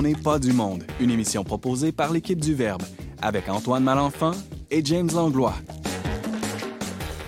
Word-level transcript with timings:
On 0.00 0.02
n'est 0.02 0.14
pas 0.14 0.38
du 0.38 0.54
monde, 0.54 0.82
une 0.98 1.10
émission 1.10 1.44
proposée 1.44 1.92
par 1.92 2.10
l'équipe 2.10 2.40
du 2.40 2.54
Verbe, 2.54 2.80
avec 3.20 3.50
Antoine 3.50 3.84
Malenfant 3.84 4.30
et 4.70 4.82
James 4.82 5.10
Langlois. 5.14 5.52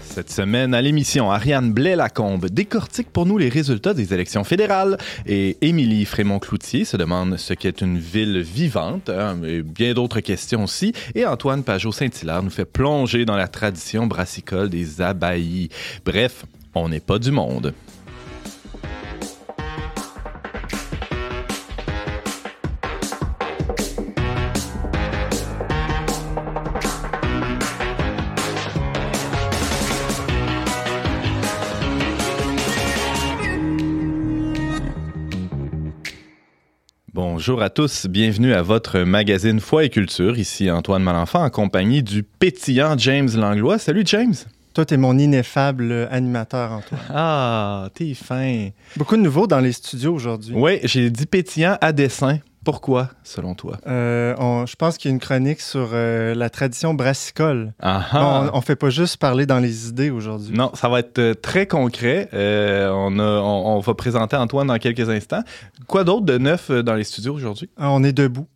Cette 0.00 0.30
semaine, 0.30 0.73
à 0.73 0.80
l'émission, 0.80 1.30
Ariane 1.30 1.74
Blais-Lacombe 1.74 2.46
décortique 2.46 3.11
pour 3.11 3.27
nous 3.27 3.37
les 3.37 3.50
résultats 3.50 3.93
des 3.93 4.14
élections 4.14 4.43
fédérales 4.43 4.96
et 5.27 5.59
Émilie 5.61 6.06
Frémont-Cloutier 6.06 6.87
se 6.87 6.96
demande 6.96 7.37
ce 7.37 7.52
qu'est 7.52 7.82
une 7.82 7.98
ville 7.98 8.41
vivante, 8.41 9.11
hein, 9.11 9.36
et 9.45 9.61
bien 9.61 9.93
d'autres 9.93 10.20
questions 10.20 10.64
aussi. 10.64 10.95
Et 11.14 11.27
Antoine 11.27 11.64
Pajot-Saint-Hilaire 11.64 12.43
nous 12.43 12.48
fait 12.48 12.64
plonger 12.64 13.27
dans 13.27 13.37
la 13.37 13.48
tradition 13.48 14.07
brassicole 14.07 14.70
des 14.70 15.02
abbayes. 15.02 15.68
Bref, 16.07 16.46
on 16.74 16.88
n'est 16.88 17.01
pas 17.01 17.18
du 17.18 17.32
monde. 17.32 17.74
Bonjour 37.42 37.60
à 37.60 37.70
tous, 37.70 38.06
bienvenue 38.06 38.55
à 38.55 38.62
votre 38.62 39.01
magazine 39.01 39.59
Foi 39.59 39.82
et 39.82 39.91
Culture. 39.91 40.38
Ici 40.38 40.70
Antoine 40.70 41.02
Malenfant 41.02 41.42
en 41.42 41.51
compagnie 41.51 42.01
du 42.01 42.23
pétillant 42.23 42.96
James 42.96 43.30
Langlois. 43.34 43.80
Salut 43.80 44.05
James. 44.06 44.37
Toi, 44.74 44.84
t'es 44.84 44.96
mon 44.96 45.18
ineffable 45.18 46.07
animateur, 46.13 46.70
Antoine. 46.70 47.01
Ah, 47.10 47.88
t'es 47.95 48.15
fin. 48.15 48.68
Beaucoup 48.96 49.16
de 49.16 49.23
nouveaux 49.23 49.48
dans 49.48 49.59
les 49.59 49.73
studios 49.73 50.15
aujourd'hui. 50.15 50.54
Oui, 50.57 50.79
j'ai 50.85 51.10
dit 51.10 51.26
pétillant 51.26 51.76
à 51.80 51.90
dessin. 51.90 52.38
Pourquoi, 52.65 53.10
selon 53.24 53.55
toi? 53.55 53.79
Euh, 53.88 54.35
on- 54.38 54.66
je 54.66 54.77
pense 54.77 54.96
qu'il 54.96 55.10
y 55.10 55.13
a 55.13 55.15
une 55.15 55.21
chronique 55.21 55.60
sur 55.60 55.91
euh, 55.93 56.32
la 56.35 56.49
tradition 56.49 56.95
brassicole. 56.95 57.73
Ah, 57.80 58.07
on, 58.52 58.57
on 58.57 58.60
fait 58.60 58.77
pas 58.77 58.91
juste 58.91 59.16
parler 59.16 59.46
dans 59.46 59.59
les 59.59 59.88
idées 59.88 60.10
aujourd'hui. 60.10 60.57
Non, 60.57 60.71
ça 60.74 60.88
va 60.88 61.01
être 61.01 61.19
euh, 61.19 61.35
très 61.35 61.66
concret. 61.66 62.29
Euh, 62.35 62.88
on, 62.95 63.19
a- 63.19 63.23
on- 63.41 63.77
on 63.77 63.80
va 63.80 63.95
présenter 63.95 64.37
Antoine 64.37 64.69
dans 64.69 64.78
quelques 64.78 65.09
instants. 65.09 65.43
Quoi 65.88 66.04
d'autre 66.04 66.25
de 66.27 66.38
neuf 66.38 66.71
dans 66.71 66.94
les 66.94 67.04
studios 67.04 67.34
aujourd'hui? 67.34 67.69
Ah, 67.77 67.91
On 67.91 68.04
est 68.04 68.12
debout. 68.12 68.47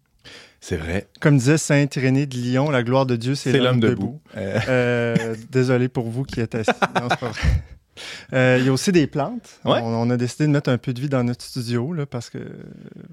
C'est 0.60 0.76
vrai. 0.76 1.06
Comme 1.20 1.38
disait 1.38 1.58
Saint 1.58 1.86
Irénée 1.96 2.26
de 2.26 2.34
Lyon, 2.36 2.70
la 2.70 2.82
gloire 2.82 3.06
de 3.06 3.14
Dieu, 3.16 3.34
c'est 3.34 3.52
l'homme 3.58 3.78
debout. 3.80 4.20
debout. 4.36 5.36
Désolé 5.50 5.88
pour 5.88 6.08
vous 6.08 6.22
qui 6.24 6.40
êtes 6.40 6.54
assis. 6.54 6.70
Non, 6.94 7.08
Euh, 8.32 8.56
Il 8.60 8.66
y 8.66 8.68
a 8.68 8.72
aussi 8.72 8.92
des 8.92 9.06
plantes. 9.06 9.60
Ouais. 9.64 9.80
On, 9.82 9.86
on 9.94 10.10
a 10.10 10.16
décidé 10.16 10.46
de 10.46 10.52
mettre 10.52 10.70
un 10.70 10.78
peu 10.78 10.92
de 10.92 11.00
vie 11.00 11.08
dans 11.08 11.24
notre 11.24 11.44
studio 11.44 11.92
là, 11.92 12.06
parce 12.06 12.30
que 12.30 12.38
euh, 12.38 12.48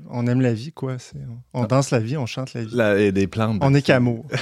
on 0.09 0.27
aime 0.27 0.41
la 0.41 0.53
vie, 0.53 0.71
quoi. 0.71 0.97
On, 1.53 1.61
on 1.61 1.65
danse 1.65 1.91
la 1.91 1.99
vie, 1.99 2.17
on 2.17 2.25
chante 2.25 2.53
la 2.53 2.63
vie. 2.63 2.75
la- 2.75 2.97
et 2.99 3.11
des 3.11 3.27
plantes. 3.27 3.59
On 3.61 3.73
est 3.73 3.81
qu'amour. 3.81 4.25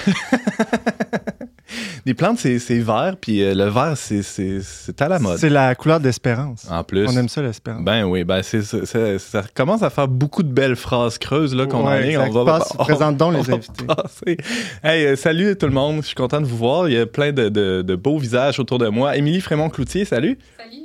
Des 2.06 2.14
plantes, 2.14 2.40
c'est 2.40 2.58
vert, 2.80 3.16
puis 3.22 3.44
euh, 3.44 3.54
le 3.54 3.66
vert, 3.66 3.94
c'est- 3.96 5.02
à 5.02 5.08
la 5.08 5.20
mode. 5.20 5.38
C'est 5.38 5.50
la 5.50 5.76
couleur 5.76 6.00
d'espérance. 6.00 6.68
En 6.70 6.84
plus. 6.84 7.08
On 7.08 7.16
aime 7.18 7.30
ça, 7.30 7.42
l'espérance. 7.42 7.84
Ben 7.84 8.06
oui, 8.06 8.24
ben 8.24 8.42
c'est, 8.44 8.64
c'est- 8.64 8.86
c'est- 8.86 9.20
ça 9.20 9.44
commence 9.54 9.84
à 9.84 9.90
faire 9.90 10.08
beaucoup 10.08 10.42
de 10.44 10.52
belles 10.52 10.76
phrases 10.76 11.18
creuses 11.18 11.56
là, 11.56 11.66
qu'on 11.68 11.86
Ouais, 11.88 11.94
a 11.94 12.08
exact. 12.08 12.34
Passe- 12.46 12.74
présente 12.78 13.18
donc 13.18 13.34
les 13.48 13.54
invités. 13.54 14.38
Hey, 14.84 15.06
euh, 15.06 15.16
salut 15.16 15.56
tout 15.56 15.68
le 15.68 15.74
monde, 15.74 15.98
je 16.02 16.08
suis 16.08 16.16
content 16.16 16.42
de 16.42 16.46
vous 16.46 16.58
voir. 16.58 16.90
Il 16.90 16.96
y 16.96 16.98
a 16.98 17.06
plein 17.06 17.32
de, 17.32 17.50
de- 17.50 17.82
de 17.82 17.96
beaux 17.96 18.18
visages 18.18 18.60
autour 18.60 18.78
de 18.80 18.88
moi. 18.88 19.16
Émilie 19.16 19.42
Frémont-Cloutier, 19.42 20.06
salut. 20.06 20.38
Salut. 20.58 20.78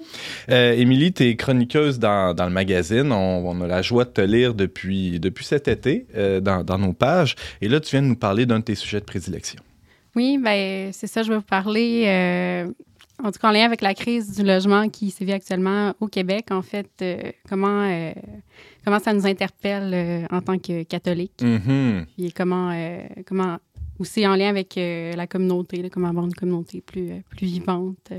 Euh, 0.51 0.73
Émilie, 0.75 1.13
tu 1.13 1.25
es 1.25 1.37
chroniqueuse 1.37 1.99
dans, 1.99 2.35
dans 2.35 2.45
le 2.45 2.51
magazine. 2.53 3.11
On, 3.13 3.43
on 3.49 3.61
a 3.63 3.67
la 3.67 3.83
joie 3.83 4.05
de 4.05 4.11
te 4.11 4.21
lire 4.21 4.55
depuis, 4.55 5.19
depuis 5.21 5.45
cet 5.45 5.67
été 5.69 6.07
euh, 6.17 6.41
dans, 6.41 6.63
dans 6.63 6.79
nos 6.79 6.93
pages. 6.93 7.35
Et 7.61 7.69
là, 7.69 7.81
tu 7.81 7.91
viens 7.93 8.03
de 8.03 8.07
nous 8.09 8.17
parler 8.17 8.47
d'un 8.47 8.59
de 8.61 8.65
tes 8.65 8.75
sujets 8.75 9.01
de 9.01 9.05
prédilection. 9.05 9.61
Oui, 10.17 10.39
ben 10.39 10.93
c'est 10.93 11.07
ça, 11.07 11.23
je 11.23 11.29
vais 11.31 11.37
vous 11.37 11.43
parler, 11.43 12.05
euh, 12.07 12.73
en 13.23 13.31
tout 13.31 13.39
cas 13.39 13.49
en 13.49 13.53
lien 13.53 13.65
avec 13.67 13.83
la 13.83 13.93
crise 13.93 14.35
du 14.35 14.43
logement 14.43 14.89
qui 14.89 15.11
sévit 15.11 15.33
actuellement 15.33 15.93
au 16.01 16.07
Québec, 16.09 16.47
en 16.51 16.63
fait, 16.63 16.89
euh, 17.03 17.33
comment, 17.49 17.83
euh, 17.83 18.13
comment 18.85 18.99
ça 18.99 19.13
nous 19.13 19.27
interpelle 19.27 20.27
en 20.31 20.41
tant 20.41 20.59
que 20.59 20.85
catholiques, 20.85 21.43
Mhm. 21.43 22.07
puis 22.17 22.33
comment, 22.33 22.73
comment 23.27 23.59
aussi 23.99 24.27
en 24.27 24.37
lien 24.37 24.49
avec 24.49 24.75
la 24.77 25.27
communauté, 25.27 25.83
là, 25.83 25.91
comment 25.91 26.09
avoir 26.09 26.25
une 26.25 26.35
communauté 26.35 26.81
plus, 26.81 27.23
plus 27.31 27.47
vivante. 27.47 28.11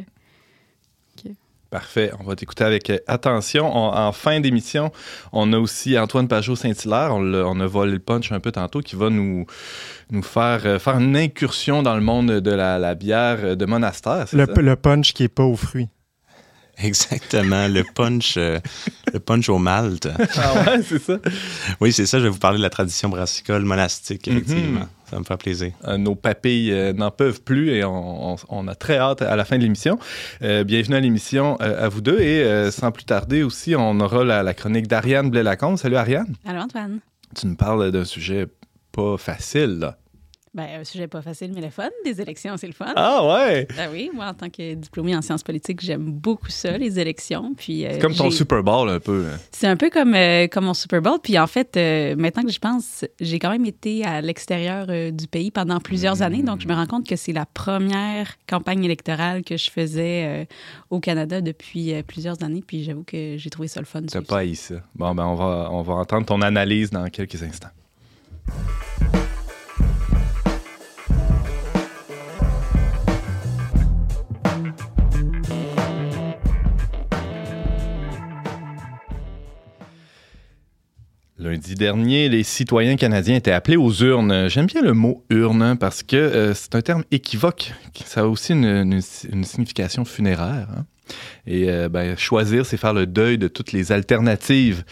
Parfait. 1.69 2.11
On 2.19 2.23
va 2.23 2.35
t'écouter 2.35 2.63
avec 2.63 2.89
euh, 2.89 2.97
attention. 3.07 3.67
On- 3.75 3.94
en 3.94 4.11
fin 4.13 4.39
d'émission, 4.39 4.91
on 5.33 5.51
a 5.51 5.57
aussi 5.59 5.97
Antoine 6.00 6.28
Pajot-Saint-Hilaire. 6.29 7.09
On, 7.13 7.59
a 7.59 7.67
volé 7.67 7.91
le 7.91 8.00
punch 8.00 8.31
un 8.31 8.39
peu 8.39 8.51
tantôt, 8.53 8.79
qui 8.81 8.95
va 8.95 9.09
nous, 9.09 9.45
nous 10.11 10.23
faire, 10.23 10.61
euh, 10.66 10.79
faire 10.79 10.97
une 11.00 11.17
incursion 11.17 11.83
dans 11.83 11.95
le 11.95 12.01
monde 12.01 12.31
de 12.39 12.51
la, 12.51 12.79
la 12.79 12.95
bière 12.95 13.57
de 13.57 13.66
monastère. 13.66 14.27
Le, 14.31 14.45
ça? 14.45 14.61
le 14.61 14.75
punch 14.77 15.13
qui 15.13 15.23
est 15.23 15.27
pas 15.27 15.44
aux 15.44 15.57
fruits. 15.57 15.89
Exactement, 16.79 17.67
le 17.67 17.83
punch, 17.95 18.35
euh, 18.38 18.59
le 19.11 19.19
punch 19.19 19.50
au 19.50 19.57
malt. 19.57 20.07
Ah 20.38 20.53
ouais, 20.53 20.83
c'est 20.88 21.01
ça. 21.01 21.17
Oui, 21.81 21.91
c'est 21.91 22.06
ça, 22.06 22.19
je 22.19 22.23
vais 22.25 22.29
vous 22.29 22.38
parler 22.38 22.59
de 22.59 22.63
la 22.63 22.69
tradition 22.69 23.09
brassicole 23.09 23.63
monastique, 23.66 24.27
Mhm. 24.27 24.33
effectivement. 24.38 24.88
Ça 25.09 25.18
me 25.19 25.23
fait 25.23 25.38
plaisir. 25.38 25.72
Euh, 25.85 25.97
nos 25.97 26.16
papilles 26.16 26.72
euh, 26.73 26.91
n'en 26.91 27.12
peuvent 27.12 27.41
plus 27.41 27.69
et 27.69 27.84
on, 27.85 28.34
on- 28.34 28.35
on 28.50 28.68
a 28.68 28.75
très 28.75 28.97
hâte 28.97 29.22
à 29.22 29.35
la 29.38 29.45
fin 29.45 29.57
de 29.57 29.63
l'émission. 29.63 29.97
Euh, 30.41 30.66
bienvenue 30.66 30.95
à 30.95 31.00
l'émission 31.00 31.57
euh, 31.62 31.85
à 31.85 31.88
vous 31.88 32.01
deux 32.01 32.19
et 32.19 32.44
euh, 32.44 32.72
sans 32.72 32.91
plus 32.91 33.06
tarder 33.06 33.41
aussi, 33.44 33.73
on 33.75 34.00
aura 34.01 34.25
la, 34.25 34.44
la 34.44 34.53
chronique 34.53 34.88
d'Ariane 34.88 35.29
Blais-Lacombe. 35.29 35.78
Salut 35.78 35.95
Ariane. 35.95 36.35
Allô, 36.45 36.59
Antoine? 36.59 37.00
Tu 37.35 37.47
nous 37.47 37.56
parles 37.56 37.90
d'un 37.91 38.03
sujet 38.06 38.47
pas 38.91 39.18
facile, 39.18 39.79
là. 39.79 39.97
Ben, 40.57 40.81
un 40.81 40.84
sujet 40.84 41.07
pas 41.07 41.22
facile, 41.22 41.51
mais 41.53 41.62
le 41.62 41.69
fun. 41.69 41.88
Des 42.03 42.19
élections, 42.19 42.57
c'est 42.57 42.66
le 42.66 42.73
fun. 42.73 42.91
Ah 42.95 43.23
ouais! 43.28 43.68
Ben 43.78 43.90
oui, 43.91 44.09
moi, 44.12 44.25
en 44.25 44.34
tant 44.34 44.50
que 44.50 44.73
diplômée 44.73 45.16
en 45.16 45.22
sciences 45.22 45.44
politiques, 45.44 45.81
j'aime 45.81 46.12
beaucoup 46.12 46.50
ça, 46.50 46.75
les 46.79 47.00
élections. 47.00 47.53
Puis, 47.56 47.85
euh, 47.85 47.91
C'est 47.94 48.00
comme 48.00 48.16
ton 48.16 48.31
Super 48.31 48.63
Bowl 48.63 48.90
un 48.90 49.00
peu. 49.00 49.28
hein. 49.31 49.38
C'est 49.51 49.68
un 49.68 49.78
peu 49.78 49.91
comme, 49.91 50.16
euh, 50.16 50.47
comme 50.47 50.66
mon 50.66 50.73
Super 50.73 51.00
Bowl. 51.00 51.19
Puis 51.22 51.38
en 51.38 51.45
fait, 51.45 51.78
euh, 51.78 52.16
maintenant 52.18 52.41
que 52.41 52.51
je 52.51 52.57
pense, 52.57 53.06
j'ai 53.22 53.38
quand 53.38 53.51
même 53.51 53.66
été 53.68 54.03
à 54.03 54.19
l'extérieur 54.19 54.88
euh, 54.90 55.12
du 55.12 55.28
pays 55.28 55.51
pendant 55.51 55.79
plusieurs 55.79 56.23
années. 56.23 56.41
Donc, 56.41 56.62
je 56.62 56.68
me 56.68 56.74
rends 56.74 56.88
compte 56.88 57.07
que 57.07 57.16
c'est 57.16 57.34
la 57.34 57.45
première 57.45 58.35
campagne 58.50 58.84
électorale 58.84 59.44
que 59.44 59.57
je 59.57 59.69
faisais 59.69 60.47
au 60.89 61.00
Canada 61.00 61.39
depuis 61.39 61.94
plusieurs 62.01 62.41
années. 62.44 62.63
Puis 62.66 62.84
j'avoue 62.84 63.03
que 63.03 63.35
j'ai 63.38 63.50
trouvé 63.51 63.68
ça 63.68 63.79
le 63.79 63.85
fun. 63.85 64.01
T'as 64.01 64.22
pas 64.22 64.39
haï 64.39 64.56
ça. 64.56 64.75
Bon, 64.95 65.13
ben, 65.13 65.24
on 65.25 65.35
va, 65.35 65.69
on 65.72 65.84
va 65.84 65.94
entendre 65.94 66.25
ton 66.25 66.41
analyse 66.41 66.89
dans 66.89 67.07
quelques 67.09 67.44
instants. 67.44 67.69
Lundi 81.57 81.73
dernier, 81.73 82.29
les 82.29 82.44
citoyens 82.44 82.97
canadiens 82.97 83.35
étaient 83.35 83.51
appelés 83.51 83.78
aux 83.78 83.91
urnes. 83.91 84.47
J'aime 84.47 84.68
bien 84.68 84.84
le 84.84 84.94
mot 84.94 85.23
urne 85.31 85.63
hein, 85.63 85.75
parce 85.75 86.03
que 86.03 86.16
euh, 86.16 86.53
c'est 86.53 86.75
un 86.75 86.84
terme 86.84 87.03
équivoque. 87.09 87.73
Ça 88.06 88.22
a 88.22 88.23
aussi 88.25 88.53
une, 88.53 89.01
signification 89.01 90.06
funéraire. 90.06 90.68
hein. 90.78 90.85
Et 91.45 91.69
euh, 91.69 91.90
ben, 91.90 92.18
choisir, 92.18 92.66
c'est 92.66 92.78
faire 92.78 92.94
le 92.94 93.06
deuil 93.06 93.38
de 93.38 93.47
toutes 93.47 93.72
les 93.72 93.91
alternatives 93.91 94.84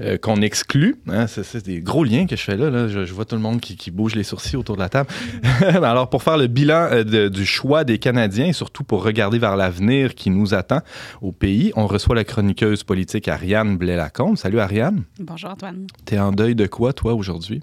euh, 0.00 0.18
qu'on 0.18 0.42
exclut. 0.42 0.96
Hein, 1.08 1.26
c'est, 1.26 1.64
des 1.64 1.80
gros 1.80 2.04
liens 2.04 2.26
que 2.26 2.36
je 2.36 2.42
fais 2.42 2.56
là. 2.56 2.70
là. 2.70 2.88
Je, 2.88 3.04
je 3.04 3.12
vois 3.14 3.24
tout 3.24 3.34
le 3.36 3.40
monde 3.40 3.60
qui, 3.60 3.76
qui 3.76 3.90
bouge 3.90 4.14
les 4.14 4.22
sourcils 4.24 4.56
autour 4.56 4.76
de 4.76 4.80
la 4.80 4.88
table. 4.88 5.08
Alors, 5.60 6.10
pour 6.10 6.22
faire 6.22 6.36
le 6.36 6.46
bilan 6.48 6.88
euh, 6.90 7.04
de- 7.04 7.28
du 7.28 7.46
choix 7.46 7.84
des 7.84 7.98
Canadiens 7.98 8.46
et 8.46 8.52
surtout 8.52 8.84
pour 8.84 9.02
regarder 9.02 9.38
vers 9.38 9.56
l'avenir 9.56 10.14
qui 10.14 10.30
nous 10.30 10.54
attend 10.54 10.80
au 11.20 11.32
pays, 11.32 11.72
on 11.76 11.86
reçoit 11.86 12.14
la 12.14 12.24
chroniqueuse 12.24 12.82
politique 12.84 13.28
Ariane 13.28 13.76
Blais-Lacombe. 13.76 14.36
Salut 14.36 14.60
Ariane. 14.60 15.04
Bonjour, 15.18 15.50
Antoine. 15.50 15.86
T'es 16.04 16.18
en 16.18 16.32
deuil 16.32 16.54
de 16.54 16.66
quoi, 16.66 16.92
toi, 16.92 17.14
aujourd'hui? 17.14 17.62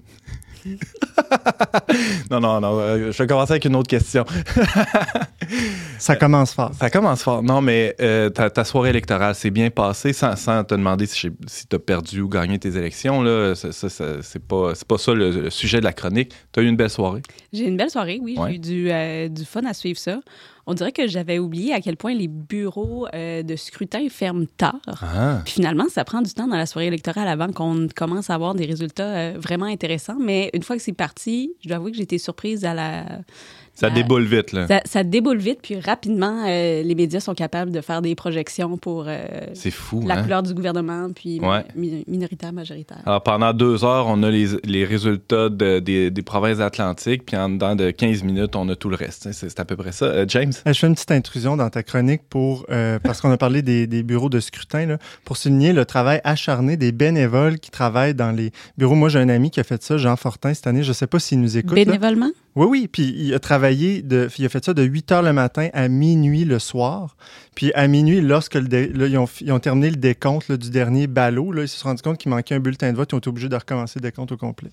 Non, 2.30 2.40
non, 2.40 2.60
non. 2.60 2.78
euh, 2.78 3.12
je 3.12 3.18
vais 3.22 3.26
commencer 3.26 3.52
avec 3.52 3.64
une 3.64 3.76
autre 3.76 3.88
question. 3.88 4.24
Ça 5.98 6.16
commence 6.16 6.54
fort. 6.54 6.72
Ça 6.78 6.90
commence 6.90 7.22
fort. 7.22 7.42
Non, 7.42 7.60
mais 7.60 7.94
euh, 8.00 8.30
ta, 8.30 8.50
ta 8.50 8.64
soirée 8.64 8.90
électorale 8.90 9.34
s'est 9.34 9.50
bien 9.50 9.70
passée 9.70 10.12
sans, 10.12 10.36
sans 10.36 10.64
te 10.64 10.74
demander 10.74 11.06
si, 11.06 11.28
si 11.46 11.66
tu 11.66 11.76
as 11.76 11.78
perdu 11.78 12.20
ou 12.20 12.28
gagné 12.28 12.58
tes 12.58 12.76
élections. 12.76 13.22
Là. 13.22 13.54
Ça, 13.54 13.72
ça, 13.72 13.88
ça, 13.88 14.04
c'est, 14.22 14.42
pas, 14.44 14.74
c'est 14.74 14.86
pas 14.86 14.98
ça 14.98 15.12
le, 15.12 15.30
le 15.30 15.50
sujet 15.50 15.78
de 15.78 15.84
la 15.84 15.92
chronique. 15.92 16.32
Tu 16.52 16.60
as 16.60 16.62
eu 16.62 16.66
une 16.66 16.76
belle 16.76 16.90
soirée? 16.90 17.22
J'ai 17.52 17.64
eu 17.64 17.68
une 17.68 17.76
belle 17.76 17.90
soirée, 17.90 18.20
oui. 18.22 18.36
Ouais. 18.38 18.50
J'ai 18.50 18.54
eu 18.56 18.58
du, 18.58 18.90
euh, 18.90 19.28
du 19.28 19.44
fun 19.44 19.64
à 19.66 19.74
suivre 19.74 19.98
ça. 19.98 20.20
On 20.66 20.74
dirait 20.74 20.92
que 20.92 21.06
j'avais 21.06 21.38
oublié 21.38 21.72
à 21.72 21.80
quel 21.80 21.96
point 21.96 22.14
les 22.14 22.28
bureaux 22.28 23.06
euh, 23.14 23.42
de 23.42 23.56
scrutin 23.56 24.08
ferment 24.08 24.46
tard. 24.56 24.80
Ah. 24.86 25.40
Puis 25.44 25.54
finalement, 25.54 25.88
ça 25.88 26.04
prend 26.04 26.22
du 26.22 26.32
temps 26.32 26.46
dans 26.46 26.56
la 26.56 26.66
soirée 26.66 26.86
électorale 26.86 27.28
avant 27.28 27.52
qu'on 27.52 27.88
commence 27.94 28.30
à 28.30 28.34
avoir 28.34 28.54
des 28.54 28.66
résultats 28.66 29.04
euh, 29.04 29.34
vraiment 29.36 29.66
intéressants. 29.66 30.18
Mais 30.20 30.50
une 30.54 30.62
fois 30.62 30.76
que 30.76 30.82
c'est 30.82 30.92
parti, 30.92 31.52
je 31.62 31.68
dois 31.68 31.76
avouer 31.76 31.92
que 31.92 32.00
été 32.00 32.18
surprise 32.18 32.64
à 32.64 32.74
la 32.74 33.04
Ça 33.80 33.86
Euh, 33.86 33.90
déboule 33.90 34.24
vite, 34.24 34.52
là. 34.52 34.66
Ça, 34.66 34.80
ça 34.84 35.02
déboule 35.04 35.38
vite, 35.38 35.60
puis 35.62 35.80
rapidement, 35.80 36.44
euh, 36.46 36.82
les 36.82 36.94
médias 36.94 37.20
sont 37.20 37.34
capables 37.34 37.70
de 37.70 37.80
faire 37.80 38.02
des 38.02 38.14
projections 38.14 38.76
pour 38.76 39.06
euh, 39.08 39.18
fou, 39.70 40.02
la 40.06 40.18
hein? 40.18 40.22
couleur 40.22 40.42
du 40.42 40.52
gouvernement, 40.54 41.08
puis 41.14 41.40
Ouais. 41.40 41.64
mi- 41.74 42.04
minoritaire, 42.06 42.52
majoritaire. 42.52 42.98
Alors, 43.06 43.22
pendant 43.22 43.52
deux 43.54 43.84
heures, 43.84 44.06
on 44.08 44.22
a 44.22 44.30
les, 44.30 44.48
les 44.64 44.84
résultats 44.84 45.48
de- 45.48 45.78
des, 45.78 46.10
des 46.10 46.22
provinces 46.22 46.60
atlantiques, 46.60 47.24
puis 47.24 47.36
en 47.36 47.48
dedans 47.48 47.74
de 47.74 47.90
15 47.90 48.22
minutes, 48.22 48.54
on 48.56 48.68
a 48.68 48.76
tout 48.76 48.90
le 48.90 48.96
reste. 48.96 49.28
C'est 49.32 49.48
c'est 49.48 49.60
à 49.60 49.64
peu 49.64 49.76
près 49.76 49.92
ça. 49.92 50.04
Euh, 50.06 50.24
James? 50.28 50.52
Je 50.66 50.72
fais 50.72 50.86
une 50.86 50.94
petite 50.94 51.10
intrusion 51.12 51.56
dans 51.56 51.70
ta 51.70 51.82
chronique 51.82 52.22
pour 52.28 52.66
euh, 52.70 52.98
parce 53.02 53.20
qu'on 53.20 53.30
a 53.30 53.36
parlé 53.36 53.62
des, 53.62 53.86
des 53.86 54.02
bureaux 54.02 54.28
de 54.28 54.40
scrutin 54.40 54.86
là, 54.86 54.98
pour 55.24 55.36
souligner 55.36 55.72
le 55.72 55.84
travail 55.84 56.20
acharné 56.24 56.76
des 56.76 56.92
bénévoles 56.92 57.58
qui 57.58 57.70
travaillent 57.70 58.14
dans 58.14 58.30
les 58.32 58.50
bureaux. 58.76 58.94
Moi, 58.94 59.08
j'ai 59.08 59.18
un 59.20 59.28
ami 59.28 59.50
qui 59.50 59.60
a 59.60 59.64
fait 59.64 59.82
ça, 59.82 59.96
Jean 59.96 60.16
Fortin, 60.16 60.52
cette 60.54 60.66
année. 60.66 60.82
Je 60.82 60.88
ne 60.88 60.94
sais 60.94 61.06
pas 61.06 61.18
s'il 61.18 61.40
nous 61.40 61.56
écoute. 61.56 61.70
là. 61.86 61.92
Oui, 62.56 62.66
oui. 62.68 62.88
Puis 62.88 63.14
il 63.16 63.34
a 63.34 63.38
travaillé, 63.38 64.02
de, 64.02 64.28
il 64.38 64.44
a 64.44 64.48
fait 64.48 64.64
ça 64.64 64.74
de 64.74 64.82
8 64.82 65.12
heures 65.12 65.22
le 65.22 65.32
matin 65.32 65.68
à 65.72 65.88
minuit 65.88 66.44
le 66.44 66.58
soir. 66.58 67.16
Puis 67.60 67.72
à 67.74 67.86
minuit, 67.88 68.22
lorsque 68.22 68.54
le 68.54 68.62
dé- 68.68 68.88
là, 68.88 69.06
ils, 69.06 69.18
ont, 69.18 69.28
ils 69.42 69.52
ont 69.52 69.58
terminé 69.58 69.90
le 69.90 69.96
décompte 69.96 70.48
là, 70.48 70.56
du 70.56 70.70
dernier 70.70 71.06
ballot, 71.06 71.52
là, 71.52 71.60
ils 71.60 71.68
se 71.68 71.76
sont 71.78 71.88
rendus 71.88 72.00
compte 72.00 72.16
qu'il 72.16 72.30
manquait 72.30 72.54
un 72.54 72.58
bulletin 72.58 72.90
de 72.90 72.96
vote. 72.96 73.10
Ils 73.12 73.16
ont 73.16 73.18
été 73.18 73.28
obligés 73.28 73.50
de 73.50 73.54
recommencer 73.54 73.98
le 73.98 74.02
décompte 74.08 74.32
au 74.32 74.38
complet. 74.38 74.70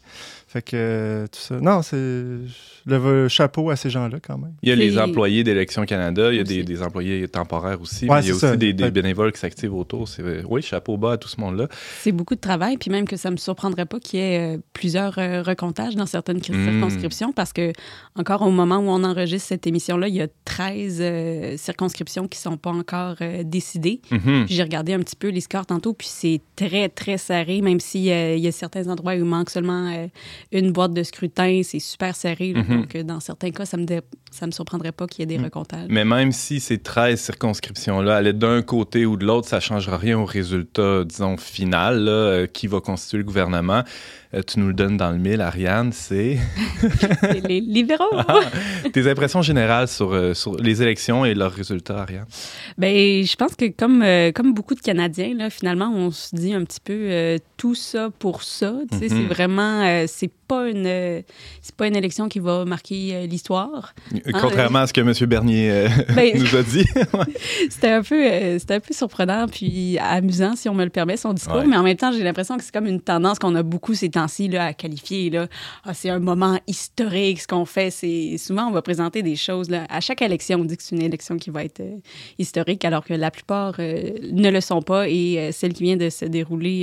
Fait 0.48 0.62
que 0.62 0.70
euh, 0.76 1.28
tout 1.28 1.38
ça. 1.38 1.60
Non, 1.60 1.82
c'est 1.82 1.98
le 2.86 3.28
chapeau 3.28 3.70
à 3.72 3.76
ces 3.76 3.90
gens-là 3.90 4.20
quand 4.26 4.38
même. 4.38 4.54
Il 4.62 4.70
y 4.70 4.72
a 4.72 4.76
les 4.76 4.98
employés 4.98 5.44
d'Élection 5.44 5.84
Canada, 5.86 6.32
il 6.32 6.38
y 6.38 6.40
a 6.40 6.64
des, 6.64 6.82
employés 6.82 7.28
temporaires 7.28 7.82
aussi, 7.82 8.06
Ouais, 8.08 8.16
mais 8.20 8.22
il 8.24 8.28
y 8.28 8.32
a 8.32 8.36
aussi 8.36 8.40
ça. 8.46 8.56
des, 8.56 8.72
bénévoles 8.74 9.34
qui 9.34 9.40
s'activent 9.42 9.74
autour. 9.76 10.08
C'est- 10.08 10.46
Oui, 10.48 10.62
chapeau 10.62 10.96
bas 10.96 11.12
à 11.14 11.18
tout 11.18 11.28
ce 11.28 11.42
monde-là. 11.42 11.68
C'est 12.00 12.14
beaucoup 12.14 12.36
de 12.36 12.40
travail, 12.40 12.78
puis 12.78 12.90
même 12.90 13.06
que 13.06 13.18
ça 13.18 13.32
me 13.32 13.38
surprendrait 13.38 13.86
pas 13.86 14.00
qu'il 14.00 14.20
y 14.20 14.24
ait 14.24 14.56
euh, 14.56 14.58
plusieurs 14.72 15.20
euh, 15.20 15.42
recomptages 15.42 15.96
dans 15.98 16.06
certaines 16.06 16.38
cir- 16.40 16.54
Mm. 16.56 16.72
circonscriptions, 16.72 17.34
parce 17.34 17.52
que 17.52 17.74
encore 18.16 18.44
au 18.44 18.52
moment 18.52 18.78
où 18.78 18.88
on 18.88 19.04
enregistre 19.04 19.50
cette 19.50 19.68
émission-là, 19.68 20.08
il 20.08 20.16
y 20.16 20.22
a 20.22 20.28
13 20.46 21.00
euh, 21.02 21.58
circonscriptions 21.58 22.30
qui 22.30 22.40
sont 22.40 22.56
pas 22.56 22.77
encore 22.80 23.16
euh, 23.22 23.44
décidées. 23.44 24.02
Mhm. 24.12 24.46
Puis 24.46 24.56
J'ai 24.56 24.64
regardé 24.64 24.94
un 24.94 25.00
petit 25.00 25.16
peu 25.16 25.30
les 25.30 25.42
scores 25.42 25.66
tantôt, 25.66 25.94
puis 25.94 26.08
c'est 26.10 26.42
très, 26.56 26.90
très 26.90 27.18
serré, 27.18 27.62
même 27.62 27.80
s'il 27.80 28.04
y 28.04 28.48
a 28.48 28.52
certains 28.52 28.88
endroits 28.88 29.14
où 29.14 29.18
il 29.18 29.24
manque 29.26 29.50
seulement 29.50 29.92
euh, 29.94 30.08
une 30.52 30.72
boîte 30.72 30.94
de 30.94 31.04
scrutin, 31.04 31.62
c'est 31.64 31.80
super 31.80 32.16
serré. 32.16 32.54
là. 32.54 32.64
Mhm. 32.64 32.82
Donc, 32.82 32.96
euh, 32.96 33.04
dans 33.04 33.20
certains 33.20 33.52
cas, 33.52 33.66
ça 33.66 33.78
me, 33.78 33.86
dé- 33.86 34.02
ça 34.32 34.46
me 34.48 34.52
surprendrait 34.52 34.92
pas 34.92 35.08
qu'il 35.08 35.22
y 35.22 35.24
ait 35.24 35.26
des 35.26 35.38
Mm. 35.38 35.44
recomptages. 35.46 35.88
Mais 35.90 36.06
même 36.06 36.32
si 36.32 36.60
ces 36.60 36.78
13 36.78 37.20
circonscriptions-là 37.20 38.16
allaient 38.18 38.34
d'un 38.34 38.62
côté 38.62 39.06
ou 39.06 39.18
de 39.18 39.26
l'autre, 39.26 39.48
ça 39.48 39.58
ne 39.58 39.62
changera 39.62 39.98
rien 39.98 40.18
au 40.20 40.26
résultat, 40.26 41.04
disons, 41.06 41.38
final, 41.38 42.00
là, 42.04 42.12
euh, 42.12 42.48
qui 42.48 42.68
va 42.68 42.80
constituer 42.82 43.18
le 43.20 43.24
gouvernement. 43.24 43.84
Euh, 44.34 44.42
tu 44.46 44.60
nous 44.60 44.68
le 44.68 44.74
donnes 44.74 44.98
dans 44.98 45.12
le 45.12 45.18
mille, 45.18 45.40
Ariane, 45.40 45.92
c'est 45.94 46.38
les 47.48 47.62
libéraux! 47.62 48.04
tes 48.92 49.10
impressions 49.10 49.42
générales 49.42 49.88
sur, 49.88 50.14
euh, 50.14 50.34
sur 50.34 50.58
les 50.58 50.82
élections 50.82 51.24
et 51.24 51.34
leurs 51.34 51.52
résultats, 51.54 52.00
Ariane? 52.02 52.26
Ben, 52.78 53.24
je 53.24 53.36
pense 53.38 53.56
que 53.56 53.66
comme, 53.70 54.02
euh, 54.02 54.32
comme 54.34 54.54
beaucoup 54.54 54.76
de 54.76 54.82
Canadiens, 54.82 55.34
là, 55.36 55.50
finalement, 55.50 55.92
on 55.94 56.12
se 56.12 56.36
dit 56.36 56.54
un 56.54 56.64
petit 56.66 56.82
peu 56.84 56.94
euh, 56.94 57.38
tout 57.56 57.76
ça 57.76 58.10
pour 58.20 58.44
ça. 58.44 58.74
Sais, 58.92 59.08
Mhm. 59.08 59.10
C'est 59.10 59.34
vraiment, 59.34 59.82
euh, 59.86 60.06
c'est 60.08 60.30
pas 60.48 60.70
une, 60.70 61.24
c'est 61.62 61.76
pas 61.76 61.88
une 61.88 61.96
élection 61.96 62.28
qui 62.30 62.40
va 62.40 62.64
marquer 62.66 63.28
l'histoire. 63.28 63.94
Contrairement 64.42 64.80
à 64.80 64.88
ce 64.88 64.94
que 64.94 65.02
M. 65.02 65.14
Bernier 65.28 65.88
Ben- 66.16 66.38
nous 66.38 66.56
a 66.56 66.64
dit. 66.64 66.86
C'était 67.70 67.92
un 67.92 68.02
peu, 68.02 68.58
c'était 68.60 68.76
un 68.76 68.80
peu 68.80 68.94
surprenant 68.94 69.48
puis 69.48 69.98
amusant, 70.00 70.56
si 70.56 70.70
on 70.70 70.74
me 70.74 70.84
le 70.86 70.90
permet, 70.90 71.18
son 71.18 71.34
discours. 71.34 71.58
Ouais. 71.58 71.68
Mais 71.68 71.76
en 71.78 71.84
même 71.84 71.98
temps, 71.98 72.12
j'ai 72.14 72.24
l'impression 72.24 72.56
que 72.58 72.64
c'est 72.64 72.74
comme 72.74 72.86
une 72.88 73.02
tendance 73.02 73.40
qu'on 73.40 73.56
a 73.56 73.64
beaucoup 73.64 73.94
ces 73.94 74.10
temps-ci 74.20 74.56
à 74.58 74.74
qualifier. 74.74 75.30
Là. 75.30 75.48
Ah, 75.84 75.94
c'est 75.94 76.10
un 76.10 76.20
moment 76.20 76.60
historique, 76.68 77.42
ce 77.42 77.48
qu'on 77.48 77.66
fait. 77.66 77.90
C'est 77.92 78.38
souvent 78.38 78.68
on 78.68 78.72
va 78.72 78.82
présenter 78.82 79.22
des 79.24 79.36
choses. 79.36 79.70
Là. 79.70 79.86
À 79.90 80.00
chaque 80.02 80.22
élection, 80.22 80.60
on 80.60 80.66
dit 80.66 80.78
que 80.78 80.84
c'est 80.84 80.96
une 80.96 81.02
élection 81.04 81.38
qui 81.38 81.50
va 81.50 81.64
être 81.64 81.80
euh, 81.80 81.98
historique, 82.38 82.84
alors 82.86 83.04
que 83.06 83.14
la 83.14 83.32
plupart 83.32 83.76
euh, 83.80 84.12
ne 84.32 84.50
le 84.50 84.62
sont 84.62 84.82
pas. 84.82 85.08
Et 85.10 85.38
euh, 85.40 85.52
celle 85.52 85.74
qui 85.74 85.84
vient 85.84 85.98
de 85.98 86.10
se 86.10 86.26
dérouler 86.26 86.78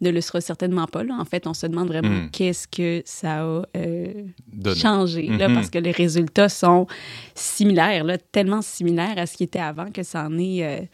ne 0.00 0.10
le 0.10 0.20
sera 0.20 0.40
certainement 0.40 0.86
pas. 0.86 1.04
Là. 1.04 1.14
En 1.20 1.24
fait, 1.24 1.46
on 1.46 1.54
se 1.54 1.66
demande 1.66 1.88
vraiment 1.88 2.08
Mm. 2.08 2.30
qu'est-ce 2.30 2.66
que 2.68 3.02
ça 3.04 3.44
a 3.44 4.74
changé, 4.74 5.26
là, 5.28 5.48
Mhm. 5.48 5.54
parce 5.54 5.70
que 5.70 5.78
les 5.78 5.92
résultats 5.92 6.48
sont 6.48 6.86
similaires, 7.34 8.04
là, 8.04 8.18
tellement 8.18 8.62
similaires 8.62 9.14
à 9.16 9.26
ce 9.26 9.36
qui 9.36 9.44
était 9.44 9.58
avant 9.60 9.90
que 9.90 10.02
ça 10.02 10.24
en 10.26 10.38
est, 10.38 10.88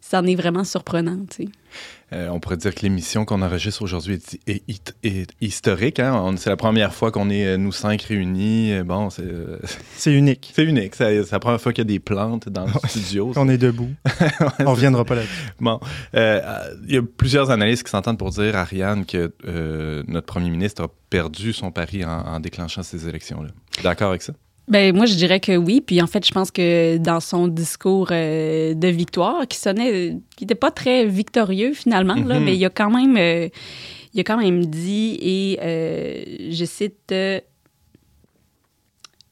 ça 0.00 0.20
en 0.20 0.26
est 0.26 0.34
vraiment 0.34 0.64
surprenant. 0.64 1.18
tu 1.30 1.44
sais. 1.44 1.48
Euh, 2.12 2.28
on 2.30 2.40
pourrait 2.40 2.56
dire 2.56 2.74
que 2.74 2.80
l'émission 2.82 3.24
qu'on 3.24 3.40
enregistre 3.42 3.82
aujourd'hui 3.82 4.14
est, 4.14 4.40
est- 4.48 4.64
est- 4.68 4.94
est 5.06 5.26
historique. 5.40 6.00
Hein? 6.00 6.34
C'est 6.38 6.50
la 6.50 6.56
première 6.56 6.92
fois 6.92 7.12
qu'on 7.12 7.30
est, 7.30 7.46
euh, 7.46 7.56
nous 7.56 7.70
cinq, 7.70 8.02
réunis. 8.02 8.72
Euh, 8.72 8.82
Bon, 8.82 9.10
c'est 9.10 9.22
euh, 9.22 9.58
C'est 9.96 10.12
unique. 10.12 10.50
c'est 10.52 10.64
unique. 10.64 10.96
C'est 10.96 11.30
la 11.30 11.38
première 11.38 11.60
fois 11.60 11.72
qu'il 11.72 11.82
y 11.84 11.86
a 11.86 11.92
des 11.92 12.00
plantes 12.00 12.48
dans 12.48 12.64
le 12.66 12.72
studio. 12.88 13.32
On 13.36 13.48
est 13.48 13.58
debout. 13.58 13.90
On 14.58 14.72
reviendra 14.72 15.04
pas 15.04 15.14
là-dessus. 15.14 15.32
Bon, 15.60 15.78
euh, 16.16 16.40
il 16.88 16.94
y 16.94 16.98
a 16.98 17.02
plusieurs 17.02 17.50
analystes 17.50 17.84
qui 17.84 17.90
s'entendent 17.90 18.18
pour 18.18 18.30
dire, 18.30 18.56
Ariane, 18.56 19.06
que 19.06 19.32
euh, 19.46 20.02
notre 20.08 20.26
premier 20.26 20.50
ministre 20.50 20.82
a 20.82 20.88
perdu 21.10 21.52
son 21.52 21.70
pari 21.70 22.04
en, 22.04 22.10
en 22.10 22.40
déclenchant 22.40 22.82
ces 22.82 23.06
élections-là. 23.08 23.50
D'accord 23.84 24.08
avec 24.10 24.22
ça? 24.22 24.32
Ben, 24.70 24.94
moi, 24.94 25.04
je 25.06 25.14
dirais 25.14 25.40
que 25.40 25.56
oui. 25.56 25.80
Puis 25.84 26.00
en 26.00 26.06
fait, 26.06 26.24
je 26.24 26.32
pense 26.32 26.50
que 26.50 26.96
dans 26.98 27.20
son 27.20 27.48
discours 27.48 28.08
euh, 28.12 28.72
de 28.74 28.88
victoire, 28.88 29.46
qui 29.48 29.58
sonnait, 29.58 30.16
qui 30.36 30.44
n'était 30.44 30.54
pas 30.54 30.70
très 30.70 31.06
victorieux 31.06 31.72
finalement, 31.74 32.14
là, 32.14 32.38
Mhm. 32.38 32.44
mais 32.44 32.56
il 32.56 32.64
a 32.64 32.70
quand 32.70 32.90
même, 32.90 33.16
euh, 33.16 33.48
il 34.14 34.20
a 34.20 34.24
quand 34.24 34.38
même 34.38 34.64
dit, 34.66 35.18
et 35.20 35.58
euh, 35.62 36.22
je 36.50 36.64
cite. 36.64 37.10
euh, 37.12 37.40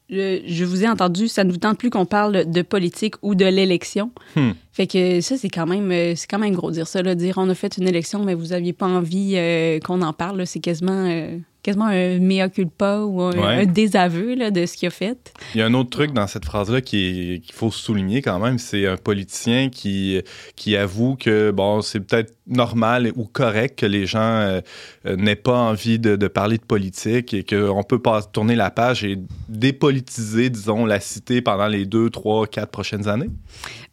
je, 0.09 0.41
je 0.47 0.65
vous 0.65 0.83
ai 0.83 0.89
entendu, 0.89 1.27
ça 1.27 1.43
ne 1.43 1.51
vous 1.51 1.57
tente 1.57 1.77
plus 1.77 1.91
qu'on 1.91 2.05
parle 2.07 2.49
de 2.51 2.61
politique 2.63 3.13
ou 3.21 3.35
de 3.35 3.45
l'élection. 3.45 4.09
Hmm. 4.35 4.51
Fait 4.73 4.87
que 4.87 5.21
ça, 5.21 5.37
c'est 5.37 5.49
quand 5.49 5.67
même 5.67 5.91
euh, 5.91 6.13
c'est 6.15 6.25
quand 6.27 6.39
même 6.39 6.55
gros 6.55 6.71
dire 6.71 6.87
ça, 6.87 7.03
là, 7.03 7.13
dire 7.13 7.35
on 7.37 7.47
a 7.47 7.53
fait 7.53 7.77
une 7.77 7.87
élection, 7.87 8.23
mais 8.25 8.33
vous 8.33 8.47
n'aviez 8.47 8.73
pas 8.73 8.87
envie 8.87 9.33
euh, 9.35 9.79
qu'on 9.79 10.01
en 10.01 10.11
parle. 10.13 10.47
C'est 10.47 10.61
quasiment, 10.61 11.05
euh, 11.07 11.37
quasiment 11.69 11.85
un 11.87 12.19
mea 12.19 12.49
culpa 12.49 12.99
ou 13.01 13.21
un, 13.21 13.31
Ouais. 13.31 13.61
un 13.61 13.65
désaveu 13.65 14.35
là, 14.35 14.51
de 14.51 14.65
ce 14.65 14.75
qu'il 14.77 14.87
a 14.87 14.91
fait. 14.91 15.31
Il 15.53 15.59
y 15.59 15.61
a 15.61 15.65
un 15.65 15.73
autre 15.73 15.89
truc 15.89 16.11
dans 16.13 16.27
cette 16.27 16.45
phrase-là 16.45 16.81
qu'il 16.81 17.41
faut 17.53 17.71
souligner 17.71 18.21
quand 18.21 18.39
même, 18.39 18.57
c'est 18.57 18.85
un 18.87 18.97
politicien 18.97 19.69
qui, 19.69 20.21
qui 20.55 20.75
avoue 20.75 21.15
que 21.15 21.51
bon, 21.51 21.81
c'est 21.81 21.99
peut-être 22.01 22.33
normal 22.47 23.11
ou 23.15 23.25
correct 23.25 23.77
que 23.79 23.85
les 23.85 24.05
gens 24.07 24.19
euh, 24.21 24.61
n'aient 25.05 25.35
pas 25.35 25.57
envie 25.57 25.99
de, 25.99 26.15
de 26.15 26.27
parler 26.27 26.57
de 26.57 26.63
politique 26.63 27.33
et 27.33 27.43
qu'on 27.43 27.83
peut 27.83 28.01
pas 28.01 28.23
tourner 28.23 28.55
la 28.55 28.71
page 28.71 29.03
et 29.03 29.17
dépolitiser, 29.47 30.49
disons, 30.49 30.85
la 30.85 30.99
cité 30.99 31.41
pendant 31.41 31.67
les 31.67 31.85
deux, 31.85 32.09
trois, 32.09 32.47
quatre 32.47 32.71
prochaines 32.71 33.07
années? 33.07 33.29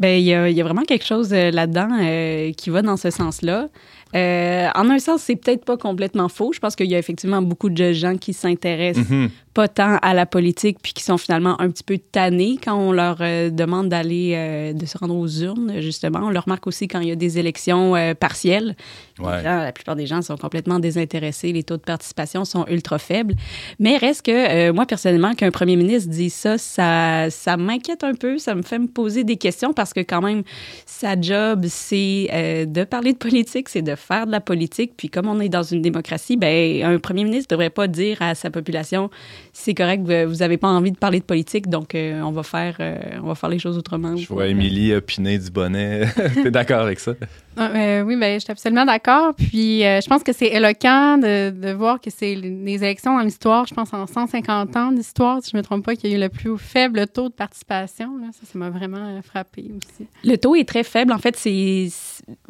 Il 0.02 0.20
y 0.20 0.32
a, 0.34 0.48
il 0.48 0.56
y 0.56 0.60
a 0.60 0.64
vraiment 0.64 0.82
quelque 0.84 1.04
chose 1.04 1.30
euh, 1.32 1.50
là-dedans 1.50 1.88
euh, 2.00 2.52
qui 2.52 2.70
va 2.70 2.82
dans 2.82 2.96
ce 2.96 3.10
sens-là. 3.10 3.68
Euh, 4.14 4.68
en 4.74 4.88
un 4.88 4.98
sens, 4.98 5.22
c'est 5.22 5.36
peut-être 5.36 5.64
pas 5.64 5.76
complètement 5.76 6.28
faux. 6.28 6.52
Je 6.52 6.60
pense 6.60 6.76
qu'il 6.76 6.86
y 6.90 6.94
a 6.94 6.98
effectivement 6.98 7.42
beaucoup 7.42 7.70
de 7.70 7.92
gens 7.92 8.16
qui 8.16 8.32
s'intéressent 8.32 9.08
Mhm. 9.10 9.30
Pas 9.56 9.68
tant 9.68 9.96
à 10.02 10.12
la 10.12 10.26
politique 10.26 10.76
puis 10.82 10.92
qui 10.92 11.02
sont 11.02 11.16
finalement 11.16 11.58
un 11.62 11.70
petit 11.70 11.82
peu 11.82 11.96
tannés 11.96 12.58
quand 12.62 12.76
on 12.76 12.92
leur 12.92 13.16
euh, 13.22 13.48
demande 13.48 13.88
d'aller 13.88 14.34
euh, 14.34 14.74
de 14.74 14.84
se 14.84 14.98
rendre 14.98 15.16
aux 15.16 15.26
urnes 15.26 15.80
justement. 15.80 16.18
On 16.24 16.28
le 16.28 16.38
remarque 16.38 16.66
aussi 16.66 16.88
quand 16.88 17.00
il 17.00 17.08
y 17.08 17.10
a 17.10 17.16
des 17.16 17.38
élections 17.38 17.96
euh, 17.96 18.12
partielles. 18.12 18.76
Ouais. 19.18 19.42
Gens, 19.42 19.62
la 19.62 19.72
plupart 19.72 19.96
des 19.96 20.06
gens 20.06 20.20
sont 20.20 20.36
complètement 20.36 20.78
désintéressés 20.78 21.52
les 21.52 21.62
taux 21.62 21.78
de 21.78 21.82
participation 21.82 22.44
sont 22.44 22.66
ultra 22.68 22.98
faibles. 22.98 23.34
Mais 23.78 23.96
reste 23.96 24.26
que 24.26 24.70
moi 24.72 24.84
personnellement 24.84 25.32
qu'un 25.34 25.50
premier 25.50 25.76
ministre 25.76 26.10
dise 26.10 26.34
ça 26.34 26.58
ça 26.58 27.30
ça 27.30 27.56
m'inquiète 27.56 28.04
un 28.04 28.12
peu 28.12 28.36
ça 28.36 28.54
me 28.54 28.60
fait 28.60 28.78
me 28.78 28.88
poser 28.88 29.24
des 29.24 29.38
questions 29.38 29.72
parce 29.72 29.94
que 29.94 30.00
quand 30.00 30.20
même 30.20 30.42
sa 30.84 31.18
job 31.18 31.64
c'est 31.66 32.66
de 32.68 32.84
parler 32.84 33.14
de 33.14 33.18
politique 33.18 33.70
c'est 33.70 33.80
de 33.80 33.94
faire 33.94 34.26
de 34.26 34.32
la 34.32 34.42
politique. 34.42 34.92
Puis 34.98 35.08
comme 35.08 35.28
on 35.28 35.40
est 35.40 35.48
dans 35.48 35.62
une 35.62 35.80
démocratie 35.80 36.36
ben 36.36 36.84
un 36.84 36.98
premier 36.98 37.24
ministre 37.24 37.48
devrait 37.48 37.70
pas 37.70 37.88
dire 37.88 38.20
à 38.20 38.34
sa 38.34 38.50
population 38.50 39.08
c'est 39.52 39.74
correct, 39.74 40.02
vous- 40.02 40.36
n'avez 40.36 40.56
pas 40.56 40.68
envie 40.68 40.92
de 40.92 40.96
parler 40.98 41.20
de 41.20 41.24
politique, 41.24 41.68
donc 41.68 41.94
euh, 41.94 42.20
on, 42.22 42.32
va 42.32 42.42
faire, 42.42 42.76
euh, 42.80 42.96
on 43.22 43.26
va 43.28 43.34
faire 43.34 43.48
les 43.48 43.58
choses 43.58 43.76
autrement. 43.78 44.16
Je 44.16 44.26
vois 44.28 44.46
Émilie 44.46 44.94
opiner 44.94 45.38
du 45.38 45.50
bonnet. 45.50 46.06
T'es 46.42 46.50
d'accord 46.50 46.80
avec 46.80 47.00
ça? 47.00 47.12
Ah, 47.56 47.70
euh, 47.74 48.02
oui, 48.02 48.16
ben, 48.16 48.34
je 48.34 48.44
suis 48.44 48.52
absolument 48.52 48.84
d'accord. 48.84 49.34
Puis, 49.34 49.84
euh, 49.84 50.00
je 50.00 50.08
pense 50.08 50.22
que 50.22 50.32
c'est 50.32 50.48
éloquent 50.48 51.18
de, 51.18 51.50
de 51.50 51.72
voir 51.72 52.00
que 52.00 52.10
c'est 52.10 52.34
les 52.34 52.76
élections 52.76 53.16
dans 53.16 53.22
l'histoire, 53.22 53.66
je 53.66 53.74
pense 53.74 53.92
en 53.92 54.06
150 54.06 54.76
ans 54.76 54.92
d'histoire, 54.92 55.42
si 55.42 55.50
je 55.50 55.56
ne 55.56 55.62
me 55.62 55.64
trompe 55.64 55.84
pas, 55.84 55.96
qu'il 55.96 56.10
y 56.10 56.14
a 56.14 56.16
eu 56.16 56.20
le 56.20 56.28
plus 56.28 56.58
faible 56.58 57.06
taux 57.06 57.28
de 57.28 57.34
participation. 57.34 58.16
Là. 58.18 58.28
Ça, 58.32 58.46
ça 58.50 58.58
m'a 58.58 58.70
vraiment 58.70 59.20
frappé 59.22 59.70
aussi. 59.76 60.06
Le 60.24 60.36
taux 60.36 60.54
est 60.54 60.68
très 60.68 60.84
faible. 60.84 61.12
En 61.12 61.18
fait, 61.18 61.36
c'est 61.36 61.88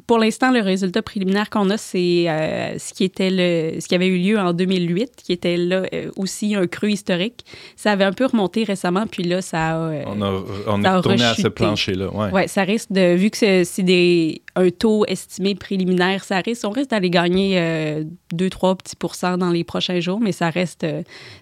pour 0.06 0.18
l'instant 0.18 0.52
le 0.52 0.60
résultat 0.60 1.02
préliminaire 1.02 1.50
qu'on 1.50 1.68
a, 1.70 1.76
c'est 1.76 2.28
euh, 2.28 2.78
ce 2.78 2.92
qui 2.92 3.04
était 3.04 3.30
le, 3.30 3.80
ce 3.80 3.88
qui 3.88 3.94
avait 3.94 4.06
eu 4.06 4.18
lieu 4.18 4.38
en 4.38 4.52
2008, 4.52 5.12
qui 5.16 5.32
était 5.32 5.56
là 5.56 5.82
euh, 5.92 6.10
aussi 6.16 6.54
un 6.54 6.66
creux 6.66 6.90
historique. 6.90 7.44
Ça 7.76 7.92
avait 7.92 8.04
un 8.04 8.12
peu 8.12 8.26
remonté 8.26 8.64
récemment, 8.64 9.06
puis 9.06 9.24
là, 9.24 9.42
ça 9.42 9.70
a, 9.70 9.76
euh, 9.76 10.02
On, 10.06 10.22
a, 10.22 10.42
on 10.68 10.82
Ça 10.82 10.88
est 10.88 10.92
a 10.92 10.96
retourné 10.96 11.24
à 11.24 11.34
ce 11.34 11.48
plancher-là. 11.48 12.14
Ouais. 12.14 12.30
Ouais, 12.30 12.48
ça 12.48 12.62
risque 12.62 12.92
de, 12.92 13.14
vu 13.14 13.30
que 13.30 13.64
c'est 13.64 13.82
des, 13.82 14.42
un 14.56 14.70
taux 14.70 15.04
estimé 15.06 15.54
préliminaire, 15.54 16.24
ça 16.24 16.38
risque, 16.40 16.66
on 16.66 16.70
risque 16.70 16.90
d'aller 16.90 17.10
gagner 17.10 18.04
2-3 18.34 18.76
petits 18.76 18.96
pourcents 18.96 19.36
dans 19.38 19.50
les 19.50 19.64
prochains 19.64 20.00
jours, 20.00 20.18
mais 20.20 20.32
ça 20.32 20.50
reste, 20.50 20.86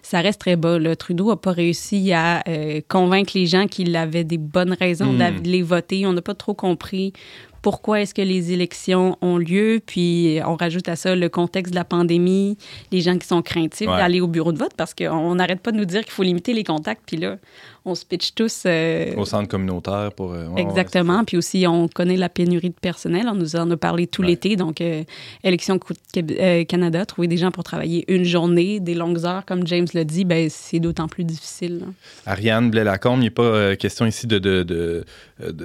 ça 0.01 0.21
reste 0.21 0.41
très 0.41 0.55
bas. 0.57 0.77
Là. 0.77 0.95
Trudeau 0.95 1.29
n'a 1.29 1.35
pas 1.37 1.51
réussi 1.51 2.11
à 2.13 2.43
convaincre 2.89 3.31
les 3.35 3.45
gens 3.45 3.67
qu'il 3.67 3.95
avait 3.95 4.23
des 4.25 4.37
bonnes 4.37 4.73
raisons 4.73 5.13
Hmm. 5.13 5.17
d'aller 5.17 5.61
voter. 5.61 6.05
On 6.05 6.13
n'a 6.13 6.21
pas 6.21 6.35
trop 6.35 6.53
compris 6.53 7.13
pourquoi 7.61 8.01
est-ce 8.01 8.13
que 8.13 8.21
les 8.21 8.51
élections 8.51 9.17
ont 9.21 9.37
lieu, 9.39 9.79
puis 9.83 10.37
on 10.45 10.55
rajoute 10.55 10.87
à 10.87 10.95
ça 10.95 11.15
le 11.15 11.29
contexte 11.29 11.71
de 11.73 11.75
la 11.79 11.83
pandémie, 11.83 12.57
les 12.91 13.01
gens 13.01 13.17
qui 13.17 13.25
sont 13.25 13.41
craintifs 13.41 13.87
Ouais. 13.89 13.97
d'aller 13.97 14.21
au 14.21 14.27
bureau 14.27 14.51
de 14.51 14.59
vote 14.59 14.73
parce 14.77 14.93
qu'on 14.93 15.33
n'arrête 15.33 15.61
pas 15.61 15.71
de 15.71 15.77
nous 15.77 15.85
dire 15.85 16.03
qu'il 16.03 16.11
faut 16.11 16.21
limiter 16.21 16.53
les 16.53 16.63
contacts, 16.63 17.01
puis 17.07 17.17
là, 17.17 17.37
on 17.85 17.95
se 17.95 18.03
pitch 18.05 18.33
tous. 18.33 18.63
euh, 18.65 19.13
Au 19.15 19.25
centre 19.25 19.47
communautaire 19.47 20.11
pour. 20.15 20.33
euh, 20.33 20.47
ouais, 20.47 20.53
ouais, 20.55 20.61
Exactement. 20.61 21.23
Puis 21.23 21.37
aussi, 21.37 21.65
on 21.67 21.87
connaît 21.87 22.17
la 22.17 22.29
pénurie 22.29 22.69
de 22.69 22.75
personnel. 22.79 23.27
On 23.29 23.35
nous 23.35 23.55
en 23.55 23.69
a 23.71 23.77
parlé 23.77 24.07
tout 24.07 24.21
Ouais. 24.23 24.29
l'été. 24.29 24.55
Donc, 24.55 24.81
euh, 24.81 25.03
Élection 25.43 25.79
euh, 26.17 26.63
Canada, 26.65 27.05
trouver 27.05 27.27
des 27.27 27.37
gens 27.37 27.51
pour 27.51 27.63
travailler 27.63 28.03
une 28.13 28.23
journée, 28.23 28.79
des 28.79 28.93
longues 28.95 29.23
heures, 29.25 29.45
comme 29.45 29.65
James 29.67 29.87
l'a 29.93 30.03
dit, 30.03 30.25
ben, 30.25 30.47
c'est 30.49 30.79
d'autant 30.79 31.07
plus 31.07 31.23
difficile. 31.23 31.79
là. 31.79 31.85
Ariane 32.25 32.71
Blais-Lacombe, 32.71 33.19
il 33.21 33.25
n'est 33.25 33.29
pas 33.29 33.75
question 33.75 34.05
ici 34.05 34.25
de, 34.27 34.39
de, 34.39 34.63
de, 34.63 35.03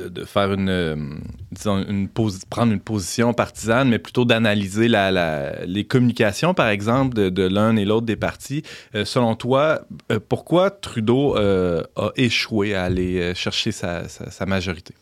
de- 0.09 0.25
faire 0.25 0.53
une, 0.53 1.21
disons, 1.53 1.83
une 1.89 2.07
posi- 2.07 2.43
prendre 2.49 2.73
une 2.73 2.81
position 2.81 3.33
partisane, 3.33 3.89
mais 3.89 3.99
plutôt 3.99 4.25
d'analyser 4.25 4.89
la, 4.89 5.11
la- 5.11 5.65
les 5.65 5.85
communications, 5.85 6.53
par 6.55 6.69
exemple, 6.69 7.31
de, 7.31 7.43
l'un 7.47 7.77
et 7.77 7.85
l'autre 7.85 8.07
des 8.07 8.17
partis. 8.17 8.63
Selon 9.05 9.35
toi, 9.37 9.81
pourquoi 10.29 10.71
Trudeau 10.71 11.37
euh, 11.37 11.83
a 12.11 12.21
échoué 12.21 12.75
à 12.75 12.85
aller 12.85 13.21
euh, 13.21 13.35
chercher 13.35 13.73
sa, 13.73 14.07
majorité? 14.47 14.95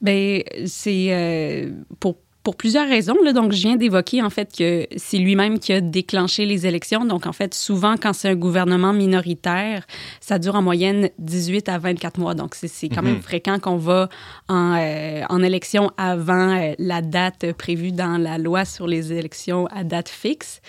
Ben, 0.00 0.42
c'est 0.66 1.08
euh, 1.10 1.70
pour 2.00 2.18
pour 2.48 2.56
plusieurs 2.56 2.88
raisons. 2.88 3.16
Là. 3.22 3.34
Donc, 3.34 3.52
je 3.52 3.58
viens 3.60 3.76
d'évoquer 3.76 4.22
en 4.22 4.30
fait 4.30 4.56
que 4.56 4.86
c'est 4.96 5.18
lui-même 5.18 5.58
qui 5.58 5.74
a 5.74 5.82
déclenché 5.82 6.46
les 6.46 6.66
élections. 6.66 7.04
Donc, 7.04 7.26
en 7.26 7.34
fait, 7.34 7.52
souvent, 7.52 7.96
quand 8.00 8.14
c'est 8.14 8.30
un 8.30 8.36
gouvernement 8.36 8.94
minoritaire, 8.94 9.86
ça 10.22 10.38
dure 10.38 10.54
en 10.54 10.62
moyenne 10.62 11.10
18 11.18 11.68
à 11.68 11.76
24 11.76 12.18
mois. 12.18 12.32
Donc, 12.32 12.54
c'est, 12.54 12.88
quand 12.88 13.02
même 13.02 13.16
Mhm. 13.16 13.20
fréquent 13.20 13.58
qu'on 13.58 13.76
va 13.76 14.08
en, 14.48 14.76
euh, 14.78 15.24
en 15.28 15.42
élection 15.42 15.90
avant 15.98 16.56
euh, 16.56 16.72
la 16.78 17.02
date 17.02 17.52
prévue 17.52 17.92
dans 17.92 18.16
la 18.16 18.38
loi 18.38 18.64
sur 18.64 18.86
les 18.86 19.12
élections 19.12 19.66
à 19.66 19.84
date 19.84 20.08
fixe. 20.08 20.62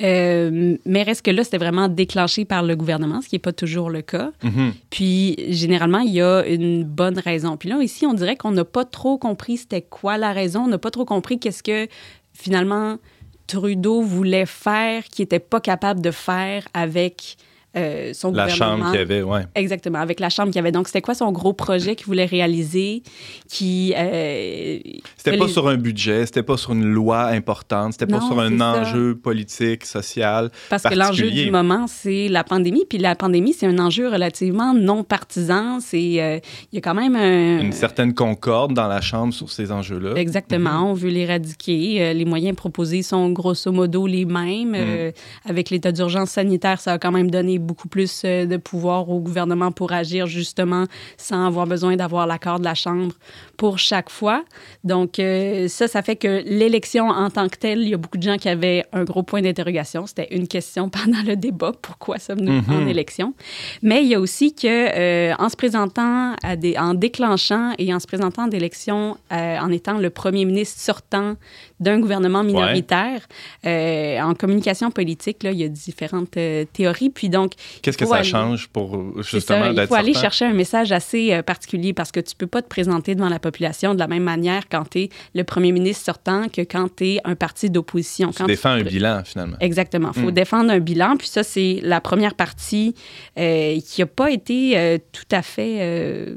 Euh, 0.00 0.78
mais 0.86 1.02
reste 1.02 1.20
que 1.20 1.30
là, 1.30 1.44
c'était 1.44 1.58
vraiment 1.58 1.88
déclenché 1.88 2.46
par 2.46 2.62
le 2.62 2.76
gouvernement, 2.76 3.20
ce 3.20 3.28
qui 3.28 3.34
n'est 3.34 3.40
pas 3.40 3.52
toujours 3.52 3.90
le 3.90 4.00
cas. 4.00 4.30
Mhm. 4.42 4.72
Puis, 4.88 5.36
généralement, 5.50 5.98
il 5.98 6.14
y 6.14 6.22
a 6.22 6.46
une 6.46 6.82
bonne 6.84 7.18
raison. 7.18 7.58
Puis 7.58 7.68
là, 7.68 7.82
ici, 7.82 8.06
on 8.06 8.14
dirait 8.14 8.36
qu'on 8.36 8.52
n'a 8.52 8.64
pas 8.64 8.86
trop 8.86 9.18
compris 9.18 9.58
c'était 9.58 9.82
quoi 9.82 10.16
la 10.16 10.32
raison. 10.32 10.60
On 10.64 10.68
n'a 10.68 10.78
pas 10.78 10.90
trop 10.90 11.04
compris 11.04 11.25
qu'est-ce 11.34 11.62
que, 11.62 11.88
finalement, 12.32 12.98
Trudeau 13.46 14.02
voulait 14.02 14.46
faire, 14.46 15.04
qu'il 15.04 15.24
n'était 15.24 15.38
pas 15.38 15.60
capable 15.60 16.00
de 16.00 16.10
faire 16.10 16.66
avec 16.74 17.36
euh, 17.76 18.12
son 18.14 18.32
La 18.32 18.46
gouvernement. 18.48 18.76
chambre 18.78 18.90
qu'il 18.90 18.98
y 19.00 19.02
avait, 19.02 19.22
ouais. 19.22 19.42
Exactement, 19.54 19.98
avec 19.98 20.20
la 20.20 20.28
chambre 20.30 20.48
qu'il 20.48 20.56
y 20.56 20.58
avait. 20.60 20.72
Donc, 20.72 20.86
c'était 20.88 21.02
quoi 21.02 21.14
son 21.14 21.30
gros 21.32 21.52
projet 21.52 21.94
qu'il 21.96 22.06
voulait 22.06 22.24
réaliser, 22.24 23.02
qui... 23.48 23.92
euh, 23.96 24.78
C'était 25.16 25.36
pas 25.36 25.46
les- 25.46 25.52
sur 25.52 25.68
un 25.68 25.76
budget, 25.76 26.26
c'était 26.26 26.42
pas 26.42 26.56
sur 26.56 26.72
une 26.72 26.84
loi 26.84 27.24
importante, 27.26 27.92
c'était 27.92 28.06
pas 28.06 28.20
sur 28.20 28.38
un 28.40 28.56
ça. 28.58 28.80
enjeu 28.82 29.14
politique, 29.16 29.84
social. 29.84 30.50
Parce 30.70 30.82
que 30.82 30.94
l'enjeu 30.94 31.30
du 31.30 31.50
moment, 31.50 31.86
c'est 31.86 32.28
la 32.28 32.44
pandémie. 32.44 32.84
Puis 32.88 32.98
la 32.98 33.14
pandémie, 33.14 33.52
c'est 33.52 33.66
un 33.66 33.78
enjeu 33.78 34.08
relativement 34.08 34.74
non 34.74 35.04
partisan. 35.04 35.80
C'est, 35.80 36.22
euh, 36.22 36.38
il 36.72 36.76
y 36.76 36.78
a 36.78 36.80
quand 36.80 36.94
même 36.94 37.16
un, 37.16 37.60
Une 37.60 37.72
certaine 37.72 38.14
concorde 38.14 38.74
dans 38.74 38.88
la 38.88 39.00
Chambre 39.00 39.32
sur 39.34 39.50
ces 39.50 39.70
enjeux-là. 39.72 40.14
Exactement, 40.16 40.90
on 40.90 40.94
veut 40.94 41.10
l'éradiquer. 41.10 42.14
Les 42.14 42.24
moyens 42.24 42.56
proposés 42.56 43.02
sont 43.02 43.30
grosso 43.30 43.70
modo 43.72 44.06
les 44.06 44.24
mêmes. 44.24 44.74
Euh, 44.74 45.10
avec 45.44 45.70
l'état 45.70 45.92
d'urgence 45.92 46.30
sanitaire, 46.30 46.80
ça 46.80 46.92
a 46.94 46.98
quand 46.98 47.12
même 47.12 47.30
donné 47.30 47.58
beaucoup 47.66 47.88
plus 47.88 48.22
euh, 48.24 48.46
de 48.46 48.56
pouvoir 48.56 49.08
au 49.10 49.20
gouvernement 49.20 49.72
pour 49.72 49.92
agir 49.92 50.26
justement 50.26 50.84
sans 51.18 51.46
avoir 51.46 51.66
besoin 51.66 51.96
d'avoir 51.96 52.26
l'accord 52.26 52.58
de 52.58 52.64
la 52.64 52.74
Chambre 52.74 53.14
pour 53.56 53.78
chaque 53.78 54.10
fois. 54.10 54.44
Donc 54.84 55.18
euh, 55.18 55.68
ça, 55.68 55.88
ça 55.88 56.02
fait 56.02 56.16
que 56.16 56.42
l'élection 56.46 57.08
en 57.08 57.30
tant 57.30 57.48
que 57.48 57.56
telle, 57.56 57.80
il 57.82 57.88
y 57.88 57.94
a 57.94 57.96
beaucoup 57.96 58.18
de 58.18 58.22
gens 58.22 58.36
qui 58.36 58.48
avaient 58.48 58.84
un 58.92 59.04
gros 59.04 59.22
point 59.22 59.42
d'interrogation. 59.42 60.06
C'était 60.06 60.28
une 60.34 60.48
question 60.48 60.88
pendant 60.90 61.22
le 61.26 61.36
débat, 61.36 61.72
pourquoi 61.80 62.18
sommes-nous 62.18 62.62
Mhm. 62.62 62.72
en 62.84 62.86
élection? 62.86 63.34
Mais 63.82 64.02
il 64.02 64.08
y 64.08 64.14
a 64.14 64.20
aussi 64.20 64.54
que 64.54 64.66
euh, 64.66 65.34
en 65.38 65.48
se 65.48 65.56
présentant 65.56 66.34
à 66.42 66.56
des, 66.56 66.76
en 66.78 66.94
déclenchant 66.94 67.72
et 67.78 67.92
en 67.94 68.00
se 68.00 68.06
présentant 68.06 68.46
d'élections, 68.46 69.16
euh, 69.32 69.58
en 69.58 69.70
étant 69.70 69.98
le 69.98 70.10
premier 70.10 70.44
ministre 70.44 70.80
sortant 70.80 71.34
d'un 71.80 72.00
gouvernement 72.00 72.42
minoritaire, 72.42 73.20
euh, 73.66 74.20
en 74.20 74.34
communication 74.34 74.90
politique, 74.90 75.42
là, 75.42 75.50
il 75.50 75.58
y 75.58 75.64
a 75.64 75.68
différentes 75.68 76.36
théories. 76.72 77.10
Puis 77.10 77.28
donc, 77.28 77.52
Qu'est-ce 77.82 77.98
que 77.98 78.06
ça 78.06 78.16
aller- 78.16 78.24
change 78.24 78.68
pour 78.68 79.22
justement 79.22 79.64
ça, 79.64 79.70
il 79.70 79.74
d'être 79.76 79.88
faut 79.88 79.94
aller 79.94 80.14
chercher 80.14 80.46
un 80.46 80.52
message 80.54 80.92
assez 80.92 81.42
particulier 81.42 81.92
parce 81.92 82.12
que 82.12 82.20
tu 82.20 82.34
peux 82.34 82.46
pas 82.46 82.62
te 82.62 82.68
présenter 82.68 83.14
devant 83.14 83.28
la 83.28 83.38
population 83.50 83.94
de 83.94 83.98
la 83.98 84.08
même 84.14 84.22
manière 84.34 84.62
quand 84.68 84.84
tu 84.90 84.98
es 85.02 85.08
le 85.34 85.44
premier 85.44 85.72
ministre 85.72 86.04
sortant 86.04 86.48
que 86.48 86.62
quand 86.62 86.88
tu 86.96 87.04
es 87.12 87.20
un 87.24 87.34
parti 87.34 87.70
d'opposition. 87.70 88.30
Tu 88.32 88.44
défends 88.44 88.70
un 88.70 88.82
bilan, 88.82 89.22
finalement. 89.24 89.56
Exactement. 89.60 90.10
Il 90.16 90.22
faut 90.22 90.30
Mm. 90.30 90.42
défendre 90.42 90.70
un 90.72 90.80
bilan. 90.80 91.16
Puis 91.16 91.28
ça, 91.28 91.42
c'est 91.42 91.80
la 91.82 92.00
première 92.00 92.34
partie 92.34 92.94
euh, 93.38 93.78
qui 93.86 94.00
n'a 94.02 94.06
pas 94.06 94.30
été 94.30 94.76
euh, 94.78 94.98
tout 95.12 95.30
à 95.30 95.42
fait 95.42 95.76
euh, 95.80 96.36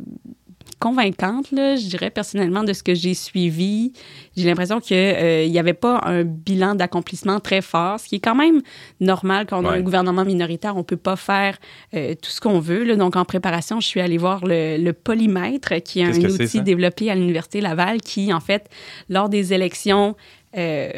convaincante, 0.79 1.51
là, 1.51 1.75
je 1.75 1.87
dirais 1.87 2.09
personnellement, 2.09 2.63
de 2.63 2.73
ce 2.73 2.83
que 2.83 2.95
j'ai 2.95 3.13
suivi. 3.13 3.91
J'ai 4.35 4.47
l'impression 4.47 4.79
qu'il 4.79 5.51
n'y 5.51 5.59
avait 5.59 5.73
pas 5.73 6.01
un 6.05 6.23
bilan 6.23 6.75
d'accomplissement 6.75 7.39
très 7.39 7.61
fort, 7.61 7.99
ce 7.99 8.07
qui 8.07 8.15
est 8.15 8.19
quand 8.19 8.35
même 8.35 8.61
normal 8.99 9.45
quand 9.45 9.63
on 9.63 9.67
a 9.67 9.73
un 9.73 9.81
gouvernement 9.81 10.25
minoritaire. 10.25 10.75
On 10.75 10.79
ne 10.79 10.83
peut 10.83 10.97
pas 10.97 11.15
faire 11.15 11.57
euh, 11.93 12.15
tout 12.15 12.29
ce 12.31 12.39
qu'on 12.39 12.59
veut. 12.59 12.83
là. 12.83 12.95
Donc, 12.95 13.15
en 13.15 13.25
préparation, 13.25 13.79
je 13.79 13.87
suis 13.87 13.99
allée 14.01 14.17
voir 14.17 14.45
le, 14.45 14.77
le 14.77 14.93
polymètre, 14.93 15.73
qui 15.83 15.99
est 15.99 16.05
un 16.05 16.29
outil 16.29 16.61
développé 16.61 17.11
à 17.11 17.15
l'Université 17.15 17.61
Laval, 17.61 18.01
qui, 18.01 18.33
en 18.33 18.39
fait, 18.39 18.69
lors 19.09 19.29
des 19.29 19.53
élections, 19.53 20.15
euh, 20.57 20.91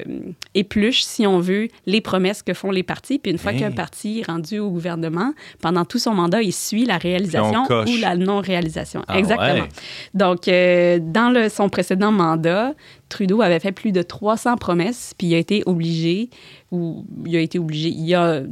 épluche, 0.53 1.03
si 1.03 1.27
on 1.27 1.39
veut, 1.39 1.67
les 1.86 2.00
promesses 2.01 2.41
que 2.41 2.53
font 2.53 2.72
les 2.72 2.84
partis. 2.84 3.20
Puis 3.20 3.31
une 3.31 3.38
fois 3.38 3.51
Hey. 3.51 3.60
qu'un 3.60 3.72
parti 3.72 4.20
est 4.20 4.27
rendu 4.31 4.60
au 4.60 4.70
gouvernement, 4.70 5.34
pendant 5.62 5.84
tout 5.84 6.00
son 6.00 6.13
mandat, 6.13 6.41
il 6.41 6.53
suit 6.53 6.86
la 6.86 6.98
réalisation 6.98 7.63
ou 7.65 7.98
la 8.00 8.15
non-réalisation. 8.15 9.03
Ah 9.08 9.20
Exactement. 9.20 9.63
ouais. 9.63 9.70
Donc, 10.13 10.48
euh, 10.48 11.00
dans 11.01 11.29
le, 11.29 11.50
son 11.50 11.67
précédent 11.70 12.12
mandat, 12.12 12.74
Trudeau 13.10 13.41
avait 13.41 13.60
fait 13.60 13.74
plus 13.74 13.91
de 13.91 14.01
300 14.01 14.55
promesses, 14.55 15.13
puis 15.17 15.27
il 15.27 15.36
a 15.36 15.38
été 15.38 15.63
obligé, 15.65 16.29
ou 16.72 17.05
il 17.25 17.36
a 17.36 17.39
été 17.41 17.60
obligé, 17.60 17.89
il 17.89 18.15
a, 18.15 18.43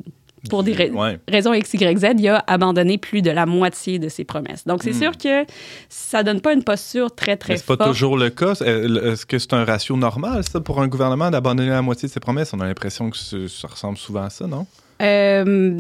pour 0.50 0.64
des 0.64 0.74
ra- 0.74 0.86
Ouais. 0.94 1.20
raisons 1.28 1.54
X, 1.54 1.74
Y, 1.74 1.98
Z, 2.00 2.06
il 2.18 2.28
a 2.28 2.44
abandonné 2.48 2.98
plus 2.98 3.22
de 3.22 3.32
la 3.32 3.46
moitié 3.46 4.00
de 4.00 4.10
ses 4.10 4.24
promesses. 4.24 4.66
Donc, 4.66 4.84
c'est 4.84 4.92
Hmm. 4.92 5.02
sûr 5.02 5.18
que 5.18 5.46
ça 5.90 6.24
donne 6.24 6.42
pas 6.42 6.54
une 6.54 6.64
posture 6.64 7.14
très, 7.14 7.36
très 7.38 7.54
Mais 7.54 7.58
c'est 7.58 7.66
pas 7.66 7.76
forte. 7.78 7.90
toujours 7.90 8.18
le 8.18 8.30
cas. 8.30 8.54
Euh, 8.62 9.14
Est-ce 9.14 9.26
que 9.26 9.38
c'est 9.40 9.54
un 9.54 9.66
ratio 9.66 9.96
normal, 9.98 10.44
ça, 10.44 10.60
pour 10.62 10.82
un 10.82 10.88
gouvernement 10.88 11.30
d'abandonner 11.32 11.70
la 11.70 11.82
moitié 11.82 12.08
de 12.08 12.14
ses 12.14 12.20
promesses? 12.20 12.54
On 12.54 12.60
a 12.60 12.66
l'impression 12.66 13.10
que 13.10 13.18
ça 13.18 13.68
ressemble 13.68 13.98
souvent 13.98 14.24
à 14.24 14.30
ça, 14.30 14.48
non? 14.48 14.66
Euh, 15.02 15.80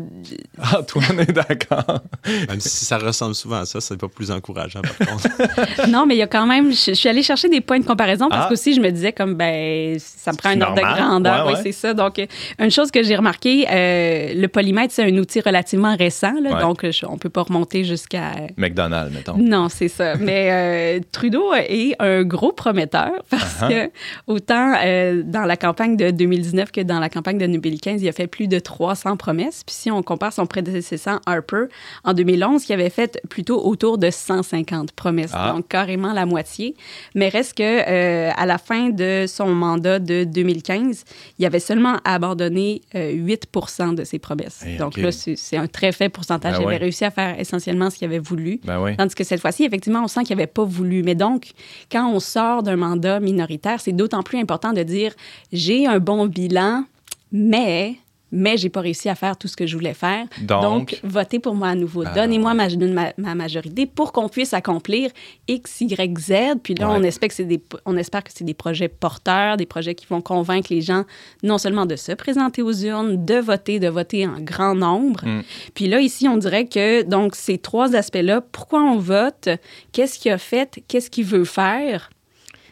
Ah, 0.61 0.81
toi, 0.87 1.01
on 1.13 1.19
est 1.19 1.31
d'accord. 1.31 2.01
Même 2.47 2.59
si 2.59 2.85
ça 2.85 2.97
ressemble 2.97 3.35
souvent 3.35 3.57
à 3.61 3.65
ça, 3.65 3.79
c'est 3.81 3.97
pas 3.97 4.07
plus 4.07 4.31
encourageant, 4.31 4.81
par 4.81 5.07
contre. 5.07 5.87
non, 5.89 6.05
mais 6.05 6.15
il 6.15 6.19
y 6.19 6.21
a 6.23 6.27
quand 6.27 6.45
même. 6.45 6.71
Je, 6.71 6.77
je 6.91 6.93
suis 6.93 7.09
allée 7.09 7.23
chercher 7.23 7.49
des 7.49 7.61
points 7.61 7.79
de 7.79 7.85
comparaison 7.85 8.29
parce 8.29 8.45
Ah. 8.45 8.49
qu'aussi, 8.49 8.73
je 8.73 8.81
me 8.81 8.89
disais, 8.91 9.11
comme, 9.13 9.35
ben, 9.35 9.97
ça 9.99 10.31
me 10.31 10.37
prend 10.37 10.49
un 10.49 10.61
ordre 10.61 10.75
de 10.75 10.81
grandeur. 10.81 11.45
Ouais, 11.45 11.51
oui, 11.51 11.57
ouais. 11.57 11.63
c'est 11.63 11.71
ça. 11.71 11.93
Donc, 11.93 12.19
euh, 12.19 12.25
une 12.59 12.71
chose 12.71 12.91
que 12.91 13.03
j'ai 13.03 13.15
remarqué, 13.15 13.65
euh, 13.69 14.33
le 14.35 14.47
polymètre, 14.47 14.93
c'est 14.93 15.03
un 15.03 15.17
outil 15.17 15.41
relativement 15.41 15.95
récent. 15.95 16.33
là, 16.41 16.55
Ouais. 16.55 16.61
Donc, 16.61 16.89
je- 16.89 17.05
on 17.05 17.17
peut 17.17 17.29
pas 17.29 17.43
remonter 17.43 17.83
jusqu'à. 17.83 18.31
McDonald's, 18.57 19.13
mettons. 19.15 19.37
Non, 19.37 19.69
c'est 19.69 19.87
ça. 19.87 20.15
Mais 20.19 20.49
euh, 20.51 20.99
Trudeau 21.11 21.53
est 21.55 21.95
un 21.99 22.23
gros 22.23 22.51
prometteur 22.51 23.11
parce 23.29 23.49
Uh-huh. 23.61 23.67
que 23.87 23.91
autant 24.27 24.73
euh, 24.85 25.21
dans 25.25 25.41
la 25.45 25.57
campagne 25.57 25.97
de 25.97 26.11
2019 26.11 26.71
que 26.71 26.81
dans 26.81 26.99
la 26.99 27.09
campagne 27.09 27.37
de 27.37 27.45
2015, 27.47 28.01
il 28.01 28.07
a 28.07 28.11
fait 28.13 28.27
plus 28.27 28.47
de 28.47 28.59
300 28.59 29.08
promesses. 29.17 29.63
Puis 29.63 29.75
si 29.75 29.91
on 29.91 30.01
compare 30.03 30.33
son 30.33 30.45
prédécesseur 30.45 31.19
Harper 31.25 31.65
en 32.03 32.13
2011, 32.13 32.63
qui 32.63 32.73
avait 32.73 32.89
fait 32.89 33.19
plutôt 33.29 33.63
autour 33.65 33.97
de 33.97 34.09
150 34.09 34.91
promesses, 34.93 35.31
Ah. 35.33 35.53
donc 35.53 35.67
carrément 35.67 36.13
la 36.13 36.25
moitié. 36.25 36.75
Mais 37.15 37.29
reste 37.29 37.57
que 37.57 37.63
euh, 37.63 38.31
à 38.35 38.45
la 38.45 38.57
fin 38.57 38.89
de 38.89 39.25
son 39.27 39.47
mandat 39.49 39.99
de 39.99 40.23
2015, 40.23 41.03
il 41.37 41.45
avait 41.45 41.59
seulement 41.59 41.97
abandonné 42.05 42.81
euh, 42.95 43.11
8% 43.13 43.95
de 43.95 44.03
ses 44.03 44.19
promesses. 44.19 44.63
Eh, 44.65 44.77
donc 44.77 44.97
là, 44.97 45.11
c'est 45.11 45.57
un 45.57 45.67
très 45.67 45.91
faible 45.91 46.11
pourcentage. 46.11 46.53
Ben 46.53 46.61
il 46.61 46.65
ouais. 46.65 46.75
avait 46.75 46.83
réussi 46.85 47.05
à 47.05 47.11
faire 47.11 47.39
essentiellement 47.39 47.89
ce 47.89 47.97
qu'il 47.97 48.07
avait 48.07 48.19
voulu. 48.19 48.59
Ben. 48.63 48.95
Tandis 48.97 49.15
que 49.15 49.23
cette 49.23 49.41
fois-ci, 49.41 49.63
effectivement, 49.63 50.01
on 50.03 50.07
sent 50.07 50.23
qu'il 50.23 50.35
n'avait 50.35 50.47
pas 50.47 50.63
voulu. 50.63 51.03
Mais 51.03 51.15
donc, 51.15 51.51
quand 51.91 52.09
on 52.11 52.19
sort 52.19 52.63
d'un 52.63 52.75
mandat 52.75 53.19
minoritaire, 53.19 53.79
c'est 53.79 53.91
d'autant 53.91 54.23
plus 54.23 54.39
important 54.39 54.73
de 54.73 54.83
dire 54.83 55.13
j'ai 55.51 55.85
un 55.87 55.99
bon 55.99 56.25
bilan, 56.27 56.85
mais 57.31 57.95
mais 58.31 58.57
j'ai 58.57 58.69
pas 58.69 58.81
réussi 58.81 59.09
à 59.09 59.15
faire 59.15 59.37
tout 59.37 59.47
ce 59.47 59.55
que 59.55 59.65
je 59.67 59.75
voulais 59.75 59.93
faire. 59.93 60.25
Donc, 60.41 60.99
votez 61.03 61.39
pour 61.39 61.55
moi 61.55 61.69
à 61.69 61.75
nouveau. 61.75 62.03
Ah, 62.05 62.13
Donnez-moi 62.13 62.53
ma, 62.53 62.67
ma, 62.69 63.13
ma 63.17 63.35
majorité 63.35 63.85
pour 63.85 64.11
qu'on 64.11 64.29
puisse 64.29 64.53
accomplir 64.53 65.11
X, 65.47 65.81
Y, 65.81 66.17
Z. 66.19 66.33
Puis 66.63 66.75
là, 66.75 66.89
Ouais. 66.89 66.95
on, 66.99 67.03
espère 67.03 67.29
que 67.29 67.35
c'est 67.35 67.45
des, 67.45 67.61
on 67.85 67.97
espère 67.97 68.23
que 68.23 68.31
c'est 68.33 68.43
des 68.43 68.53
projets 68.53 68.87
porteurs, 68.87 69.57
des 69.57 69.65
projets 69.65 69.95
qui 69.95 70.05
vont 70.09 70.21
convaincre 70.21 70.67
les 70.71 70.81
gens 70.81 71.05
non 71.43 71.57
seulement 71.57 71.85
de 71.85 71.95
se 71.95 72.11
présenter 72.11 72.61
aux 72.61 72.73
urnes, 72.73 73.25
de 73.25 73.35
voter, 73.35 73.79
de 73.79 73.87
voter 73.87 74.25
en 74.27 74.39
grand 74.39 74.75
nombre. 74.75 75.25
Mm. 75.25 75.41
Puis 75.73 75.87
là, 75.87 75.99
ici, 76.01 76.27
on 76.27 76.37
dirait 76.37 76.65
que, 76.65 77.03
donc, 77.03 77.35
ces 77.35 77.57
trois 77.57 77.95
aspects-là, 77.95 78.41
pourquoi 78.51 78.81
on 78.81 78.97
vote, 78.97 79.49
qu'est-ce 79.91 80.19
qu'il 80.19 80.31
a 80.31 80.37
fait, 80.37 80.81
qu'est-ce 80.87 81.09
qu'il 81.09 81.25
veut 81.25 81.45
faire, 81.45 82.09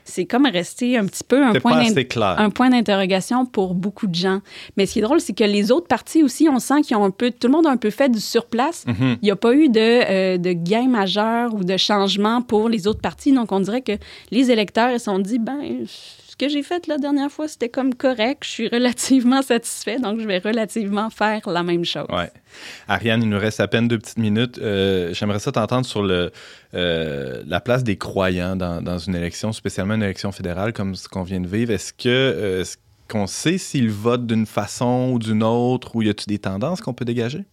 c'est 0.08 0.26
comme 0.26 0.46
resté 0.46 0.98
un 0.98 1.06
petit 1.06 1.24
peu 1.24 1.44
un 1.44 1.54
point 1.54 1.84
un 2.38 2.50
point 2.50 2.70
d'interrogation 2.70 3.46
pour 3.46 3.76
beaucoup 3.76 4.08
de 4.08 4.16
gens. 4.16 4.40
Mais 4.76 4.86
ce 4.86 4.94
qui 4.94 5.00
est 5.00 5.02
drôle, 5.02 5.20
c'est 5.20 5.34
que 5.34 5.44
les 5.44 5.72
autres 5.72 5.88
partis 5.88 6.24
aussi, 6.24 6.48
on 6.50 6.60
sent 6.60 6.82
qu'ils 6.82 6.98
ont 6.98 7.04
un 7.04 7.12
peu, 7.12 7.32
tout 7.32 7.48
le 7.48 7.54
monde 7.54 7.68
a 7.68 7.70
un 7.70 7.78
peu 7.78 7.90
fait 7.90 8.10
du 8.10 8.20
surplace. 8.20 8.86
Mhm. 8.88 9.18
Il 9.22 9.26
n'y 9.26 9.32
a 9.32 9.36
pas 9.36 9.54
eu 9.54 9.70
de, 9.70 9.80
euh, 9.80 10.38
de 10.38 10.54
gain 10.54 10.88
majeur 10.88 11.54
ou 11.54 11.64
de 11.64 11.78
changement 11.78 12.42
pour 12.42 12.70
les 12.70 12.88
autres 12.88 13.02
partis. 13.02 13.34
Donc, 13.34 13.52
on 13.52 13.60
dirait 13.60 13.82
que 13.82 13.94
les 14.32 14.50
électeurs, 14.52 14.90
ils 14.92 15.00
se 15.00 15.06
sont 15.06 15.20
dit, 15.20 15.40
ben, 15.40 15.86
que 16.38 16.50
j'ai 16.50 16.64
fait 16.64 16.88
la 16.88 16.98
dernière 16.98 17.32
fois, 17.32 17.48
c'était 17.48 17.70
comme 17.70 17.94
correct. 17.96 18.44
Je 18.44 18.50
suis 18.50 18.68
relativement 18.68 19.42
satisfait, 19.42 20.00
donc 20.00 20.20
je 20.20 20.28
vais 20.28 20.40
relativement 20.40 21.10
faire 21.10 21.50
la 21.50 21.64
même 21.64 21.86
chose. 21.86 22.08
Ariane, 22.88 23.24
il 23.24 23.30
nous 23.30 23.40
reste 23.40 23.60
à 23.60 23.68
peine 23.68 23.88
deux 23.88 23.98
petites 23.98 24.18
minutes. 24.18 24.58
Euh, 24.60 25.14
J'aimerais 25.14 25.40
ça 25.40 25.52
t'entendre 25.52 25.86
sur 25.86 26.04
le, 26.04 26.32
euh, 26.74 27.44
la 27.48 27.60
place 27.60 27.84
des 27.84 27.98
croyants 27.98 28.56
dans, 28.56 28.82
dans 28.82 28.98
une 28.98 29.16
élection, 29.16 29.52
spécialement 29.52 29.96
une 29.96 30.04
élection 30.04 30.32
fédérale 30.32 30.74
comme 30.74 30.96
ce 30.96 31.08
qu'on 31.08 31.24
vient 31.24 31.42
de 31.42 31.48
vivre. 31.48 31.72
Est-ce 31.72 31.94
que 31.94 32.08
euh, 32.08 32.64
qu'on 33.08 33.28
sait 33.28 33.58
s'ils 33.58 33.90
votent 33.90 34.28
d'une 34.28 34.46
façon 34.46 35.12
ou 35.14 35.20
d'une 35.20 35.44
autre, 35.44 35.96
ou 35.96 36.02
y 36.02 36.10
a-t-il 36.10 36.28
des 36.28 36.40
tendances 36.40 36.82
qu'on 36.82 36.94
peut 36.94 37.06
dégager? 37.06 37.46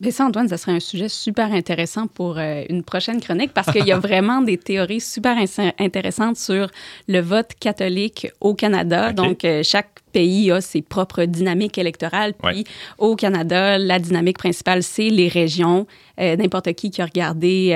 Mais 0.00 0.10
ça, 0.10 0.24
Antoine, 0.26 0.48
ça 0.48 0.56
serait 0.56 0.72
un 0.72 0.80
sujet 0.80 1.08
super 1.08 1.52
intéressant 1.52 2.06
pour 2.06 2.38
euh, 2.38 2.62
une 2.68 2.82
prochaine 2.82 3.20
chronique 3.20 3.52
parce 3.52 3.70
qu'il 3.72 3.86
y 3.86 3.92
a 3.92 3.98
vraiment 4.08 4.40
des 4.40 4.56
théories 4.58 5.00
super 5.00 5.36
intéressantes 5.78 6.36
sur 6.36 6.68
le 7.08 7.20
vote 7.20 7.50
catholique 7.60 8.28
au 8.40 8.54
Canada. 8.54 9.12
Donc, 9.12 9.44
euh, 9.44 9.62
chaque 9.62 9.90
pays 10.12 10.50
a 10.50 10.60
ses 10.62 10.80
propres 10.80 11.24
dynamiques 11.24 11.76
électorales. 11.78 12.32
Puis, 12.34 12.48
Ouais. 12.58 12.64
au 12.96 13.14
Canada, 13.14 13.76
la 13.78 13.98
dynamique 13.98 14.38
principale, 14.38 14.82
c'est 14.82 15.10
les 15.10 15.28
régions. 15.28 15.86
Euh, 16.18 16.34
N'importe 16.36 16.72
qui 16.72 16.90
qui 16.90 17.02
a 17.02 17.04
regardé 17.04 17.70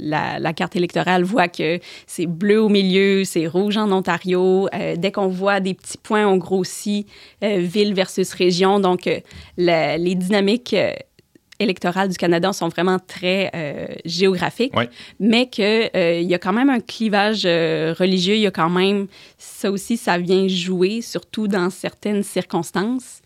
la, 0.00 0.38
la 0.38 0.52
carte 0.52 0.76
électorale 0.76 1.22
voit 1.24 1.48
que 1.48 1.78
c'est 2.06 2.26
bleu 2.26 2.60
au 2.62 2.68
milieu, 2.68 3.24
c'est 3.24 3.46
rouge 3.46 3.76
en 3.78 3.90
Ontario. 3.92 4.68
Dès 4.96 5.10
qu'on 5.10 5.28
voit 5.28 5.60
des 5.60 5.74
petits 5.74 5.98
points, 5.98 6.26
on 6.28 6.36
grossit 6.36 7.06
ville 7.42 7.94
versus 7.94 8.32
région. 8.34 8.78
Donc, 8.78 9.08
la- 9.56 9.96
les 9.96 10.14
dynamiques 10.14 10.76
électorales 11.60 12.08
du 12.08 12.16
Canada 12.16 12.52
sont 12.52 12.68
vraiment 12.68 12.98
très 12.98 13.50
euh, 13.54 13.86
géographiques, 14.04 14.74
Ouais. 14.76 14.88
mais 15.20 15.46
qu'il 15.48 15.90
il 15.94 16.28
y 16.28 16.34
a 16.34 16.38
quand 16.38 16.52
même 16.52 16.70
un 16.70 16.80
clivage 16.80 17.42
euh, 17.44 17.94
religieux, 17.96 18.34
il 18.34 18.40
y 18.40 18.46
a 18.46 18.50
quand 18.50 18.70
même, 18.70 19.06
ça 19.38 19.70
aussi, 19.70 19.96
ça 19.96 20.18
vient 20.18 20.48
jouer, 20.48 21.00
surtout 21.02 21.46
dans 21.46 21.70
certaines 21.70 22.22
circonstances. 22.22 23.20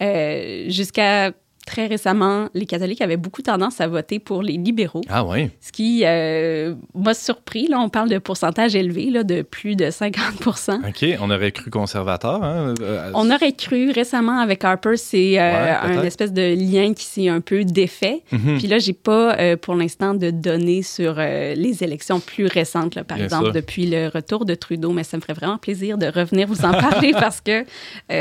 Euh, 0.00 0.68
Jusqu'à 0.68 1.32
très 1.68 1.86
récemment, 1.86 2.48
les 2.54 2.64
catholiques 2.64 3.02
avaient 3.02 3.18
beaucoup 3.18 3.42
tendance 3.42 3.80
à 3.80 3.86
voter 3.88 4.18
pour 4.18 4.42
les 4.42 4.54
libéraux, 4.56 5.02
Ah 5.10 5.24
oui. 5.24 5.50
ce 5.60 5.70
qui 5.70 6.02
euh, 6.04 6.74
m'a 6.94 7.12
surpris. 7.12 7.68
Là, 7.68 7.78
on 7.78 7.90
parle 7.90 8.08
de 8.08 8.16
pourcentage 8.18 8.74
élevé, 8.74 9.10
là, 9.10 9.22
de 9.22 9.42
plus 9.42 9.76
de 9.76 9.90
50 9.90 10.46
OK. 10.46 11.04
On 11.20 11.30
aurait 11.30 11.52
cru 11.52 11.70
conservateur. 11.70 12.42
Hein? 12.42 12.74
Euh, 12.80 13.10
on 13.14 13.30
aurait 13.30 13.52
cru 13.52 13.90
récemment 13.90 14.38
avec 14.40 14.64
Harper, 14.64 14.96
c'est 14.96 15.38
euh, 15.38 15.48
Ouais, 15.52 15.98
un 15.98 16.02
espèce 16.04 16.32
de 16.32 16.54
lien 16.54 16.94
qui 16.94 17.04
s'est 17.04 17.28
un 17.28 17.40
peu 17.42 17.64
défait. 17.64 18.22
mhm. 18.32 18.56
Puis 18.58 18.66
là, 18.66 18.78
j'ai 18.78 18.94
pas 18.94 19.36
euh, 19.38 19.56
pour 19.56 19.74
l'instant 19.74 20.14
de 20.14 20.30
données 20.30 20.82
sur 20.82 21.16
les 21.18 21.84
élections 21.84 22.18
plus 22.20 22.46
récentes, 22.46 22.94
là, 22.94 23.04
par 23.04 23.16
Bien 23.18 23.26
exemple 23.26 23.44
sûr. 23.46 23.52
depuis 23.52 23.86
le 23.86 24.08
retour 24.08 24.46
de 24.46 24.54
Trudeau, 24.54 24.92
mais 24.92 25.04
ça 25.04 25.16
me 25.18 25.20
ferait 25.22 25.34
vraiment 25.34 25.58
plaisir 25.58 25.98
de 25.98 26.06
revenir 26.06 26.46
vous 26.48 26.64
en 26.64 26.72
parler 26.72 27.10
parce 27.12 27.40
que 27.42 27.64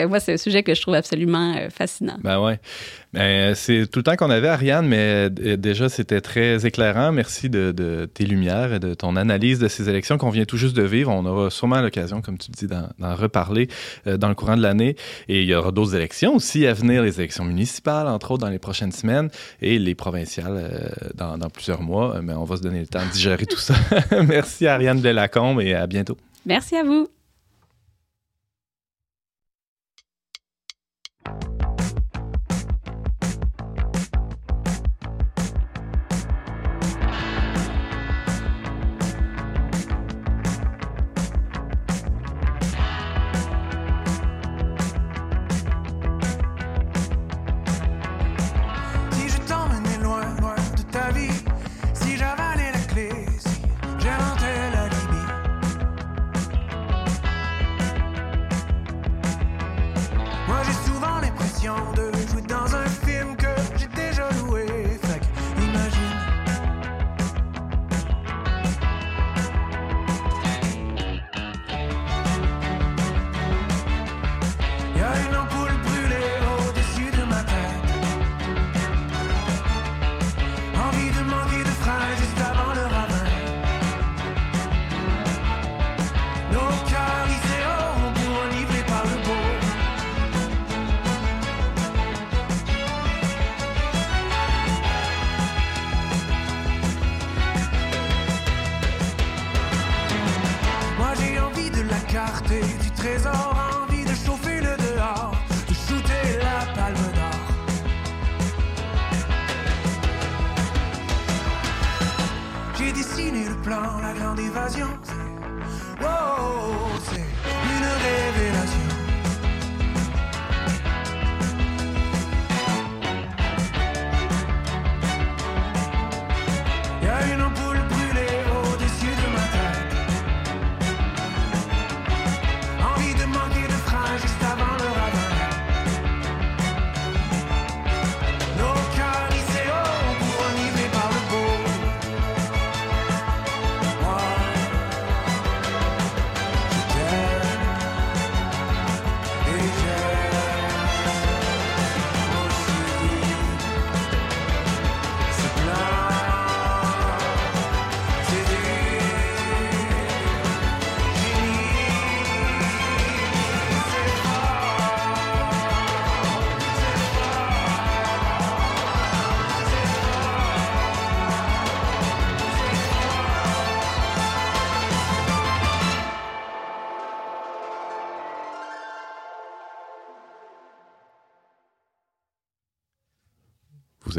moi, 0.07 0.19
c'est 0.19 0.33
un 0.33 0.37
sujet 0.37 0.63
que 0.63 0.73
je 0.75 0.81
trouve 0.81 0.95
absolument 0.95 1.55
fascinant. 1.69 2.17
Ben 2.21 2.41
ouais. 2.41 2.59
Ben, 3.17 3.55
c'est 3.55 3.88
tout 3.88 3.97
le 3.97 4.03
temps 4.03 4.15
qu'on 4.15 4.29
avait, 4.29 4.47
Ariane, 4.47 4.88
mais 4.88 5.27
euh, 5.39 5.57
déjà, 5.57 5.89
c'était 5.89 6.21
très 6.21 6.67
éclairant. 6.67 7.12
Merci 7.12 7.50
de, 7.50 7.71
de 7.71 8.05
tes 8.05 8.25
lumières 8.25 8.74
et 8.74 8.79
de 8.79 8.93
ton 8.93 9.15
analyse 9.15 9.57
de 9.57 9.67
ces 9.67 9.89
élections 9.89 10.19
qu'on 10.19 10.29
vient 10.29 10.45
tout 10.45 10.57
juste 10.57 10.75
de 10.75 10.84
vivre. 10.84 11.12
On 11.12 11.25
aura 11.25 11.49
sûrement 11.49 11.82
l'occasion, 11.82 12.21
comme 12.21 12.38
tu 12.38 12.51
dis, 12.51 12.67
d'en 12.67 13.15
reparler 13.15 13.69
euh, 14.06 14.17
dans 14.17 14.30
le 14.30 14.36
courant 14.36 14.56
de 14.56 14.62
l'année. 14.62 14.95
Et 15.30 15.41
il 15.41 15.47
y 15.47 15.56
aura 15.56 15.71
d'autres 15.71 15.95
élections 15.95 16.36
aussi 16.36 16.67
à 16.67 16.73
venir, 16.73 17.01
les 17.01 17.19
élections 17.19 17.43
municipales, 17.43 18.08
entre 18.08 18.30
autres, 18.30 18.45
dans 18.45 18.51
les 18.51 18.60
prochaines 18.60 18.91
semaines, 18.91 19.30
et 19.63 19.80
les 19.80 19.95
provinciales 19.95 20.69
euh, 20.71 20.89
dans, 21.15 21.39
dans 21.39 21.49
plusieurs 21.49 21.82
mois. 21.82 22.19
Mais 22.21 22.34
on 22.34 22.43
va 22.43 22.58
se 22.58 22.62
donner 22.62 22.82
le 22.82 22.88
temps 22.88 23.03
de 23.03 23.12
digérer 23.12 23.47
tout 23.47 23.58
ça. 23.58 23.73
Merci, 24.27 24.67
Ariane 24.67 25.01
Delacombe, 25.01 25.60
et 25.62 25.73
à 25.73 25.88
bientôt. 25.88 26.17
Merci 26.45 26.75
à 26.75 26.84
vous. 26.84 27.08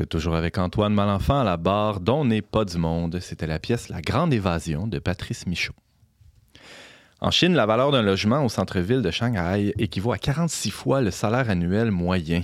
Toujours 0.08 0.34
avec 0.34 0.58
Antoine 0.58 0.94
Malenfant 0.94 1.40
à 1.40 1.44
la 1.44 1.56
barre 1.56 2.00
dont 2.00 2.24
n'est 2.24 2.42
pas 2.42 2.64
du 2.64 2.78
monde. 2.78 3.20
C'était 3.20 3.46
la 3.46 3.58
pièce 3.58 3.88
La 3.88 4.00
Grande 4.00 4.32
Évasion 4.32 4.86
de 4.86 4.98
Patrice 4.98 5.46
Michaud. 5.46 5.74
En 7.20 7.33
Chine, 7.33 7.54
la 7.54 7.66
valeur 7.66 7.90
d'un 7.90 8.02
logement 8.02 8.44
au 8.44 8.48
centre-ville 8.48 9.02
de 9.02 9.11
Shanghai 9.11 9.74
équivaut 9.76 10.12
à 10.12 10.18
46 10.18 10.70
fois 10.70 11.00
le 11.00 11.11
salaire 11.11 11.50
annuel 11.50 11.90
moyen. 11.90 12.42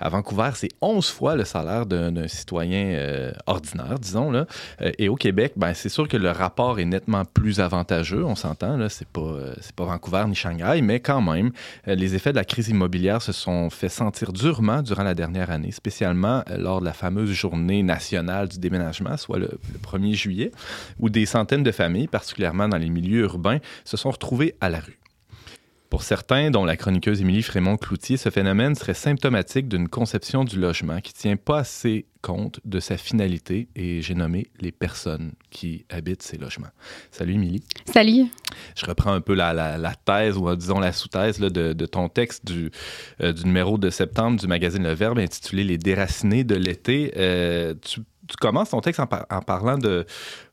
À 0.00 0.08
Vancouver, 0.08 0.50
c'est 0.54 0.70
11 0.80 1.08
fois 1.08 1.36
le 1.36 1.44
salaire 1.44 1.86
d'un 1.86 2.26
citoyen 2.26 2.84
euh, 2.96 3.30
ordinaire, 3.46 4.00
disons. 4.00 4.32
Là. 4.32 4.46
Euh, 4.80 4.90
et 4.98 5.08
au 5.08 5.14
Québec, 5.14 5.52
ben, 5.54 5.72
c'est 5.72 5.88
sûr 5.88 6.08
que 6.08 6.16
le 6.16 6.32
rapport 6.32 6.80
est 6.80 6.84
nettement 6.84 7.24
plus 7.24 7.60
avantageux, 7.60 8.24
on 8.24 8.34
s'entend. 8.34 8.88
C'est 8.88 9.06
pas, 9.06 9.20
euh, 9.20 9.54
pas 9.76 9.84
Vancouver 9.84 10.24
ni 10.26 10.34
Shanghai, 10.34 10.80
mais 10.82 10.98
quand 10.98 11.20
même, 11.20 11.52
euh, 11.86 11.94
les 11.94 12.16
effets 12.16 12.32
de 12.32 12.38
la 12.38 12.44
crise 12.44 12.70
immobilière 12.70 13.22
se 13.22 13.30
sont 13.30 13.70
fait 13.70 13.88
sentir 13.88 14.32
durement 14.32 14.82
durant 14.82 15.04
la 15.04 15.14
dernière 15.14 15.52
année, 15.52 15.70
spécialement 15.70 16.42
lors 16.56 16.80
de 16.80 16.84
la 16.84 16.92
fameuse 16.92 17.30
journée 17.30 17.84
nationale 17.84 18.48
du 18.48 18.58
déménagement, 18.58 19.16
soit 19.16 19.38
le, 19.38 19.50
le 19.72 19.78
1er 19.78 20.14
juillet, 20.14 20.50
où 20.98 21.08
des 21.08 21.24
centaines 21.24 21.62
de 21.62 21.70
familles, 21.70 22.08
particulièrement 22.08 22.68
dans 22.68 22.78
les 22.78 22.90
milieux 22.90 23.22
urbains, 23.22 23.58
se 23.84 23.96
sont 23.96 24.07
retrouvées 24.10 24.54
à 24.60 24.68
la 24.68 24.80
rue. 24.80 24.98
Pour 25.90 26.02
certains, 26.02 26.50
dont 26.50 26.66
la 26.66 26.76
chroniqueuse 26.76 27.22
Émilie 27.22 27.42
Frémont-Cloutier, 27.42 28.18
ce 28.18 28.28
phénomène 28.28 28.74
serait 28.74 28.92
symptomatique 28.92 29.68
d'une 29.68 29.88
conception 29.88 30.44
du 30.44 30.58
logement 30.60 31.00
qui 31.00 31.14
ne 31.14 31.18
tient 31.18 31.36
pas 31.36 31.60
assez 31.60 32.04
compte 32.20 32.60
de 32.66 32.78
sa 32.78 32.98
finalité, 32.98 33.68
et 33.74 34.02
j'ai 34.02 34.14
nommé 34.14 34.48
les 34.60 34.70
personnes 34.70 35.32
qui 35.48 35.86
habitent 35.88 36.22
ces 36.22 36.36
logements. 36.36 36.68
Salut 37.10 37.34
Émilie. 37.34 37.62
Salut. 37.86 38.26
Je 38.76 38.84
reprends 38.84 39.12
un 39.14 39.22
peu 39.22 39.32
la, 39.32 39.54
la- 39.54 39.78
la 39.78 39.94
thèse, 39.94 40.36
ou 40.36 40.54
disons 40.54 40.78
la 40.78 40.92
sous-thèse 40.92 41.40
là, 41.40 41.48
de, 41.48 41.72
de 41.72 41.86
ton 41.86 42.10
texte 42.10 42.44
du, 42.44 42.70
euh, 43.22 43.32
du 43.32 43.44
numéro 43.46 43.78
de 43.78 43.88
septembre 43.88 44.38
du 44.38 44.46
magazine 44.46 44.82
Le 44.82 44.92
Verbe 44.92 45.18
intitulé 45.20 45.64
Les 45.64 45.78
déracinés 45.78 46.44
de 46.44 46.54
l'été. 46.56 47.14
Euh, 47.16 47.72
tu, 47.80 48.00
tu 48.28 48.36
commences 48.36 48.70
ton 48.70 48.80
texte 48.80 49.00
en, 49.00 49.06
par- 49.06 49.26
en 49.30 49.40
parlant 49.40 49.78
de, 49.78 50.06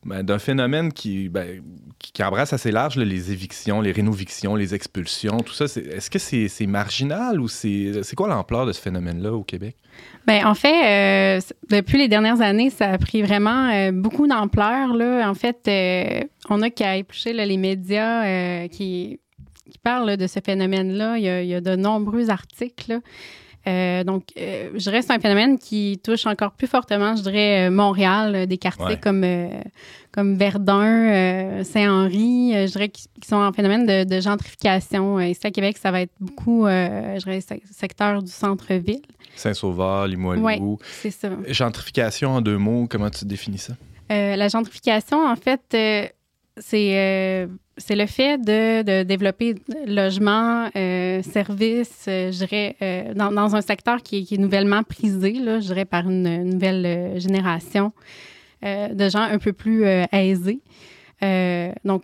ben, 0.05 0.23
d'un 0.23 0.39
phénomène 0.39 0.91
qui, 0.93 1.29
ben, 1.29 1.61
qui, 1.99 2.11
qui 2.11 2.23
embrasse 2.23 2.53
assez 2.53 2.71
large 2.71 2.95
les 2.95 3.31
évictions, 3.31 3.81
les 3.81 3.91
rénovictions, 3.91 4.55
les 4.55 4.73
expulsions, 4.73 5.38
tout 5.38 5.53
ça. 5.53 5.65
Est-ce 5.65 6.09
que 6.09 6.19
c'est, 6.19 6.65
marginal 6.65 7.39
ou 7.39 7.47
c'est, 7.47 8.03
c'est 8.03 8.15
quoi 8.15 8.27
l'ampleur 8.27 8.65
de 8.65 8.71
ce 8.71 8.81
phénomène-là 8.81 9.33
au 9.33 9.43
Québec? 9.43 9.75
Ben, 10.25 10.45
en 10.45 10.55
fait, 10.55 11.38
euh, 11.38 11.41
depuis 11.69 11.97
les 11.97 12.07
dernières 12.07 12.41
années, 12.41 12.69
ça 12.69 12.91
a 12.91 12.97
pris 12.97 13.21
vraiment 13.21 13.69
euh, 13.69 13.91
beaucoup 13.91 14.27
d'ampleur. 14.27 14.93
Là. 14.93 15.29
En 15.29 15.33
fait, 15.35 15.67
euh, 15.67 16.25
on 16.49 16.61
a 16.61 16.69
qu'à 16.69 16.97
éplucher 16.97 17.33
les 17.33 17.57
médias 17.57 18.67
qui, 18.69 19.19
parlent 19.83 20.17
de 20.17 20.25
ce 20.25 20.39
phénomène-là. 20.39 21.17
Il 21.17 21.47
y, 21.47 21.53
a, 21.53 21.61
de 21.61 21.75
nombreux 21.75 22.29
articles. 22.31 22.99
Euh, 23.67 24.04
donc, 24.04 24.25
euh, 24.38 24.69
je 24.73 24.80
dirais 24.80 24.99
que 24.99 25.06
c'est 25.06 25.13
un 25.13 25.19
phénomène 25.19 25.58
qui 25.58 25.99
touche 26.04 26.25
encore 26.28 26.51
plus 26.51 26.67
fortement, 26.67 27.15
je 27.15 27.23
dirais, 27.23 27.67
euh, 27.67 27.71
Montréal, 27.71 28.45
des 28.47 28.58
quartiers 28.58 28.86
Ouais. 28.86 28.99
comme, 28.99 29.23
euh, 29.23 29.47
comme 30.12 30.36
Verdun, 30.36 31.63
Saint-Henri, 31.63 32.51
je 32.54 32.71
dirais 32.71 32.89
qui, 32.89 33.06
sont 33.28 33.36
en 33.38 33.51
phénomène 33.54 33.86
de, 33.86 34.04
de 34.04 34.21
gentrification. 34.21 35.19
Ici 35.19 35.45
à 35.47 35.51
Québec, 35.51 35.78
ça 35.78 35.91
va 35.91 36.01
être 36.01 36.13
beaucoup, 36.19 36.65
je 36.67 37.17
dirais, 37.23 37.39
sec- 37.41 37.63
secteur 37.71 38.21
du 38.21 38.32
centre-ville. 38.32 39.01
Saint-Sauveur, 39.36 40.08
Limoilou. 40.08 40.43
Ouais. 40.43 40.60
C'est 41.01 41.12
ça. 41.12 41.30
Gentrification 41.47 42.36
en 42.36 42.41
deux 42.41 42.58
mots, 42.58 42.88
comment 42.89 43.10
tu 43.10 43.25
définis 43.25 43.58
ça? 43.58 43.73
La 44.10 44.47
gentrification, 44.47 45.25
en 45.28 45.36
fait, 45.36 45.62
c'est 46.57 46.97
euh, 46.97 47.47
c'est 47.77 47.95
le 47.95 48.05
fait 48.05 48.37
de, 48.37 48.83
de 48.83 49.03
développer 49.03 49.55
logements, 49.85 50.69
euh, 50.75 51.21
services, 51.23 52.05
euh, 52.07 52.31
je 52.31 52.37
dirais, 52.37 52.75
euh, 52.81 53.13
dans, 53.13 53.31
dans 53.31 53.55
un 53.55 53.61
secteur 53.61 54.01
qui 54.01 54.19
est, 54.19 54.23
qui 54.23 54.35
est 54.35 54.37
nouvellement 54.37 54.81
prisé, 54.83 55.33
là, 55.33 55.59
je 55.59 55.67
dirais, 55.67 55.83
par 55.85 56.09
une, 56.09 56.25
une 56.27 56.53
nouvelle 56.53 57.19
génération 57.19 57.91
de 58.63 59.09
gens 59.09 59.19
un 59.21 59.37
peu 59.37 59.53
plus 59.53 59.83
aisés. 60.11 60.61
Donc, 61.83 62.03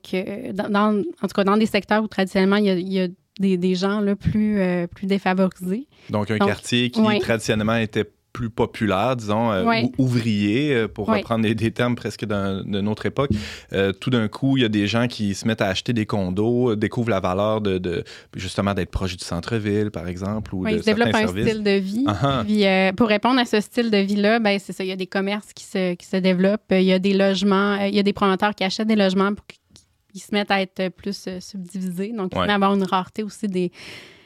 dans, 0.54 0.70
dans- 0.70 1.02
en 1.22 1.28
tout 1.28 1.34
cas, 1.36 1.44
dans 1.44 1.58
des 1.58 1.66
secteurs 1.66 2.04
où 2.04 2.08
traditionnellement, 2.08 2.58
il 2.58 2.66
y 2.66 2.70
a, 2.70 2.74
il 2.76 2.94
y 2.94 3.00
a 3.02 3.08
des, 3.40 3.58
des 3.58 3.76
gens 3.76 4.00
là, 4.02 4.16
plus, 4.16 4.60
plus 4.94 5.08
défavorisés. 5.08 5.88
Donc, 6.10 6.30
un 6.30 6.38
Donc, 6.38 6.48
quartier 6.50 6.90
qui 6.92 7.02
traditionnellement 7.20 7.76
était 7.78 8.06
plus 8.34 8.50
populaire, 8.50 9.16
disons, 9.16 9.52
euh, 9.52 9.82
ou 9.84 9.92
ouvrier, 9.98 10.74
euh, 10.74 10.88
pour 10.88 11.08
reprendre 11.08 11.44
des, 11.44 11.54
des 11.54 11.72
termes 11.72 11.96
presque 11.96 12.26
d'une 12.26 12.88
autre 12.88 13.06
époque. 13.06 13.30
Euh, 13.74 13.92
tout 13.92 14.10
d'un 14.10 14.28
coup, 14.28 14.56
il 14.58 14.62
y 14.64 14.66
a 14.66 14.70
des 14.70 14.88
gens 14.88 15.08
qui 15.08 15.36
se 15.36 15.46
mettent 15.48 15.62
à 15.62 15.68
acheter 15.68 15.92
des 15.94 16.06
condos, 16.06 16.72
euh, 16.72 16.76
découvrent 16.76 17.10
la 17.10 17.20
valeur 17.20 17.60
de, 17.62 17.78
de- 17.78 18.04
justement 18.36 18.74
d'être 18.74 18.90
proche 18.92 19.18
du 19.18 19.24
centre-ville, 19.26 19.92
par 19.92 20.08
exemple, 20.08 20.56
ou 20.56 20.64
Oui, 20.64 20.72
de 20.72 20.78
il 20.78 20.80
se 20.80 20.86
développe 20.86 21.10
certains 21.10 21.24
un 21.26 21.28
services. 21.28 21.48
style 21.50 21.64
de 21.64 21.72
vie. 21.72 22.04
Ah 22.08 22.18
ah. 22.22 22.44
Puis, 22.46 22.66
euh, 22.66 22.92
pour 22.94 23.08
répondre 23.10 23.40
à 23.40 23.46
ce 23.46 23.60
style 23.60 23.92
de 23.92 23.98
vie-là, 23.98 24.40
ben, 24.40 24.58
c'est 24.60 24.74
ça. 24.74 24.84
Il 24.84 24.88
y 24.88 24.94
a 24.94 24.96
des 24.96 25.08
commerces 25.08 25.52
qui 25.54 25.66
se, 25.66 25.94
qui 25.96 26.06
se 26.06 26.18
développent. 26.18 26.62
Il 26.72 26.84
y 26.84 26.94
a 26.94 27.00
des 27.00 27.14
logements. 27.14 27.76
Il 27.84 27.94
y 27.96 28.00
a 28.00 28.04
des 28.04 28.14
promoteurs 28.14 28.56
qui 28.56 28.64
achètent 28.64 28.88
des 28.88 28.96
logements 28.96 29.34
pour 29.34 29.46
qu'ils 29.46 30.22
se 30.22 30.34
mettent 30.34 30.52
à 30.52 30.62
être 30.62 30.90
plus 30.90 31.28
subdivisés. 31.40 32.14
Donc, 32.16 32.32
il 32.34 32.38
Ouais. 32.40 32.50
avoir 32.50 32.74
une 32.74 32.84
rareté 32.84 33.24
aussi 33.24 33.48
des, 33.48 33.72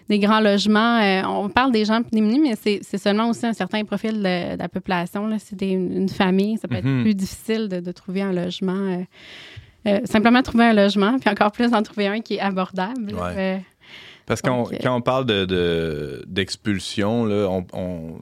des 0.10 0.20
grands 0.20 0.40
logements. 0.40 1.00
Euh, 1.02 1.24
on 1.26 1.50
parle 1.50 1.72
des 1.72 1.86
gens 1.86 2.02
démunis, 2.12 2.40
mais 2.40 2.56
c'est 2.56 2.80
c'est 2.84 2.98
seulement 2.98 3.30
aussi 3.30 3.46
un 3.46 3.54
certain 3.54 3.84
profil 3.86 4.18
de, 4.18 4.54
de 4.54 4.60
la 4.60 4.70
population. 4.70 5.28
là. 5.28 5.38
C'est 5.40 5.56
des- 5.56 5.72
une, 5.72 6.10
famille. 6.10 6.58
Ça 6.58 6.68
peut 6.68 6.76
Mhm. 6.82 6.98
être 7.00 7.04
plus 7.04 7.16
difficile 7.16 7.68
de, 7.70 7.80
de 7.80 7.92
trouver 7.92 8.22
un 8.22 8.32
logement. 8.34 8.74
euh, 8.74 9.04
euh, 9.88 10.00
simplement 10.06 10.42
trouver 10.42 10.66
un 10.66 10.74
logement, 10.74 11.18
puis 11.20 11.30
encore 11.30 11.52
plus 11.52 11.72
en 11.74 11.84
trouver 11.84 12.08
un 12.08 12.20
qui 12.22 12.36
est 12.36 12.40
abordable. 12.40 13.14
Ouais. 13.14 13.62
Parce 14.26 14.42
euh, 14.72 14.78
quand 14.82 14.96
on 14.96 15.02
parle 15.02 15.26
de- 15.28 15.46
de- 15.46 16.24
d'expulsion, 16.28 17.26
là, 17.26 17.48
on, 17.50 17.66
on- 17.74 18.18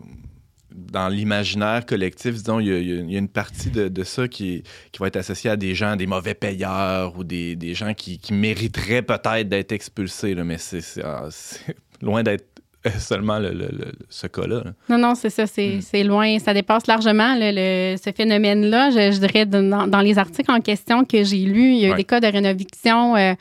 dans 0.94 1.10
l'imaginaire 1.10 1.86
collectif, 1.86 2.36
disons, 2.36 2.60
il 2.60 2.68
y 2.68 2.72
a, 2.72 2.78
il 2.78 3.12
y 3.12 3.18
une 3.18 3.28
partie 3.28 3.70
de, 3.72 3.88
de 3.90 4.04
ça 4.04 4.28
qui, 4.28 4.54
est- 4.56 4.64
qui 4.92 5.00
va 5.00 5.08
être 5.08 5.18
associée 5.18 5.50
à 5.50 5.58
des 5.58 5.74
gens, 5.76 5.96
des 5.96 6.06
mauvais 6.08 6.36
payeurs 6.36 7.18
ou 7.18 7.24
des, 7.24 7.56
des 7.56 7.74
gens 7.74 7.94
qui, 7.94 8.20
qui 8.20 8.32
mériteraient 8.34 9.02
peut-être 9.02 9.50
d'être 9.50 9.72
expulsés, 9.72 10.36
là, 10.36 10.44
mais 10.44 10.58
c'est 10.60 10.82
ah, 11.04 11.28
loin 12.02 12.22
d'être 12.24 12.46
seulement 13.00 13.40
le- 13.40 13.52
le- 13.54 13.70
le- 13.72 13.92
ce 14.10 14.28
cas-là. 14.28 14.62
là. 14.66 14.74
Non, 14.90 14.98
non, 14.98 15.16
c'est 15.16 15.30
ça, 15.30 15.48
c'est 15.48 15.80
Mm. 16.04 16.08
loin. 16.08 16.38
Ça 16.40 16.54
dépasse 16.54 16.86
largement 16.88 17.34
ce 17.40 18.12
phénomène-là. 18.16 18.92
Je, 18.92 19.12
je 19.16 19.20
dirais, 19.20 19.46
dans, 19.46 19.88
dans 19.88 20.02
les 20.02 20.18
articles 20.18 20.52
en 20.52 20.60
question 20.62 21.06
que 21.06 21.24
j'ai 21.24 21.38
lus, 21.46 21.72
il 21.72 21.80
y 21.80 21.86
a 21.86 21.88
eu 21.88 21.92
Ouais. 21.92 21.98
des 21.98 22.04
cas 22.04 22.20
de 22.20 22.28
rénoviction. 22.28 23.16
euh, 23.16 23.34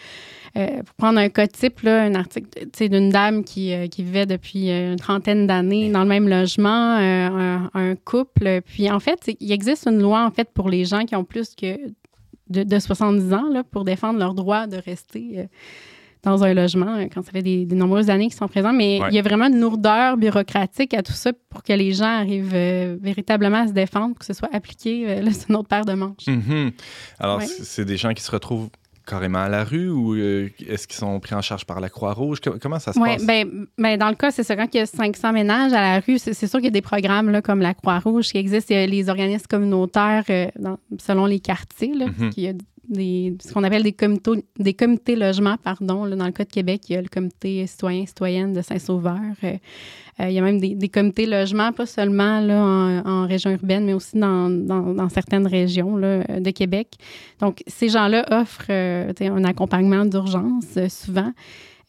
pour 0.54 0.94
prendre 0.96 1.18
un 1.18 1.28
cas 1.28 1.46
type, 1.46 1.80
là, 1.80 2.02
un 2.02 2.14
article 2.14 2.48
d'une 2.88 3.10
dame 3.10 3.42
qui, 3.44 3.72
euh, 3.72 3.86
qui 3.86 4.02
vivait 4.02 4.26
depuis 4.26 4.70
euh, 4.70 4.92
une 4.92 4.98
trentaine 4.98 5.46
d'années 5.46 5.90
dans 5.90 6.02
le 6.02 6.08
même 6.08 6.28
logement, 6.28 6.96
euh, 6.98 7.28
un, 7.28 7.70
un 7.74 7.94
couple. 7.96 8.60
Puis 8.64 8.90
en 8.90 9.00
fait, 9.00 9.34
il 9.40 9.50
existe 9.52 9.86
une 9.86 10.00
loi 10.02 10.24
en 10.26 10.30
fait 10.30 10.48
pour 10.52 10.68
les 10.68 10.84
gens 10.84 11.04
qui 11.04 11.16
ont 11.16 11.24
plus 11.24 11.54
que 11.54 11.76
de, 12.50 12.64
de 12.64 12.78
70 12.78 13.32
ans 13.32 13.48
là, 13.50 13.64
pour 13.64 13.84
défendre 13.84 14.18
leur 14.18 14.34
droit 14.34 14.66
de 14.66 14.76
rester 14.76 15.38
euh, 15.38 15.44
dans 16.22 16.44
un 16.44 16.52
logement 16.54 16.96
euh, 16.98 17.06
quand 17.12 17.24
ça 17.24 17.32
fait 17.32 17.42
des, 17.42 17.64
des 17.64 17.74
nombreuses 17.74 18.10
années 18.10 18.26
qu'ils 18.26 18.36
sont 18.36 18.46
présents. 18.46 18.72
Mais 18.74 19.00
Ouais. 19.00 19.08
il 19.10 19.14
y 19.14 19.18
a 19.18 19.22
vraiment 19.22 19.46
une 19.46 19.58
lourdeur 19.58 20.16
bureaucratique 20.18 20.92
à 20.94 21.02
tout 21.02 21.12
ça 21.14 21.32
pour 21.48 21.62
que 21.62 21.72
les 21.72 21.92
gens 21.92 22.04
arrivent 22.20 22.52
euh, 22.54 22.96
véritablement 23.00 23.62
à 23.62 23.68
se 23.68 23.72
défendre, 23.72 24.16
que 24.18 24.24
ce 24.26 24.34
soit 24.34 24.50
appliqué. 24.54 25.04
euh, 25.08 25.22
là, 25.22 25.30
c'est 25.32 25.48
une 25.48 25.56
autre 25.56 25.68
paire 25.68 25.84
de 25.86 25.94
manches. 25.94 26.26
Mhm. 26.28 26.72
Alors, 27.18 27.38
Ouais. 27.38 27.46
c'est 27.46 27.84
des 27.86 27.96
gens 27.96 28.12
qui 28.12 28.22
se 28.22 28.30
retrouvent 28.30 28.68
carrément 29.06 29.40
à 29.40 29.48
la 29.48 29.64
rue 29.64 29.88
ou 29.90 30.14
euh, 30.14 30.48
est-ce 30.66 30.86
qu'ils 30.86 30.96
sont 30.98 31.18
pris 31.20 31.34
en 31.34 31.42
charge 31.42 31.64
par 31.64 31.80
la 31.80 31.88
Croix-Rouge? 31.88 32.40
Co- 32.40 32.54
Comment 32.60 32.78
ça 32.78 32.92
se 32.92 32.98
passe? 33.00 33.24
ben, 33.26 33.66
ben, 33.78 33.96
dans 33.98 34.08
le 34.08 34.14
cas, 34.14 34.30
c'est 34.30 34.42
ça, 34.44 34.56
quand 34.56 34.68
il 34.72 34.78
y 34.78 34.80
a 34.80 34.86
500 34.86 35.32
ménages 35.32 35.72
à 35.72 35.80
la 35.80 36.00
rue, 36.00 36.18
c'est 36.18 36.34
sûr 36.34 36.50
qu'il 36.58 36.64
y 36.64 36.68
a 36.68 36.70
des 36.70 36.82
programmes 36.82 37.30
là, 37.30 37.42
comme 37.42 37.60
la 37.60 37.74
Croix-Rouge 37.74 38.28
qui 38.28 38.38
existent. 38.38 38.74
Il 38.74 38.80
y 38.80 38.82
a 38.82 38.86
les 38.86 39.08
organismes 39.08 39.46
communautaires 39.48 40.24
euh, 40.30 40.46
dans- 40.58 40.78
selon 40.98 41.26
les 41.26 41.40
quartiers. 41.40 41.94
Là, 41.94 42.06
Mhm. 42.06 42.12
parce 42.18 42.34
qu'il 42.34 42.44
y 42.44 42.48
a 42.48 42.52
ce 42.94 43.52
qu'on 43.52 43.64
appelle 43.64 43.82
des 43.82 43.92
comités, 43.92 44.44
des 44.58 45.16
logements, 45.16 45.56
pardon. 45.56 46.06
Dans 46.06 46.26
le 46.26 46.32
cas 46.32 46.44
de 46.44 46.50
Québec, 46.50 46.82
il 46.88 46.92
y 46.94 46.96
a 46.96 47.02
le 47.02 47.08
comité 47.08 47.66
citoyen-citoyenne 47.66 48.52
de 48.52 48.62
Saint-Sauveur. 48.62 49.18
Euh, 49.44 49.56
euh, 50.20 50.28
il 50.28 50.32
y 50.32 50.38
a 50.38 50.42
même 50.42 50.60
des, 50.60 50.88
comités 50.88 51.26
logements, 51.26 51.72
pas 51.72 51.86
seulement 51.86 52.40
en, 53.04 53.26
région 53.26 53.50
urbaine, 53.50 53.86
mais 53.86 53.94
aussi 53.94 54.18
dans, 54.18 55.08
certaines 55.08 55.46
régions 55.46 55.96
là, 55.96 56.24
de 56.40 56.50
Québec. 56.50 56.88
Donc, 57.40 57.62
ces 57.66 57.88
gens-là 57.88 58.26
offrent 58.30 58.66
euh, 58.70 59.12
un 59.20 59.44
accompagnement 59.44 60.04
d'urgence 60.04 60.76
euh, 60.76 60.88
souvent. 60.88 61.32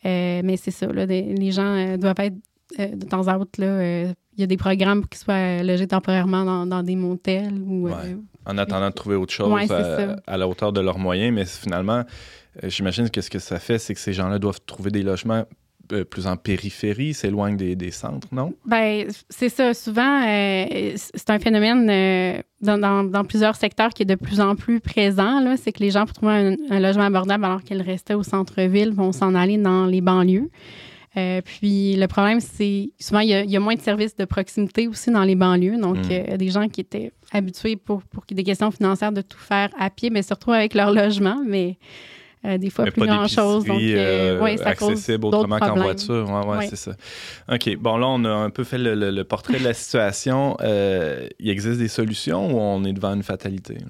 Euh, 0.05 0.41
mais 0.43 0.57
c'est 0.57 0.71
ça, 0.71 0.87
les 0.87 1.51
gens 1.51 1.75
euh, 1.75 1.97
doivent 1.97 2.19
être 2.19 2.35
euh, 2.79 2.95
de 2.95 3.05
temps 3.05 3.27
à 3.27 3.37
autre, 3.37 3.51
euh, 3.59 4.13
il 4.35 4.41
y 4.41 4.43
a 4.43 4.47
des 4.47 4.57
programmes 4.57 5.01
pour 5.01 5.09
qu'ils 5.09 5.19
soient 5.19 5.33
euh, 5.33 5.63
logés 5.63 5.87
temporairement 5.87 6.65
dans, 6.65 6.83
des 6.83 6.95
motels 6.95 7.61
ou... 7.61 7.87
euh. 7.87 8.15
En 8.45 8.57
attendant 8.57 8.89
de 8.89 8.93
trouver 8.93 9.15
autre 9.15 9.33
chose 9.33 9.51
Ouais, 9.51 9.65
à, 10.27 10.37
la 10.37 10.47
hauteur 10.47 10.73
de 10.73 10.81
leurs 10.81 10.99
moyens, 10.99 11.33
mais 11.33 11.45
finalement, 11.45 12.03
euh, 12.63 12.69
j'imagine 12.69 13.09
que 13.09 13.21
ce 13.21 13.29
que 13.29 13.39
ça 13.39 13.59
fait, 13.59 13.79
c'est 13.79 13.93
que 13.93 13.99
ces 13.99 14.13
gens-là 14.13 14.39
doivent 14.39 14.59
trouver 14.65 14.91
des 14.91 15.01
logements 15.03 15.45
euh, 15.91 16.03
plus 16.05 16.27
en 16.27 16.37
périphérie, 16.37 17.13
s'éloignent 17.13 17.57
des, 17.57 17.75
des 17.75 17.91
centres, 17.91 18.27
non? 18.31 18.53
Ben, 18.65 19.05
c'est 19.29 19.49
ça. 19.49 19.73
Souvent, 19.73 20.25
euh, 20.25 20.93
c'est 20.95 21.29
un 21.29 21.39
phénomène 21.39 21.89
euh, 21.89 22.41
dans, 22.61 22.77
dans- 22.77 23.03
dans 23.03 23.25
plusieurs 23.25 23.55
secteurs 23.57 23.89
qui 23.89 24.03
est 24.03 24.05
de 24.05 24.15
plus 24.15 24.39
en 24.39 24.55
plus 24.55 24.79
présent. 24.79 25.55
C'est 25.57 25.73
que 25.73 25.79
les 25.83 25.91
gens, 25.91 26.05
pour 26.05 26.13
trouver 26.13 26.33
un, 26.33 26.55
un 26.69 26.79
logement 26.79 27.03
abordable 27.03 27.43
alors 27.45 27.63
qu'ils 27.63 27.81
restaient 27.81 28.13
au 28.13 28.23
centre-ville, 28.23 28.93
vont 28.93 29.11
s'en 29.11 29.35
aller 29.35 29.57
dans 29.57 29.85
les 29.85 29.99
banlieues. 30.01 30.49
Euh, 31.15 31.41
puis 31.43 31.95
le 31.95 32.07
problème, 32.07 32.39
c'est 32.39 32.89
souvent, 32.99 33.19
il 33.19 33.29
y, 33.29 33.33
a, 33.33 33.43
il 33.43 33.49
y 33.51 33.55
a 33.55 33.59
moins 33.59 33.75
de 33.75 33.81
services 33.81 34.15
de 34.15 34.25
proximité 34.25 34.87
aussi 34.87 35.11
dans 35.11 35.23
les 35.23 35.35
banlieues. 35.35 35.77
Donc, 35.79 35.97
Mm. 35.97 36.11
euh, 36.11 36.37
des 36.37 36.49
gens 36.49 36.67
qui 36.67 36.81
étaient 36.81 37.11
habitués 37.31 37.75
pour, 37.75 38.01
pour 38.03 38.23
des 38.29 38.43
questions 38.43 38.71
financières 38.71 39.11
de 39.11 39.21
tout 39.21 39.37
faire 39.37 39.69
à 39.77 39.89
pied, 39.89 40.09
mais 40.09 40.23
surtout 40.23 40.51
avec 40.51 40.73
leur 40.73 40.91
logement, 40.91 41.39
mais 41.45 41.77
euh, 42.45 42.57
des 42.57 42.69
fois 42.69 42.85
Mais 42.85 42.91
plus 42.91 43.05
grand-chose. 43.05 43.63
Donc, 43.65 43.79
euh, 43.81 44.37
euh, 44.37 44.41
ouais, 44.41 44.57
ça 44.57 44.75
cause 44.75 44.89
accessible 44.91 45.25
autrement 45.25 45.59
qu'en 45.59 45.75
voiture. 45.75 46.29
Ouais, 46.29 46.45
ouais, 46.51 46.57
Ouais. 46.57 46.67
c'est 46.69 46.75
ça. 46.75 46.91
OK. 47.51 47.75
Bon, 47.77 47.97
là, 47.97 48.07
on 48.07 48.23
a 48.25 48.29
un 48.29 48.49
peu 48.49 48.63
fait 48.63 48.77
le, 48.77 48.95
le- 48.95 49.11
le 49.11 49.23
portrait 49.23 49.59
de 49.59 49.63
la 49.63 49.73
situation. 49.73 50.57
Euh, 50.61 51.27
il 51.39 51.49
existe 51.49 51.79
des 51.79 51.87
solutions 51.87 52.53
ou 52.53 52.59
on 52.59 52.83
est 52.85 52.93
devant 52.93 53.13
une 53.13 53.23
fatalité? 53.23 53.77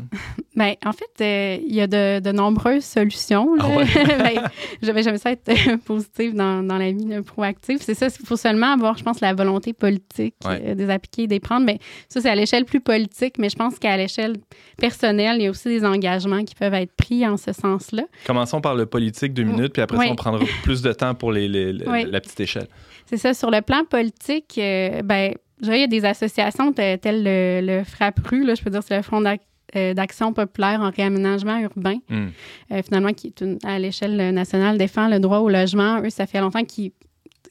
Ben, 0.56 0.76
en 0.86 0.92
fait, 0.92 1.60
il 1.66 1.74
y 1.74 1.82
a 1.82 1.88
de, 1.88 2.20
de 2.20 2.32
nombreuses 2.32 2.84
solutions. 2.86 3.56
Ah? 3.60 3.66
Ben, 4.20 4.44
J'avais 4.84 5.02
jamais 5.02 5.18
ça 5.18 5.32
être 5.32 5.52
positive 5.84 6.36
dans, 6.36 6.62
dans 6.62 6.78
la 6.78 6.92
vie, 6.92 7.06
là, 7.08 7.24
proactive. 7.24 7.80
C'est 7.82 7.96
ça, 7.96 8.06
il 8.20 8.26
faut 8.28 8.38
seulement 8.38 8.72
avoir, 8.74 8.96
je 8.96 9.04
pense, 9.04 9.20
la 9.20 9.34
volonté 9.34 9.74
politique 9.74 10.36
des 10.76 10.90
appliquer, 10.92 11.26
des 11.26 11.40
prendre. 11.40 11.66
Mais 11.66 11.80
ça, 12.08 12.22
c'est 12.22 12.30
à 12.30 12.36
l'échelle 12.36 12.66
plus 12.66 12.82
politique, 12.82 13.40
mais 13.40 13.50
je 13.50 13.56
pense 13.56 13.80
qu'à 13.80 13.98
l'échelle 13.98 14.36
personnelle, 14.78 15.38
il 15.40 15.44
y 15.46 15.48
a 15.48 15.50
aussi 15.50 15.70
des 15.70 15.84
engagements 15.86 16.44
qui 16.44 16.54
peuvent 16.56 16.74
être 16.76 16.94
pris 16.96 17.26
en 17.28 17.38
ce 17.38 17.52
sens-là. 17.52 18.04
Commençons 18.44 18.62
par 18.62 18.76
le 18.76 18.86
politique, 18.86 19.34
deux 19.34 19.44
minutes, 19.44 19.72
puis 19.74 19.82
après 19.82 19.98
Oui. 19.98 20.06
ça, 20.08 20.12
on 20.12 20.16
prendra 20.16 20.44
plus 20.64 20.82
de 20.82 20.92
temps 20.92 21.16
pour 21.16 21.32
les, 21.32 21.48
les- 21.48 21.72
les- 21.72 21.88
Oui. 21.88 22.06
la 22.10 22.20
petite 22.20 22.40
échelle. 22.42 22.68
C'est 23.06 23.18
ça, 23.18 23.34
sur 23.34 23.50
le 23.52 23.62
plan 23.62 23.84
politique, 23.86 24.56
euh, 24.58 25.02
ben, 25.02 25.34
je 25.60 25.66
dirais, 25.66 25.78
il 25.78 25.82
y 25.82 25.84
a 25.86 25.88
des 25.88 26.04
associations 26.06 26.74
te- 26.74 26.96
telles 26.98 27.24
le, 27.24 27.62
le 27.66 27.84
FRAPRU, 27.86 28.44
là, 28.46 28.56
je 28.56 28.62
peux 28.62 28.70
dire, 28.70 28.82
c'est 28.84 28.98
le 28.98 29.02
Fonds 29.02 29.22
d'ac- 29.22 29.42
euh, 29.76 29.94
d'action 29.94 30.34
populaire 30.34 30.82
en 30.82 30.90
réaménagement 30.92 31.58
urbain. 31.60 31.98
Hmm. 32.10 32.28
euh, 32.74 32.82
finalement, 32.84 33.14
qui 33.14 33.28
est 33.28 33.42
une- 33.42 33.60
à 33.64 33.80
l'échelle 33.80 34.34
nationale, 34.34 34.78
défend 34.78 35.08
le 35.08 35.20
droit 35.20 35.38
au 35.40 35.50
logement. 35.50 36.02
Eux, 36.04 36.10
ça 36.10 36.26
fait 36.26 36.42
longtemps 36.42 36.64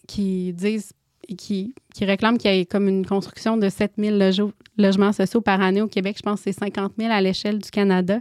qu'ils 0.06 0.54
disent 0.54 0.92
et 1.28 1.34
qui, 1.36 1.74
qui 1.94 2.04
réclament 2.04 2.36
qu'il 2.38 2.52
y 2.54 2.60
ait 2.60 2.66
comme 2.66 2.88
une 2.88 3.06
construction 3.06 3.56
de 3.56 3.68
7 3.68 3.92
000 3.96 4.16
lojo- 4.18 4.52
logements 4.76 5.12
sociaux 5.12 5.40
par 5.40 5.60
année 5.60 5.80
au 5.80 5.86
Québec. 5.88 6.16
Je 6.18 6.22
pense 6.22 6.40
que 6.42 6.50
c'est 6.52 6.58
50 6.58 6.92
000 6.98 7.10
à 7.12 7.20
l'échelle 7.20 7.58
du 7.58 7.70
Canada. 7.70 8.18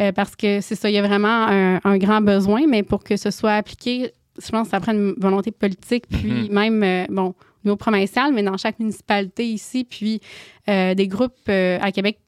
Euh, 0.00 0.12
parce 0.12 0.36
que 0.36 0.60
c'est 0.60 0.74
ça, 0.74 0.88
il 0.88 0.94
y 0.94 0.98
a 0.98 1.02
vraiment 1.02 1.46
un, 1.48 1.80
un 1.84 1.98
grand 1.98 2.20
besoin, 2.20 2.66
mais 2.68 2.82
pour 2.82 3.02
que 3.02 3.16
ce 3.16 3.30
soit 3.30 3.54
appliqué, 3.54 4.12
je 4.40 4.48
pense 4.50 4.64
que 4.68 4.70
ça 4.70 4.80
prend 4.80 4.92
une 4.92 5.14
volonté 5.18 5.50
politique, 5.50 6.04
puis 6.08 6.30
Mhm. 6.48 6.48
même, 6.52 6.82
euh, 6.84 7.04
bon, 7.08 7.28
au 7.30 7.34
niveau 7.64 7.76
provincial, 7.76 8.32
mais 8.32 8.44
dans 8.44 8.56
chaque 8.56 8.78
municipalité 8.78 9.44
ici, 9.44 9.84
puis 9.84 10.20
euh, 10.68 10.94
des 10.94 11.08
groupes 11.08 11.48
à 11.48 11.90
Québec 11.90 12.18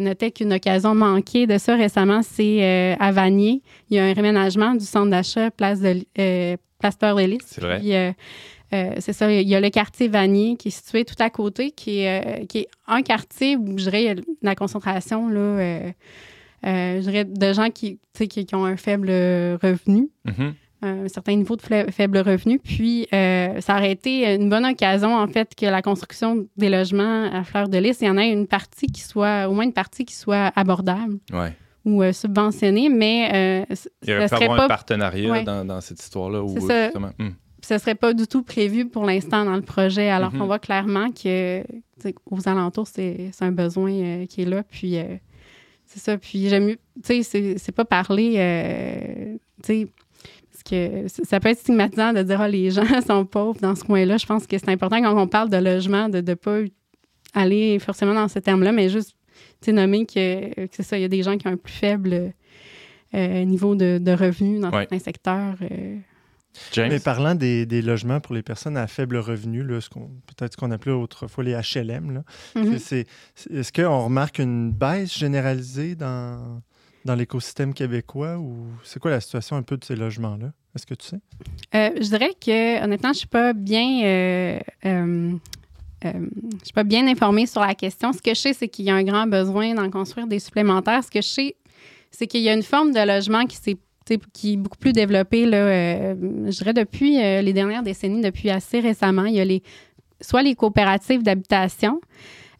notaient 0.00 0.32
qu'une 0.32 0.52
occasion 0.52 0.94
manquée 0.96 1.46
de 1.46 1.58
ça 1.58 1.76
récemment, 1.76 2.22
c'est 2.22 2.96
à 2.98 3.12
Vanier. 3.12 3.62
Il 3.90 3.96
y 3.96 4.00
a 4.00 4.04
un 4.04 4.12
réménagement 4.12 4.74
du 4.74 4.84
centre 4.84 5.10
d'achat 5.10 5.50
Place 5.52 5.80
de 5.80 6.56
Place 6.80 6.96
Peur 6.96 7.14
de 7.14 7.22
Lys. 7.22 7.38
C'est 7.46 7.60
vrai. 7.60 7.78
Puis, 7.78 7.92
euh, 7.94 8.10
c'est 8.98 9.12
ça, 9.12 9.30
il 9.32 9.48
y 9.48 9.54
a 9.54 9.60
le 9.60 9.68
quartier 9.70 10.08
Vanier 10.08 10.56
qui 10.56 10.68
est 10.68 10.70
situé 10.72 11.04
tout 11.04 11.20
à 11.20 11.28
côté, 11.30 11.70
qui 11.72 12.00
est, 12.00 12.42
euh, 12.42 12.46
qui 12.46 12.58
est 12.60 12.68
un 12.86 13.02
quartier 13.02 13.56
où 13.56 13.66
je 13.78 13.84
dirais 13.90 14.16
la 14.42 14.54
concentration 14.54 15.28
là, 15.28 15.38
euh, 15.40 15.90
je 16.62 17.00
dirais 17.00 17.24
de 17.24 17.52
gens 17.52 17.70
qui, 17.70 17.98
qui, 18.14 18.28
qui 18.46 18.54
ont 18.54 18.64
un 18.64 18.76
faible 18.76 19.08
revenu 19.62 20.08
Mhm. 20.26 20.54
un 20.82 21.08
certain 21.08 21.36
niveau 21.36 21.56
de 21.56 21.62
faible 21.90 22.18
revenu. 22.18 22.58
Puis, 22.58 23.06
euh, 23.12 23.60
ça 23.60 23.76
aurait 23.76 23.92
été 23.92 24.34
une 24.34 24.48
bonne 24.48 24.64
occasion, 24.64 25.14
en 25.14 25.26
fait, 25.28 25.54
que 25.54 25.66
la 25.66 25.82
construction 25.82 26.46
des 26.56 26.70
logements 26.70 27.24
à 27.32 27.44
Fleur 27.44 27.68
de 27.68 27.76
Lys, 27.76 27.98
il 28.00 28.06
y 28.06 28.10
en 28.10 28.16
ait 28.16 28.30
une 28.32 28.46
partie 28.46 28.86
qui 28.86 29.02
soit, 29.02 29.46
au 29.48 29.52
moins 29.52 29.64
une 29.64 29.74
partie 29.74 30.06
qui 30.06 30.14
soit 30.14 30.50
abordable 30.56 31.18
Ouais. 31.34 31.52
ou 31.84 32.02
euh, 32.02 32.12
subventionnée, 32.12 32.88
mais 32.88 33.28
euh, 33.70 33.74
Il 34.06 34.14
aurait 34.14 34.28
ça 34.28 34.36
pu 34.36 34.42
serait 34.44 34.44
avoir 34.46 34.58
un 34.60 34.62
pas 34.62 34.68
partenariat 34.68 35.30
Ouais. 35.30 35.44
dans, 35.44 35.66
dans 35.66 35.82
cette 35.82 36.00
histoire-là. 36.02 36.42
où, 36.42 36.58
ça. 36.66 36.84
justement, 36.86 37.10
ce 37.62 37.76
serait 37.76 37.94
pas 37.94 38.14
du 38.14 38.26
tout 38.26 38.42
prévu 38.42 38.86
pour 38.86 39.04
l'instant 39.04 39.44
dans 39.44 39.56
le 39.56 39.60
projet, 39.62 40.08
alors 40.08 40.32
Mhm. 40.32 40.38
qu'on 40.38 40.46
voit 40.46 40.58
clairement 40.58 41.10
que 41.10 41.62
aux 42.30 42.48
alentours, 42.48 42.86
c'est 42.86 43.28
c'est 43.32 43.44
un 43.44 43.52
besoin 43.52 43.92
euh, 43.92 44.24
qui 44.26 44.40
est 44.40 44.46
là. 44.46 44.62
Puis 44.62 44.96
euh, 44.96 45.16
c'est 45.92 45.98
ça. 46.00 46.16
Puis 46.18 46.48
j'aime 46.48 46.66
mieux, 46.66 46.76
tu 47.04 47.22
sais, 47.22 47.56
c'est- 47.58 47.72
pas 47.72 47.84
parler, 47.84 48.34
euh, 48.38 49.36
tu 49.62 49.66
sais, 49.66 49.88
parce 50.52 50.62
que 50.62 51.06
ça 51.24 51.40
peut 51.40 51.48
être 51.48 51.58
stigmatisant 51.58 52.12
de 52.12 52.22
dire, 52.22 52.40
ah, 52.40 52.48
les 52.48 52.70
gens 52.70 52.82
sont 53.06 53.24
pauvres 53.24 53.60
dans 53.60 53.74
ce 53.74 53.82
coin-là. 53.84 54.16
Je 54.18 54.26
pense 54.26 54.46
que 54.46 54.58
c'est 54.58 54.68
important 54.68 55.00
quand 55.02 55.16
on 55.20 55.26
parle 55.26 55.48
de 55.50 55.56
logement 55.56 56.08
de 56.08 56.20
ne 56.20 56.34
pas 56.34 56.58
aller 57.34 57.78
forcément 57.78 58.14
dans 58.14 58.28
ce 58.28 58.38
terme-là, 58.38 58.72
mais 58.72 58.88
juste, 58.88 59.10
tu 59.60 59.66
sais, 59.66 59.72
nommer 59.72 60.04
que, 60.06 60.66
que 60.66 60.68
c'est 60.72 60.82
ça, 60.82 60.98
il 60.98 61.02
y 61.02 61.04
a 61.04 61.08
des 61.08 61.22
gens 61.22 61.36
qui 61.38 61.46
ont 61.48 61.52
un 61.52 61.56
plus 61.56 61.72
faible 61.72 62.32
euh, 63.14 63.44
niveau 63.44 63.74
de, 63.74 63.98
de 64.00 64.12
revenus 64.12 64.60
dans 64.60 64.68
Ouais. 64.70 64.80
certains 64.82 64.98
secteurs. 65.00 65.54
euh, 65.62 65.96
James? 66.72 66.88
Mais 66.90 66.98
parlant 67.00 67.34
des, 67.34 67.64
des 67.66 67.80
logements 67.82 68.20
pour 68.20 68.34
les 68.34 68.42
personnes 68.42 68.76
à 68.76 68.86
faible 68.86 69.16
revenu, 69.16 69.62
là, 69.62 69.80
ce 69.80 69.88
qu'on- 69.88 70.10
peut-être 70.26 70.52
ce 70.52 70.56
qu'on 70.56 70.70
appelait 70.70 70.92
autrefois 70.92 71.44
les 71.44 71.52
HLM, 71.54 72.10
là, 72.12 72.22
mhm. 72.56 72.78
c'est- 72.78 73.06
c'est- 73.34 73.50
est-ce 73.52 73.72
qu'on 73.72 74.04
remarque 74.04 74.38
une 74.38 74.72
baisse 74.72 75.16
généralisée 75.16 75.94
dans, 75.94 76.60
dans 77.04 77.14
l'écosystème 77.14 77.72
québécois 77.72 78.36
ou 78.38 78.66
c'est 78.84 78.98
quoi 79.00 79.10
la 79.10 79.20
situation 79.20 79.56
un 79.56 79.62
peu 79.62 79.76
de 79.76 79.84
ces 79.84 79.96
logements-là? 79.96 80.52
Est-ce 80.74 80.86
que 80.86 80.94
tu 80.94 81.06
sais? 81.08 81.20
Euh, 81.74 81.90
je 81.96 82.08
dirais 82.08 82.30
que 82.40 82.84
honnêtement, 82.84 83.12
je 83.12 83.18
suis 83.18 83.26
pas 83.26 83.52
bien, 83.52 84.02
euh, 84.04 84.58
euh, 84.86 85.32
euh, 86.04 86.12
je 86.60 86.64
suis 86.64 86.72
pas 86.74 86.84
bien 86.84 87.06
informée 87.08 87.46
sur 87.46 87.60
la 87.60 87.74
question. 87.74 88.12
Ce 88.12 88.20
que 88.22 88.30
je 88.30 88.40
sais, 88.40 88.52
c'est 88.52 88.68
qu'il 88.68 88.84
y 88.84 88.90
a 88.90 88.94
un 88.94 89.02
grand 89.02 89.26
besoin 89.26 89.74
d'en 89.74 89.90
construire 89.90 90.26
des 90.26 90.38
supplémentaires. 90.38 91.02
Ce 91.04 91.10
que 91.10 91.20
je 91.22 91.26
sais, 91.28 91.56
c'est 92.10 92.26
qu'il 92.26 92.40
y 92.42 92.48
a 92.48 92.54
une 92.54 92.62
forme 92.62 92.92
de 92.92 93.06
logement 93.06 93.46
qui 93.46 93.56
s'est 93.56 93.76
qui 94.32 94.54
est 94.54 94.56
beaucoup 94.56 94.78
plus 94.78 94.92
développée, 94.92 95.46
là, 95.46 95.56
euh, 95.58 96.14
je 96.46 96.56
dirais 96.58 96.72
depuis 96.72 97.22
euh, 97.22 97.42
les 97.42 97.52
dernières 97.52 97.82
décennies, 97.82 98.20
depuis 98.20 98.50
assez 98.50 98.80
récemment. 98.80 99.24
Il 99.24 99.34
y 99.34 99.40
a 99.40 99.44
les, 99.44 99.62
soit 100.20 100.42
les 100.42 100.54
coopératives 100.54 101.22
d'habitation, 101.22 102.00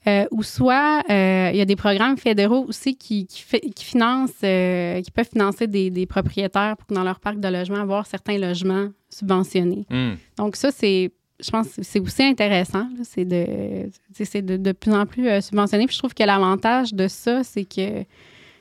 euh, 0.06 0.24
ou 0.30 0.42
soit 0.42 1.02
il 1.08 1.56
y 1.56 1.60
a 1.60 1.64
des 1.64 1.76
programmes 1.76 2.16
fédéraux 2.16 2.64
aussi 2.66 2.96
qui, 2.96 3.26
qui, 3.26 3.42
fait- 3.42 3.60
qui 3.74 3.84
financent, 3.84 4.30
qui 4.40 5.10
peuvent 5.10 5.28
financer 5.30 5.66
des, 5.66 5.90
des 5.90 6.06
propriétaires 6.06 6.76
pour 6.76 6.86
que 6.86 6.94
dans 6.94 7.04
leur 7.04 7.20
parc 7.20 7.38
de 7.38 7.48
logement, 7.48 7.76
avoir 7.76 8.06
certains 8.06 8.38
logements 8.38 8.88
subventionnés. 9.10 9.86
Hmm. 9.90 10.14
Donc 10.38 10.56
ça, 10.56 10.70
c'est, 10.70 11.10
je 11.42 11.50
pense 11.50 11.68
que 11.68 11.82
c'est 11.82 12.00
aussi 12.00 12.22
intéressant. 12.22 12.86
C'est 13.02 13.24
de, 13.26 14.72
plus 14.72 14.92
en 14.92 15.04
plus 15.04 15.42
subventionné. 15.42 15.86
Puis 15.86 15.94
je 15.94 16.00
trouve 16.00 16.14
que 16.14 16.22
l'avantage 16.22 16.94
de 16.94 17.08
ça, 17.08 17.44
c'est 17.44 17.64
que 17.64 18.04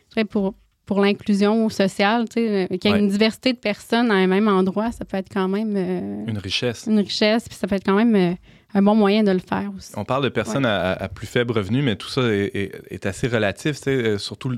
je 0.09 0.13
dirais, 0.13 0.25
pour, 0.25 0.55
pour 0.89 1.01
l'inclusion 1.01 1.69
sociale, 1.69 2.25
tu 2.27 2.41
sais, 2.41 2.63
euh, 2.63 2.77
qu'il 2.77 2.85
y 2.85 2.87
ait 2.87 2.93
Ouais. 2.97 2.99
une 2.99 3.09
diversité 3.09 3.53
de 3.53 3.59
personnes 3.59 4.09
à 4.09 4.15
un 4.15 4.25
même 4.25 4.47
endroit, 4.47 4.91
ça 4.91 5.05
peut 5.05 5.17
être 5.17 5.29
quand 5.31 5.47
même 5.47 5.75
euh, 5.77 6.25
Une 6.25 6.39
richesse. 6.39 6.87
une 6.87 6.97
richesse, 6.97 7.47
puis 7.47 7.55
ça 7.55 7.67
peut 7.67 7.75
être 7.75 7.85
quand 7.85 7.93
même 7.95 8.15
euh, 8.15 8.33
un 8.73 8.81
bon 8.81 8.95
moyen 8.95 9.21
de 9.21 9.29
le 9.31 9.37
faire 9.37 9.69
aussi. 9.77 9.91
On 9.95 10.03
parle 10.03 10.23
de 10.23 10.29
personnes 10.29 10.65
à, 10.65 10.93
à 10.93 11.07
plus 11.07 11.27
faible 11.27 11.51
revenu, 11.53 11.83
mais 11.83 11.95
tout 11.95 12.09
ça 12.09 12.21
est, 12.23 12.49
est- 12.55 12.71
est 12.89 13.05
assez 13.05 13.27
relatif, 13.27 13.75
tu 13.77 13.83
sais, 13.83 14.17
surtout 14.17 14.55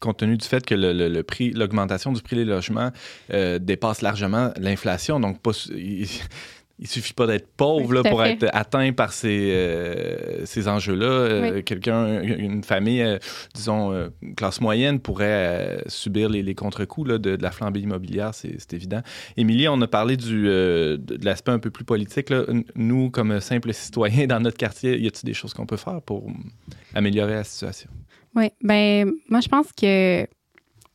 compte 0.00 0.18
tenu 0.18 0.36
du 0.36 0.46
fait 0.46 0.64
que 0.66 0.74
le, 0.74 0.92
le- 0.92 1.08
le 1.08 1.22
prix, 1.22 1.50
l'augmentation 1.52 2.12
du 2.12 2.20
prix 2.20 2.36
des 2.36 2.44
logements 2.44 2.90
euh, 3.32 3.58
dépasse 3.58 4.02
largement 4.02 4.50
l'inflation. 4.58 5.18
Donc, 5.18 5.40
pas, 5.40 5.52
il, 6.80 6.86
suffit 6.88 7.12
pas 7.12 7.26
d'être 7.26 7.46
pauvre 7.56 7.88
Oui, 7.90 7.94
là, 7.96 8.02
pour 8.02 8.22
fait. 8.22 8.32
être 8.32 8.46
atteint 8.52 8.92
par 8.92 9.12
ces, 9.12 9.50
euh, 9.52 10.44
ces 10.46 10.66
enjeux-là. 10.68 11.06
Euh, 11.06 11.52
Oui. 11.56 11.64
Quelqu'un, 11.64 12.22
une 12.22 12.64
famille, 12.64 13.02
euh, 13.02 13.18
disons, 13.54 14.10
classe 14.36 14.60
moyenne, 14.60 14.98
pourrait 15.00 15.82
subir 15.86 16.28
les, 16.28 16.42
les 16.42 16.54
contre-coups 16.54 17.08
de, 17.08 17.16
de 17.18 17.42
la 17.42 17.50
flambée 17.50 17.80
immobilière, 17.80 18.32
c'est 18.34 18.72
évident. 18.72 19.00
Émilie, 19.36 19.68
on 19.68 19.80
a 19.80 19.86
parlé 19.86 20.16
du, 20.16 20.44
de, 20.44 20.98
de 21.00 21.24
l'aspect 21.24 21.52
un 21.52 21.58
peu 21.58 21.70
plus 21.70 21.84
politique. 21.84 22.30
là. 22.30 22.44
Nous, 22.74 23.10
comme 23.10 23.40
simples 23.40 23.72
citoyens 23.72 24.26
dans 24.26 24.40
notre 24.40 24.56
quartier, 24.56 24.98
y 24.98 25.06
a-t-il 25.06 25.26
des 25.26 25.34
choses 25.34 25.54
qu'on 25.54 25.66
peut 25.66 25.76
faire 25.76 26.00
pour 26.02 26.26
améliorer 26.94 27.34
la 27.34 27.44
situation? 27.44 27.90
Oui, 28.36 28.50
ben 28.62 29.10
moi 29.28 29.40
je 29.40 29.48
pense 29.48 29.72
que 29.72 30.24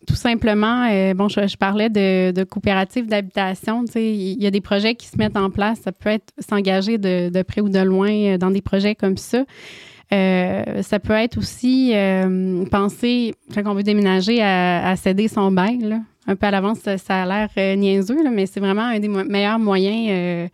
tout 0.05 0.15
simplement, 0.15 0.87
euh, 0.89 1.13
bon, 1.13 1.27
je, 1.27 1.57
parlais 1.57 1.89
de, 1.89 2.31
de 2.31 2.43
coopératives 2.43 3.07
d'habitation. 3.07 3.85
Il 3.95 4.41
y 4.41 4.47
a 4.47 4.51
des 4.51 4.61
projets 4.61 4.95
qui 4.95 5.07
se 5.07 5.17
mettent 5.17 5.37
en 5.37 5.49
place. 5.49 5.79
Ça 5.81 5.91
peut 5.91 6.09
être 6.09 6.33
s'engager 6.39 6.97
de, 6.97 7.29
de 7.29 7.41
près 7.41 7.61
ou 7.61 7.69
de 7.69 7.79
loin 7.79 8.11
euh, 8.11 8.37
dans 8.37 8.51
des 8.51 8.61
projets 8.61 8.95
comme 8.95 9.17
ça. 9.17 9.43
Euh, 10.13 10.81
ça 10.83 10.99
peut 10.99 11.13
être 11.13 11.37
aussi 11.37 11.93
penser, 12.69 13.33
quand 13.53 13.63
on 13.65 13.73
veut 13.73 13.83
déménager, 13.83 14.41
à, 14.41 14.95
céder 14.95 15.27
son 15.27 15.51
bail. 15.51 15.99
Un 16.27 16.35
peu 16.35 16.47
à 16.47 16.51
l'avance, 16.51 16.79
ça, 16.79 17.23
a 17.23 17.25
l'air 17.25 17.77
niaiseux, 17.77 18.17
mais 18.31 18.45
c'est 18.45 18.59
vraiment 18.59 18.83
un 18.83 18.99
des 18.99 19.07
meilleurs 19.07 19.59
moyens. 19.59 20.49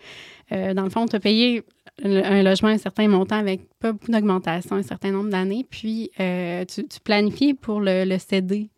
dans 0.50 0.84
le 0.84 0.90
fond, 0.90 1.06
payé 1.08 1.64
le- 2.02 2.26
un 2.26 2.44
logement 2.44 2.70
à 2.70 2.72
un 2.72 2.78
certain 2.78 3.08
montant 3.10 3.38
avec 3.38 3.62
pas 3.80 3.92
beaucoup 3.92 4.12
d'augmentation, 4.12 4.78
un 4.78 4.84
certain 4.84 5.12
nombre 5.12 5.30
d'années, 5.30 5.66
puis 5.70 6.12
tu, 6.18 7.00
planifies 7.04 7.54
pour 7.54 7.82
le, 7.82 8.06
le 8.06 8.18
céder 8.20 8.70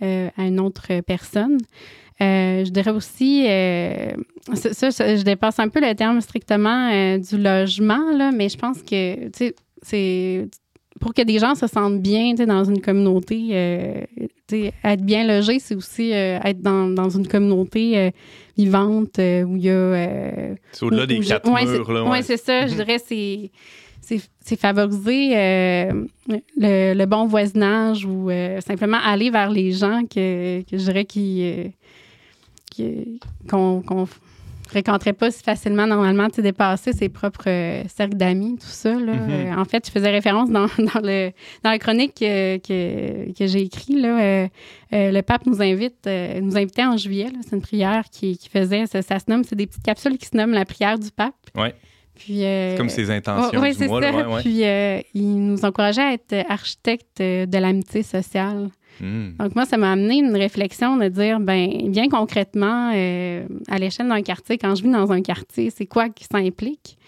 à 0.00 0.42
une 0.46 0.60
autre 0.60 1.00
personne. 1.06 1.58
Euh, 2.22 2.64
je 2.66 2.70
dirais 2.70 2.90
aussi, 2.90 3.46
euh, 3.48 4.10
ça, 4.54 4.90
je 4.90 5.22
dépasse 5.22 5.58
un 5.58 5.68
peu 5.68 5.80
le 5.80 5.94
terme 5.94 6.20
strictement 6.20 6.90
euh, 6.92 7.16
du 7.16 7.38
logement, 7.38 8.12
là, 8.14 8.30
mais 8.30 8.50
je 8.50 8.58
pense 8.58 8.82
que, 8.82 9.24
tu 9.28 9.30
sais, 9.34 9.54
c'est 9.80 10.46
pour 11.00 11.14
que 11.14 11.22
des 11.22 11.38
gens 11.38 11.54
se 11.54 11.66
sentent 11.66 12.02
bien 12.02 12.34
dans 12.34 12.64
une 12.64 12.82
communauté, 12.82 13.48
euh, 13.52 14.04
être 14.84 15.00
bien 15.02 15.26
logé, 15.26 15.58
c'est 15.60 15.74
aussi 15.74 16.12
euh, 16.12 16.38
être 16.44 16.60
dans, 16.60 16.88
dans 16.90 17.08
une 17.08 17.26
communauté 17.26 17.96
euh, 17.96 18.10
vivante 18.58 19.18
euh, 19.18 19.42
où 19.44 19.56
il 19.56 19.62
y 19.62 19.70
a. 19.70 19.72
euh, 19.72 20.54
C'est 20.72 20.84
au-delà 20.84 21.06
des 21.06 21.20
quatre 21.20 21.46
murs. 21.48 22.06
ouais. 22.10 22.20
c'est 22.22 22.36
ça. 22.36 22.66
Je 22.66 22.74
dirais 22.74 22.98
c'est 22.98 23.50
c'est 24.40 24.58
favoriser 24.58 25.36
euh, 25.36 26.04
le, 26.56 26.94
le 26.94 27.06
bon 27.06 27.26
voisinage 27.26 28.04
ou 28.04 28.30
euh, 28.30 28.60
simplement 28.60 28.98
aller 29.04 29.30
vers 29.30 29.50
les 29.50 29.72
gens 29.72 30.02
que, 30.02 30.62
que 30.62 30.78
je 30.78 30.84
dirais 30.84 31.04
qui 31.04 31.70
euh, 32.80 33.04
qu'on 33.48 33.82
qu'on 33.82 34.06
fréquenterait 34.68 35.12
pas 35.12 35.32
si 35.32 35.42
facilement 35.42 35.86
normalement, 35.86 36.30
tu 36.30 36.42
dépasser 36.42 36.92
ses 36.92 37.08
propres 37.08 37.48
euh, 37.48 37.82
cercles 37.88 38.16
d'amis, 38.16 38.56
tout 38.56 38.68
ça. 38.68 38.94
Là. 38.94 39.14
Mhm. 39.14 39.30
Euh, 39.30 39.56
en 39.56 39.64
fait, 39.64 39.84
je 39.84 39.90
faisais 39.90 40.10
référence 40.10 40.48
dans, 40.48 40.66
dans, 40.78 41.00
le, 41.02 41.32
dans 41.64 41.70
la 41.70 41.78
chronique 41.78 42.14
que, 42.14 42.58
que 42.58 43.46
j'ai 43.46 43.62
écrite. 43.62 43.98
Là, 43.98 44.48
le 44.92 45.20
pape 45.22 45.44
nous 45.46 45.60
invite, 45.60 46.06
nous 46.06 46.56
invitait 46.56 46.84
en 46.84 46.96
juillet. 46.96 47.30
C'est 47.42 47.56
une 47.56 47.62
prière 47.62 48.04
qui, 48.12 48.38
qui 48.38 48.48
faisait, 48.48 48.86
ça, 48.86 49.02
ça 49.02 49.18
se 49.18 49.24
nomme, 49.28 49.42
c'est 49.42 49.56
des 49.56 49.66
petites 49.66 49.82
capsules 49.82 50.16
qui 50.18 50.26
se 50.26 50.36
nomment 50.36 50.54
la 50.54 50.64
prière 50.64 50.98
du 50.98 51.10
pape. 51.10 51.34
Ouais. 51.56 51.74
Puis, 52.20 52.44
euh, 52.44 52.72
C'est 52.72 52.76
comme 52.76 52.88
ses 52.90 53.10
intentions 53.10 53.58
oui, 53.60 53.72
c'est 53.74 53.88
ça. 53.88 54.00
là, 54.00 54.12
ouais, 54.12 54.34
ouais. 54.34 54.40
Puis, 54.42 54.62
euh, 54.64 55.00
il 55.14 55.46
nous 55.46 55.64
encourageait 55.64 56.02
à 56.02 56.12
être 56.12 56.44
architecte 56.50 57.20
euh, 57.20 57.46
de 57.46 57.56
l'amitié 57.58 58.02
sociale. 58.02 58.68
Hmm. 59.00 59.30
Donc, 59.38 59.54
moi, 59.54 59.64
ça 59.64 59.78
m'a 59.78 59.92
amené 59.92 60.18
une 60.18 60.36
réflexion 60.36 60.98
de 60.98 61.08
dire, 61.08 61.40
ben, 61.40 61.90
bien 61.90 62.08
concrètement, 62.10 62.92
euh, 62.94 63.46
à 63.68 63.78
l'échelle 63.78 64.08
d'un 64.08 64.20
quartier, 64.20 64.58
quand 64.58 64.74
je 64.74 64.82
vis 64.82 64.90
dans 64.90 65.10
un 65.10 65.22
quartier, 65.22 65.70
c'est 65.70 65.86
quoi 65.86 66.10
que 66.10 66.20
ça 66.30 66.38
implique? 66.38 66.98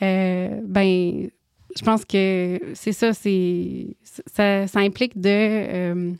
Euh, 0.00 0.48
ben, 0.64 1.28
je 1.76 1.82
pense 1.84 2.06
que 2.06 2.58
c'est 2.72 2.92
ça, 2.92 3.12
c'est 3.12 3.88
ça, 4.34 4.66
ça 4.66 4.78
implique 4.80 5.20
de 5.20 6.14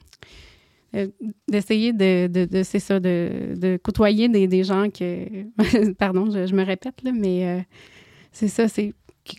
d'essayer 1.48 1.92
de, 1.92 2.26
de, 2.26 2.44
de- 2.46 2.62
c'est 2.62 2.78
ça, 2.78 3.00
de, 3.00 3.54
de 3.56 3.78
côtoyer 3.82 4.28
des, 4.28 4.46
des 4.48 4.64
gens 4.64 4.88
que 4.88 5.26
pardon, 5.98 6.30
je, 6.30 6.46
je 6.46 6.54
me 6.54 6.64
répète 6.64 7.02
là, 7.02 7.10
mais 7.14 7.66
c'est 8.38 8.48
ça, 8.48 8.68
c'est 8.68 8.92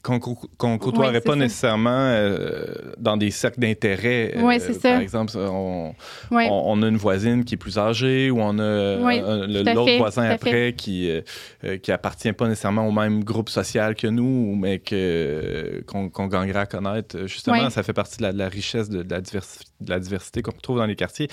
Qu'on 0.04 0.20
qu'on 0.20 0.78
côtoierait 0.78 1.22
pas 1.22 1.34
ça. 1.34 1.40
nécessairement 1.40 1.90
euh, 2.12 2.66
dans 2.98 3.16
des 3.18 3.32
cercles 3.32 3.60
d'intérêt. 3.60 4.34
euh, 4.36 4.42
Ouais, 4.42 4.60
c'est 4.60 4.74
ça. 4.74 4.92
Par 4.94 5.02
exemple, 5.02 5.34
on, 5.38 5.94
ouais. 6.32 6.48
on, 6.50 6.72
on 6.72 6.84
a 6.84 6.88
une 6.88 6.98
voisine 6.98 7.44
qui 7.46 7.56
est 7.56 7.58
plus 7.58 7.78
âgée 7.78 8.30
ou 8.30 8.40
on 8.42 8.60
a 8.60 8.98
Oui, 8.98 9.20
à 9.20 9.74
l'autre 9.74 9.98
voisin 9.98 10.24
après 10.30 10.74
qui 10.74 11.10
euh, 11.10 11.22
euh, 11.64 11.78
qui 11.78 11.92
appartient 11.92 12.32
pas 12.34 12.48
nécessairement 12.48 12.88
au 12.88 12.92
même 12.92 13.24
groupe 13.24 13.50
social 13.50 13.96
que 13.96 14.08
nous, 14.08 14.56
mais 14.56 14.80
que 14.80 15.84
qu'on 15.88 16.10
qu'on 16.10 16.28
gagnerait 16.28 16.60
à 16.60 16.66
connaître. 16.66 17.26
Justement, 17.26 17.64
Oui. 17.66 17.72
ça 17.72 17.84
fait 17.84 17.94
partie 17.94 18.18
de 18.18 18.24
la, 18.24 18.34
de 18.34 18.38
la 18.38 18.50
richesse 18.50 18.90
de, 18.90 19.04
de 19.04 19.12
la 19.12 19.22
diversité, 19.22 19.66
de 19.82 19.90
la 19.90 20.00
diversité 20.00 20.42
qu'on 20.42 20.52
retrouve 20.52 20.78
dans 20.80 20.86
les 20.86 20.96
quartiers. 20.96 21.30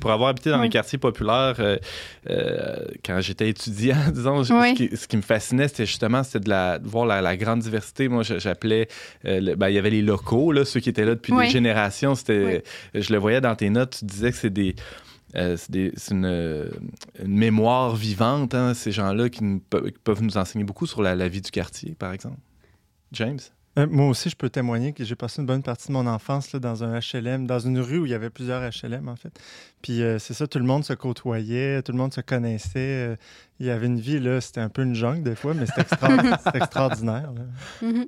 Pour 0.00 0.10
avoir 0.12 0.28
habité 0.30 0.50
dans 0.50 0.58
Oui. 0.58 0.64
les 0.64 0.70
quartiers 0.70 0.98
populaires, 0.98 1.56
euh, 1.58 1.76
euh, 2.30 2.76
quand 3.04 3.20
j'étais 3.20 3.48
étudiant, 3.48 3.96
disons, 4.12 4.38
Oui. 4.40 4.44
ce, 4.70 4.74
qui, 4.74 4.96
ce 4.96 5.08
qui 5.08 5.16
me 5.16 5.22
fascinait, 5.22 5.68
c'était 5.68 5.86
justement 5.86 6.22
de, 6.22 6.48
la, 6.48 6.78
de 6.78 6.86
voir 6.88 7.06
la, 7.06 7.20
la 7.20 7.36
grande 7.36 7.60
diversité. 7.60 7.95
Moi, 8.00 8.22
j'appelais, 8.22 8.88
euh, 9.24 9.40
le- 9.40 9.54
ben, 9.54 9.68
il 9.68 9.74
y 9.74 9.78
avait 9.78 9.90
les 9.90 10.02
locaux, 10.02 10.52
là, 10.52 10.64
ceux 10.64 10.80
qui 10.80 10.88
étaient 10.88 11.04
là 11.04 11.14
depuis 11.14 11.32
Oui. 11.32 11.46
des 11.46 11.50
générations. 11.50 12.14
C'était, 12.14 12.62
je 12.94 13.12
le 13.12 13.18
voyais 13.18 13.40
dans 13.40 13.54
tes 13.54 13.70
notes, 13.70 13.96
tu 13.98 14.04
disais 14.04 14.30
que 14.30 14.36
c'est 14.36 14.50
des 14.50 14.74
euh, 15.34 15.56
c'est 15.56 16.12
une, 16.12 16.24
euh, 16.24 16.70
une 17.22 17.36
mémoire 17.36 17.94
vivante, 17.94 18.54
hein, 18.54 18.72
ces 18.74 18.92
gens-là 18.92 19.28
qui, 19.28 19.42
peuvent 20.04 20.22
nous 20.22 20.38
enseigner 20.38 20.64
beaucoup 20.64 20.86
sur 20.86 21.02
la, 21.02 21.14
la 21.14 21.28
vie 21.28 21.42
du 21.42 21.50
quartier, 21.50 21.94
par 21.98 22.12
exemple. 22.12 22.38
James? 23.12 23.40
Euh, 23.78 23.86
moi 23.90 24.08
aussi, 24.08 24.30
je 24.30 24.36
peux 24.36 24.48
témoigner 24.48 24.92
que 24.94 25.04
j'ai 25.04 25.14
passé 25.14 25.40
une 25.42 25.46
bonne 25.46 25.62
partie 25.62 25.88
de 25.88 25.92
mon 25.92 26.06
enfance 26.06 26.52
là, 26.52 26.58
dans 26.60 26.82
un 26.82 26.98
HLM, 26.98 27.46
dans 27.46 27.58
une 27.58 27.78
rue 27.78 27.98
où 27.98 28.06
il 28.06 28.10
y 28.12 28.14
avait 28.14 28.30
plusieurs 28.30 28.62
HLM, 28.62 29.08
en 29.08 29.16
fait. 29.16 29.38
Puis 29.82 30.02
euh, 30.02 30.18
c'est 30.18 30.32
ça, 30.32 30.46
tout 30.46 30.58
le 30.58 30.64
monde 30.64 30.84
se 30.84 30.94
côtoyait, 30.94 31.82
tout 31.82 31.92
le 31.92 31.98
monde 31.98 32.14
se 32.14 32.22
connaissait. 32.22 32.70
euh, 32.76 33.16
il 33.60 33.66
y 33.66 33.70
avait 33.70 33.86
une 33.86 34.00
vie, 34.00 34.18
là, 34.18 34.40
c'était 34.40 34.60
un 34.60 34.68
peu 34.70 34.82
une 34.82 34.94
jungle 34.94 35.22
des 35.22 35.34
fois, 35.34 35.52
mais 35.54 35.66
c'était 35.66 35.82
extra- 35.82 36.08
c'était 36.44 36.58
extraordinaire. 36.58 37.30
là. 37.34 37.86
Mhm. 37.88 38.06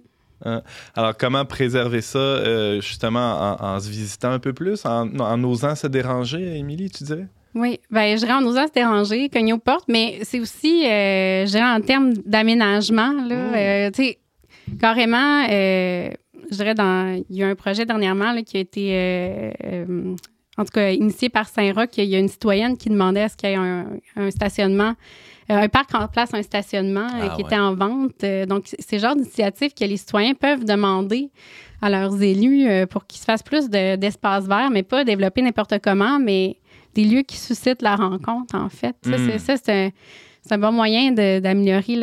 Alors, 0.95 1.17
comment 1.17 1.45
préserver 1.45 2.01
ça, 2.01 2.19
euh, 2.19 2.81
justement, 2.81 3.57
en, 3.61 3.75
en 3.75 3.81
se 3.81 3.91
visitant 3.91 4.31
un 4.31 4.39
peu 4.39 4.53
plus, 4.53 4.87
en, 4.87 5.09
en 5.19 5.43
osant 5.45 5.75
se 5.75 5.87
déranger, 5.89 6.57
Émilie, 6.59 6.91
tu 6.91 7.03
disais? 7.05 7.27
Oui, 7.55 7.81
ben, 7.91 8.17
je 8.17 8.21
dirais 8.25 8.35
en 8.35 8.45
osant 8.47 8.69
se 8.69 8.73
déranger, 8.73 9.29
cogner 9.31 9.53
aux 9.53 9.59
portes, 9.59 9.89
mais 9.89 10.21
c'est 10.23 10.39
aussi, 10.39 10.87
euh, 10.87 11.45
je 11.45 11.51
dirais, 11.51 11.65
en 11.69 11.81
termes 11.81 12.13
d'aménagement, 12.25 13.13
là, 13.13 13.35
Mm. 13.35 13.55
euh, 13.57 13.91
tu 13.91 14.05
sais, 14.05 14.19
carrément, 14.81 15.45
euh, 15.51 16.11
je 16.51 16.57
dirais, 16.57 16.75
dans, 16.75 17.23
il 17.29 17.37
y 17.37 17.43
a 17.43 17.49
un 17.49 17.55
projet 17.55 17.85
dernièrement 17.87 18.33
là, 18.33 18.43
qui 18.43 18.57
a 18.57 18.61
été, 18.61 18.91
euh, 18.93 19.51
euh, 19.65 20.15
en 20.57 20.65
tout 20.65 20.73
cas, 20.73 20.91
initié 20.91 21.29
par 21.29 21.49
Saint-Roch. 21.49 21.91
Il 21.99 22.05
y 22.05 22.15
a 22.17 22.19
une 22.19 22.29
citoyenne 22.29 22.77
qui 22.77 22.89
demandait 22.89 23.23
à 23.23 23.29
ce 23.29 23.37
qu'il 23.37 23.49
y 23.51 23.53
ait 23.53 23.57
un, 23.57 23.87
un 24.17 24.31
stationnement, 24.31 24.95
un 25.49 25.69
parc 25.69 25.95
en 25.95 26.09
place, 26.09 26.35
un 26.35 26.43
stationnement 26.43 27.07
Ah, 27.11 27.29
qui 27.31 27.43
ouais. 27.43 27.49
était 27.49 27.59
en 27.59 27.75
vente. 27.75 28.25
Donc, 28.49 28.65
c'est 28.79 28.97
le 28.97 29.03
genre 29.03 29.17
d'initiative 29.17 29.73
que 29.73 29.85
les 29.85 29.97
citoyens 29.97 30.35
peuvent 30.35 30.65
demander 30.65 31.31
à 31.81 31.89
leurs 31.89 32.21
élus 32.23 32.67
pour 32.89 33.07
qu'ils 33.07 33.21
se 33.21 33.25
fassent 33.25 33.43
plus 33.43 33.71
de- 33.71 33.97
d'espace 33.97 34.47
vert, 34.47 34.69
mais 34.71 34.83
pas 34.83 35.05
développer 35.05 35.43
n'importe 35.43 35.79
comment, 35.83 36.19
mais 36.19 36.57
des 36.95 37.05
lieux 37.05 37.23
qui 37.23 37.37
suscitent 37.37 37.83
la 37.83 37.95
rencontre, 37.97 38.57
en 38.57 38.69
fait. 38.69 38.97
Ça, 39.05 39.17
Mm. 39.17 39.39
c'est- 39.39 39.57
ça, 39.57 39.91
c'est 40.49 40.55
un, 40.55 40.59
bon 40.59 40.73
moyen 40.73 41.13
d'améliorer 41.13 41.97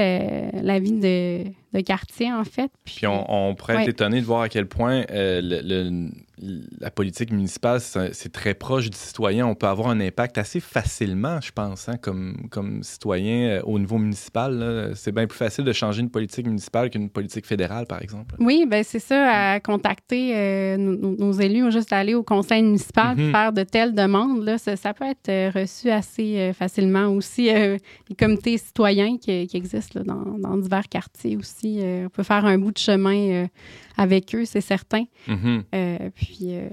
la 0.62 0.80
vie 0.80 0.92
de, 0.94 1.44
de 1.74 1.82
quartier, 1.82 2.32
en 2.32 2.44
fait. 2.44 2.70
Puis 2.86 3.08
on, 3.08 3.26
on 3.50 3.56
pourrait 3.56 3.82
être 3.84 3.90
étonné 3.90 4.22
de 4.22 4.26
voir 4.26 4.42
à 4.42 4.50
quel 4.50 4.68
point 4.68 5.04
euh, 5.12 5.42
le- 5.42 5.62
le- 5.64 6.10
la 6.38 6.92
politique 6.92 7.32
municipale, 7.32 7.80
c'est 7.80 8.32
très 8.32 8.54
proche 8.54 8.90
du 8.90 8.98
citoyen. 8.98 9.48
On 9.48 9.56
peut 9.56 9.68
avoir 9.68 9.90
un 9.90 10.00
impact 10.00 10.38
assez 10.38 10.60
facilement, 10.60 11.40
je 11.42 11.52
pense, 11.52 11.88
hein, 11.88 11.98
comme, 12.02 12.48
comme 12.52 12.84
citoyen 12.84 13.48
euh, 13.48 13.62
au 13.64 13.80
niveau 13.80 13.98
municipal. 13.98 14.92
C'est 14.96 15.14
bien 15.14 15.28
plus 15.28 15.38
facile 15.38 15.64
de 15.64 15.74
changer 15.74 16.02
une 16.02 16.10
politique 16.10 16.46
municipale 16.46 16.90
qu'une 16.90 17.10
politique 17.10 17.46
fédérale, 17.46 17.86
par 17.86 18.02
exemple. 18.02 18.36
Oui, 18.40 18.66
ben 18.70 18.84
c'est 18.84 19.00
ça, 19.00 19.54
à 19.54 19.60
contacter 19.60 20.36
euh, 20.36 20.78
nos, 20.78 21.32
élus 21.32 21.64
ou 21.64 21.72
juste 21.72 21.94
aller 21.94 22.14
au 22.14 22.24
conseil 22.24 22.64
municipal 22.64 23.16
Mhm. 23.18 23.32
faire 23.32 23.54
de 23.54 23.64
telles 23.64 23.94
demandes. 23.94 24.44
Là, 24.44 24.58
ça, 24.58 24.76
ça 24.76 24.94
peut 24.94 25.06
être 25.06 25.30
euh, 25.30 25.52
reçu 25.54 25.90
assez 25.90 26.52
facilement. 26.54 27.08
Aussi, 27.08 27.50
euh, 27.50 27.78
les 28.10 28.16
comités 28.16 28.58
citoyens 28.58 29.18
qui, 29.18 29.48
qui 29.48 29.58
existent 29.58 30.00
là, 30.00 30.06
dans, 30.06 30.38
dans 30.38 30.58
divers 30.58 30.90
quartiers 30.90 31.38
aussi. 31.38 31.80
on 31.82 32.10
peut 32.10 32.24
faire 32.24 32.46
un 32.46 32.58
bout 32.58 32.72
de 32.72 32.78
chemin 32.78 33.48
avec 33.98 34.34
eux, 34.36 34.46
c'est 34.46 34.62
certain. 34.62 35.04
Mhm. 35.28 35.64
Euh, 35.74 35.98
puis, 36.16 36.38
euh, 36.56 36.68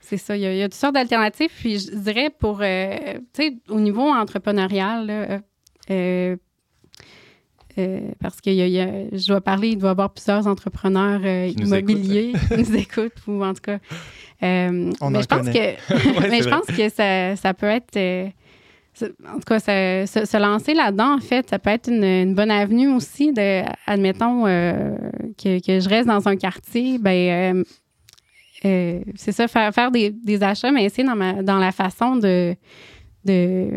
c'est 0.00 0.16
ça. 0.16 0.36
Il 0.36 0.42
y, 0.42 0.46
a, 0.46 0.52
il 0.52 0.58
y 0.58 0.62
a 0.62 0.68
toutes 0.68 0.74
sortes 0.74 0.94
d'alternatives. 0.94 1.50
Puis, 1.58 1.78
je 1.78 1.94
dirais, 1.96 2.30
pour, 2.30 2.60
euh, 2.62 3.14
tu 3.34 3.42
sais, 3.42 3.54
au 3.68 3.80
niveau 3.80 4.02
entrepreneurial, 4.02 5.06
là, 5.06 5.12
euh, 5.30 5.38
euh, 5.90 6.36
euh, 7.78 8.00
parce 8.20 8.40
que 8.40 8.50
je 8.50 9.26
dois 9.26 9.42
parler, 9.42 9.68
il 9.70 9.76
doit 9.78 9.90
y 9.90 9.92
avoir 9.92 10.10
plusieurs 10.10 10.46
entrepreneurs 10.46 11.20
euh, 11.24 11.48
immobiliers 11.58 12.32
qui 12.48 12.56
nous 12.56 12.74
écoutent, 12.76 13.12
ou 13.26 13.44
en 13.44 13.52
tout 13.52 13.60
cas. 13.60 13.78
euh, 14.42 14.90
On 15.02 15.10
mais 15.10 15.18
en 15.18 15.22
je 15.22 15.26
pense 15.26 15.38
connaît. 15.40 15.76
que, 15.88 15.94
Ouais, 16.20 16.30
mais 16.30 16.42
je 16.42 16.48
pense 16.48 16.66
que 16.66 16.88
ça, 16.88 17.36
ça 17.36 17.52
peut 17.52 17.66
être. 17.66 17.96
En 19.02 19.34
tout 19.34 19.40
cas, 19.46 19.58
se, 19.60 20.24
se 20.24 20.36
lancer 20.36 20.74
là-dedans, 20.74 21.14
en 21.16 21.20
fait, 21.20 21.48
ça 21.50 21.58
peut 21.58 21.70
être 21.70 21.88
une, 21.90 22.04
une 22.04 22.34
bonne 22.34 22.50
avenue 22.50 22.88
aussi 22.88 23.32
de, 23.32 23.62
admettons, 23.86 24.46
euh, 24.46 24.96
que, 25.42 25.58
que 25.64 25.80
je 25.80 25.88
reste 25.88 26.08
dans 26.08 26.26
un 26.28 26.36
quartier, 26.36 26.98
ben, 26.98 27.54
euh, 27.56 27.64
euh, 28.64 29.00
c'est 29.14 29.32
ça, 29.32 29.48
faire, 29.48 29.72
faire 29.74 29.90
des, 29.90 30.10
des 30.10 30.42
achats, 30.42 30.70
mais 30.72 30.84
essayer 30.84 31.06
dans, 31.06 31.16
ma, 31.16 31.42
dans 31.42 31.58
la 31.58 31.72
façon 31.72 32.16
de, 32.16 32.54
de, 33.24 33.68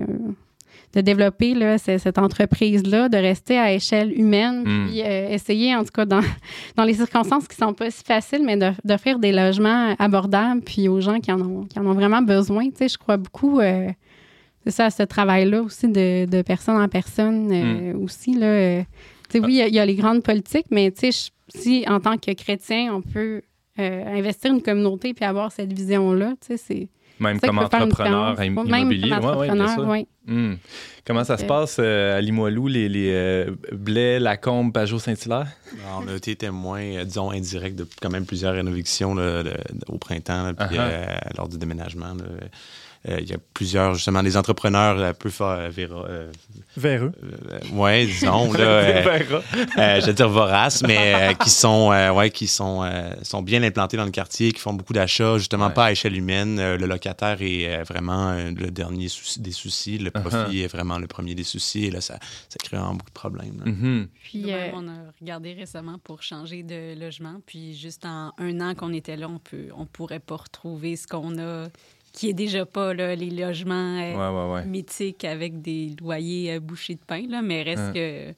de 0.96 1.02
développer 1.02 1.54
là, 1.54 1.78
ce- 1.78 1.98
cette 1.98 2.18
entreprise-là, 2.18 3.10
de 3.10 3.18
rester 3.18 3.58
à 3.60 3.74
échelle 3.74 4.18
humaine, 4.18 4.64
Mm. 4.66 4.88
puis 4.88 5.00
essayer, 5.02 5.76
en 5.76 5.84
tout 5.84 5.92
cas, 5.94 6.06
dans, 6.06 6.22
dans 6.78 6.84
les 6.86 6.94
circonstances 6.94 7.48
qui 7.48 7.58
sont 7.58 7.74
pas 7.74 7.92
si 7.92 8.04
faciles, 8.04 8.44
mais 8.46 8.56
de- 8.58 8.72
d'offrir 8.86 9.20
des 9.20 9.32
logements 9.34 9.94
abordables, 10.00 10.62
puis 10.62 10.88
aux 10.88 11.02
gens 11.02 11.20
qui 11.20 11.32
en 11.32 11.42
ont, 11.42 11.66
qui 11.66 11.78
en 11.78 11.86
ont 11.86 11.94
vraiment 11.94 12.22
besoin. 12.22 12.70
Tu 12.70 12.78
sais, 12.78 12.88
je 12.88 12.98
crois 12.98 13.18
beaucoup, 13.18 13.60
c'est 14.70 14.84
ça, 14.84 14.90
ce 14.90 15.04
travail-là 15.04 15.62
aussi 15.62 15.88
de, 15.88 16.26
de 16.26 16.42
personne 16.42 16.78
en 16.82 16.88
personne 16.88 17.52
euh, 17.52 17.94
aussi. 17.98 18.36
Là, 18.36 18.46
euh, 18.48 18.82
tu 19.30 19.40
sais, 19.40 19.46
oui, 19.46 19.54
il 19.54 19.58
y 19.58 19.62
a- 19.62 19.68
il 19.68 19.74
y, 19.74 19.80
a 19.80 19.86
les 19.86 19.96
grandes 19.96 20.24
politiques, 20.24 20.68
mais 20.72 20.92
tu 20.92 21.12
sais, 21.12 21.32
je- 21.54 21.60
si 21.60 21.86
en 21.88 22.00
tant 22.00 22.18
que 22.18 22.32
chrétien, 22.34 22.94
on 22.94 23.02
peut 23.02 23.42
euh, 23.80 24.04
investir 24.18 24.52
une 24.54 24.62
communauté 24.62 25.14
puis 25.14 25.24
avoir 25.26 25.52
cette 25.52 25.72
vision-là, 25.72 26.34
tu 26.42 26.48
sais, 26.48 26.58
c'est 26.58 26.88
Même 27.20 27.40
comme 27.40 27.60
entrepreneur 27.60 28.36
différence. 28.36 28.40
im- 28.40 28.64
Même 28.66 28.82
immobilier. 28.82 29.10
comme 29.10 29.26
Ouais, 29.26 29.36
ouais, 29.38 29.48
bien 29.52 29.60
entrepreneur, 29.62 29.92
oui. 29.92 30.08
Hmm. 30.28 30.56
Comment 31.06 31.24
ça 31.24 31.38
se 31.38 31.46
passe 31.46 31.78
euh, 31.80 32.18
à 32.18 32.22
Limoilou, 32.22 32.68
les, 32.68 32.88
les 32.90 33.10
euh, 33.14 33.52
Blais, 33.72 34.20
Lacombe, 34.20 34.72
Pajot, 34.74 35.00
Saint-Hilaire? 35.00 35.48
On 35.98 36.08
a 36.08 36.16
été 36.16 36.36
témoin, 36.36 36.82
euh, 36.82 37.04
disons, 37.06 37.32
indirect 37.32 37.76
de 37.78 37.88
quand 38.02 38.10
même 38.12 38.26
plusieurs 38.26 38.54
rénovations 38.54 39.16
là, 39.16 39.42
de- 39.44 39.54
au 39.88 39.98
printemps, 39.98 40.44
là, 40.44 40.54
puis 40.54 40.78
Uh-huh. 40.78 40.82
euh, 40.82 41.06
lors 41.38 41.48
du 41.48 41.58
déménagement. 41.58 42.14
là. 42.14 42.26
Euh, 43.08 43.18
Il 43.22 43.30
y 43.30 43.34
a 43.34 43.38
plusieurs, 43.54 43.94
justement, 43.94 44.22
des 44.22 44.36
entrepreneurs 44.36 45.00
un 45.02 45.14
peu 45.14 45.30
forts, 45.30 45.58
euh, 45.58 45.72
euh, 45.78 46.32
Vers 46.76 47.06
eux. 47.06 47.12
euh, 47.50 47.60
ouais, 47.74 48.06
disons, 48.06 48.52
là, 48.54 48.60
euh, 48.60 49.04
euh, 49.78 50.02
je 50.02 50.06
veux 50.08 50.14
dire 50.14 50.28
voraces, 50.28 50.84
mais 50.84 51.14
euh, 51.16 51.34
qui 51.34 51.50
sont, 51.50 51.94
euh, 51.94 52.12
ouais, 52.12 52.30
qui 52.30 52.46
sont, 52.48 52.84
euh, 52.84 53.12
sont 53.24 53.42
bien 53.42 53.64
implantés 53.64 53.96
dans 53.96 54.04
le 54.04 54.12
quartier, 54.12 54.52
qui 54.52 54.60
font 54.60 54.74
beaucoup 54.74 54.92
d'achats, 54.94 55.38
justement 55.38 55.68
Ouais. 55.68 55.74
pas 55.74 55.86
à 55.86 55.92
échelle 55.94 56.18
humaine. 56.18 56.60
Euh, 56.60 56.78
le 56.78 56.88
locataire 56.88 57.38
est 57.42 57.74
euh, 57.80 57.84
vraiment 57.84 58.32
euh, 58.32 58.52
le 58.52 58.70
dernier 58.70 59.08
souci 59.08 59.40
des 59.40 59.52
soucis, 59.52 59.98
le 59.98 60.12
profit 60.12 60.30
Uh-huh. 60.36 60.64
est 60.64 60.68
vraiment 60.68 61.00
le 61.00 61.08
premier 61.08 61.36
des 61.36 61.44
soucis, 61.46 61.86
et 61.86 61.92
là, 61.92 62.02
ça, 62.02 62.20
ça 62.50 62.58
crée 62.64 62.76
vraiment 62.78 62.94
beaucoup 62.96 63.10
de 63.10 63.14
problèmes. 63.14 63.62
Mhm. 63.66 64.08
Puis, 64.24 64.52
euh, 64.54 64.70
on 64.74 64.88
a 64.90 64.94
regardé 65.22 65.54
récemment 65.54 65.98
pour 66.04 66.22
changer 66.22 66.64
de 66.64 67.00
logement, 67.00 67.42
puis 67.46 67.78
juste 67.78 68.06
en 68.06 68.34
un 68.38 68.60
an 68.62 68.76
qu'on 68.76 68.94
était 68.94 69.16
là, 69.16 69.28
on 69.30 69.40
peut, 69.40 69.68
on 69.78 69.86
pourrait 69.86 70.20
pas 70.20 70.36
retrouver 70.38 70.96
ce 70.98 71.08
qu'on 71.08 71.38
a, 71.40 71.68
qui 72.20 72.30
est 72.30 72.34
déjà 72.34 72.66
pas 72.66 72.94
là, 72.94 73.16
les 73.16 73.30
logements 73.30 73.98
euh, 73.98 74.14
Ouais, 74.14 74.38
ouais, 74.38 74.54
ouais. 74.56 74.66
mythiques 74.66 75.24
avec 75.24 75.62
des 75.62 75.96
loyers 76.02 76.56
euh, 76.56 76.60
bouchés 76.60 76.96
de 76.96 77.00
pain, 77.08 77.24
là, 77.30 77.42
mais 77.42 77.64
reste 77.64 77.80
Hein. 77.80 77.94
que 77.94 78.34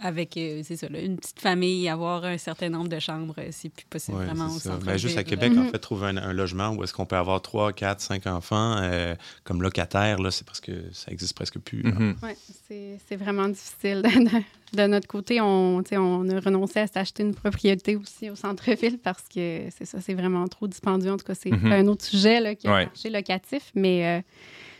avec 0.00 0.36
euh, 0.36 0.60
c'est 0.64 0.76
ça, 0.76 0.88
là, 0.88 1.00
une 1.00 1.16
petite 1.16 1.40
famille, 1.40 1.88
avoir 1.88 2.24
un 2.24 2.36
certain 2.36 2.68
nombre 2.68 2.88
de 2.88 2.98
chambres, 2.98 3.34
euh, 3.38 3.48
c'est 3.52 3.68
plus 3.70 3.86
possible 3.86 4.18
Ouais, 4.18 4.24
vraiment 4.26 4.46
au 4.46 4.58
centre 4.58 4.84
Ben, 4.84 4.96
juste 4.98 5.16
à. 5.18 5.24
Québec, 5.24 5.52
en 5.56 5.62
Mhm. 5.62 5.68
fait, 5.70 5.78
trouver 5.78 6.08
un, 6.08 6.16
un 6.16 6.32
logement 6.32 6.70
où 6.70 6.82
est-ce 6.82 6.92
qu'on 6.92 7.06
peut 7.06 7.16
avoir 7.16 7.40
3, 7.40 7.72
4, 7.72 8.00
5 8.00 8.26
enfants 8.26 8.76
euh, 8.82 9.14
comme 9.44 9.62
locataire, 9.62 10.20
là, 10.20 10.30
c'est 10.30 10.44
parce 10.44 10.60
que 10.60 10.72
ça 10.92 11.10
existe 11.12 11.34
presque 11.34 11.58
plus. 11.58 11.82
Mhm. 11.84 12.16
Ouais, 12.22 12.36
c'est 12.68 12.98
c'est 13.08 13.16
vraiment 13.16 13.48
difficile. 13.48 14.02
De, 14.02 14.76
de 14.82 14.86
notre 14.88 15.06
côté, 15.06 15.40
on, 15.40 15.82
tu 15.84 15.90
sais, 15.90 15.96
on 15.96 16.28
a 16.28 16.40
renoncé 16.40 16.80
à 16.80 16.86
s'acheter 16.88 17.22
une 17.22 17.34
propriété 17.34 17.94
aussi 17.94 18.28
au 18.30 18.34
centre-ville 18.34 18.98
parce 18.98 19.22
que 19.32 19.68
c'est 19.70 19.84
ça, 19.84 20.00
c'est 20.00 20.14
vraiment 20.14 20.46
trop 20.48 20.66
dispendieux. 20.66 21.12
En 21.12 21.16
tout 21.16 21.24
cas, 21.26 21.34
c'est 21.36 21.52
Mhm. 21.52 21.70
un 21.72 21.86
autre 21.86 22.04
sujet 22.04 22.40
là, 22.40 22.54
qui 22.56 22.66
est 22.66 22.70
Ouais. 22.70 22.80
le 22.80 22.86
marché 22.86 23.10
locatif, 23.10 23.70
mais 23.76 24.18
euh, 24.18 24.22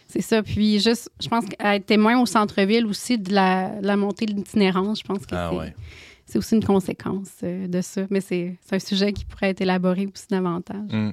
c'est 0.09 0.21
ça. 0.21 0.43
Puis 0.43 0.79
juste, 0.81 1.11
je 1.23 1.29
pense 1.29 1.45
qu'être 1.47 1.87
témoin 1.87 2.21
au 2.21 2.27
centre-ville 2.27 2.87
aussi 2.87 3.19
de 3.19 3.33
la, 3.33 3.81
de 3.81 3.87
la 3.87 3.97
montée 3.97 4.27
de 4.27 4.33
l'itinérance, 4.35 5.01
je 5.01 5.05
pense 5.05 5.27
que 5.27 5.35
Ah 5.35 5.49
c'est 5.51 5.59
ouais. 5.59 5.75
c'est 6.27 6.39
aussi 6.39 6.55
une 6.57 6.65
conséquence 6.65 7.31
euh, 7.43 7.67
de 7.67 7.81
ça. 7.81 8.03
Mais 8.11 8.21
c'est 8.21 8.57
c'est 8.65 8.77
un 8.77 8.79
sujet 8.79 9.13
qui 9.13 9.25
pourrait 9.25 9.51
être 9.51 9.61
élaboré 9.61 10.07
aussi 10.13 10.27
davantage. 10.31 10.91
Mm. 10.91 11.13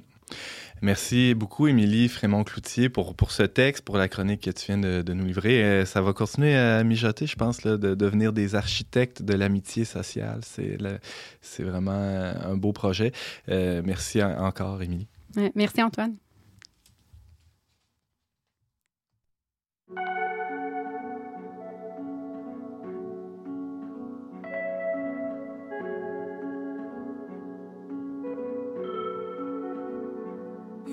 Merci 0.83 1.35
beaucoup, 1.35 1.67
Émilie 1.67 2.07
Frémont-Cloutier, 2.09 2.89
pour, 2.89 3.13
pour 3.15 3.31
ce 3.31 3.43
texte, 3.43 3.83
pour 3.85 3.97
la 3.97 4.07
chronique 4.07 4.41
que 4.41 4.49
tu 4.49 4.65
viens 4.67 4.79
de, 4.79 5.03
de 5.03 5.13
nous 5.13 5.25
livrer. 5.25 5.63
Euh, 5.63 5.85
ça 5.85 6.01
va 6.01 6.11
continuer 6.13 6.55
à 6.55 6.83
mijoter, 6.83 7.27
je 7.27 7.35
pense, 7.35 7.63
là, 7.63 7.77
de 7.77 7.93
devenir 7.93 8.33
des 8.33 8.55
architectes 8.55 9.21
de 9.21 9.33
l'amitié 9.35 9.85
sociale. 9.85 10.39
C'est 10.41 10.77
le- 10.81 10.97
c'est 11.41 11.61
vraiment 11.63 11.91
un 11.91 12.55
beau 12.57 12.71
projet. 12.73 13.11
Euh, 13.49 13.83
merci 13.85 14.23
en- 14.23 14.43
encore, 14.45 14.81
Émilie. 14.81 15.07
Ouais, 15.35 15.51
merci, 15.53 15.83
Antoine. 15.83 16.15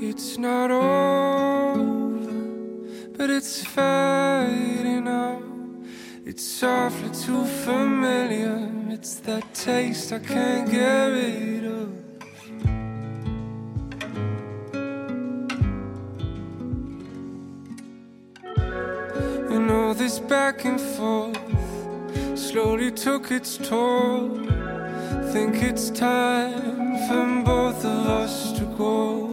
It's 0.01 0.38
not 0.38 0.70
over, 0.70 1.82
but 3.16 3.30
it's 3.30 3.64
fading 3.64 5.09
out. 5.09 5.42
It's 6.24 6.44
softly 6.44 7.11
too 7.11 7.44
familiar. 7.44 8.70
It's 8.90 9.16
that 9.16 9.53
taste 9.55 10.12
I 10.12 10.20
can't 10.20 10.70
get 10.70 11.07
rid 11.07 11.64
of. 11.64 11.88
And 19.51 19.68
all 19.68 19.94
this 19.94 20.20
back 20.20 20.64
and 20.64 20.80
forth 20.80 22.38
slowly 22.38 22.92
took 22.92 23.32
its 23.32 23.57
toll. 23.57 24.46
Think 25.32 25.61
it's 25.61 25.90
time 25.90 26.99
for 27.09 27.42
both 27.44 27.84
of 27.84 28.07
us 28.07 28.53
to 28.59 28.64
go. 28.64 29.28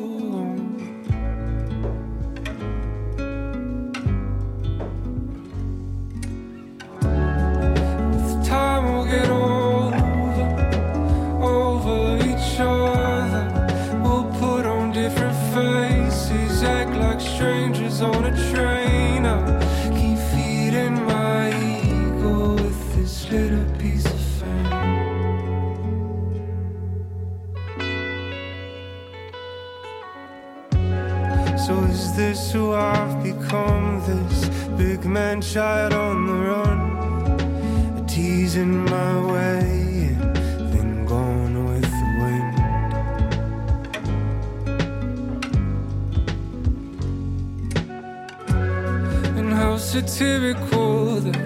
Satirical 49.96 51.22
that 51.22 51.38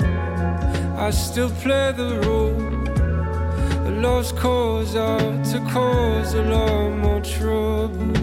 I 0.98 1.12
still 1.12 1.52
play 1.62 1.92
the 1.96 2.20
role. 2.26 2.60
A 3.88 3.92
lost 4.02 4.36
cause 4.38 4.96
out 4.96 5.46
to 5.52 5.60
cause 5.72 6.34
a 6.34 6.42
lot 6.42 6.90
more 6.98 7.22
trouble. 7.22 8.19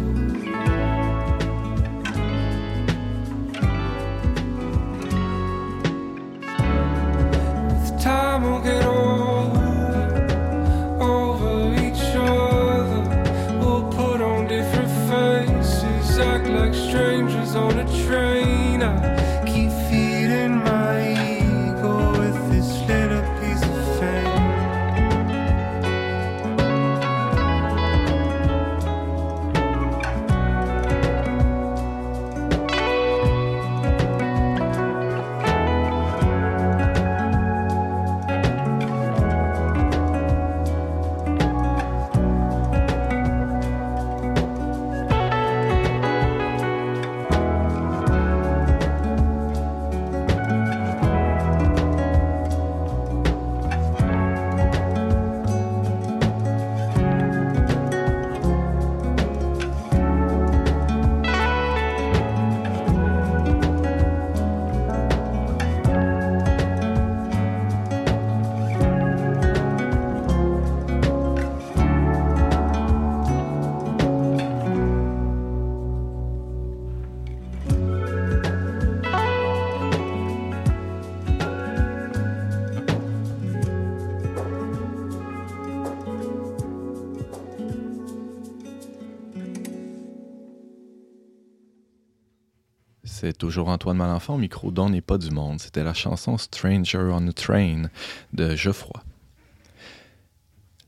C'est 93.27 93.37
toujours 93.37 93.70
Antoine 93.70 93.97
Malenfant 93.97 94.39
micro 94.39 94.70
d'On 94.70 94.91
n'est 94.91 95.01
pas 95.01 95.18
du 95.18 95.33
monde. 95.33 95.59
C'était 95.59 95.83
la 95.83 95.95
chanson 95.95 96.39
Stranger 96.39 97.11
on 97.11 97.27
a 97.27 97.33
Train 97.33 97.89
de 98.33 98.55
Geoffroy. 98.55 99.03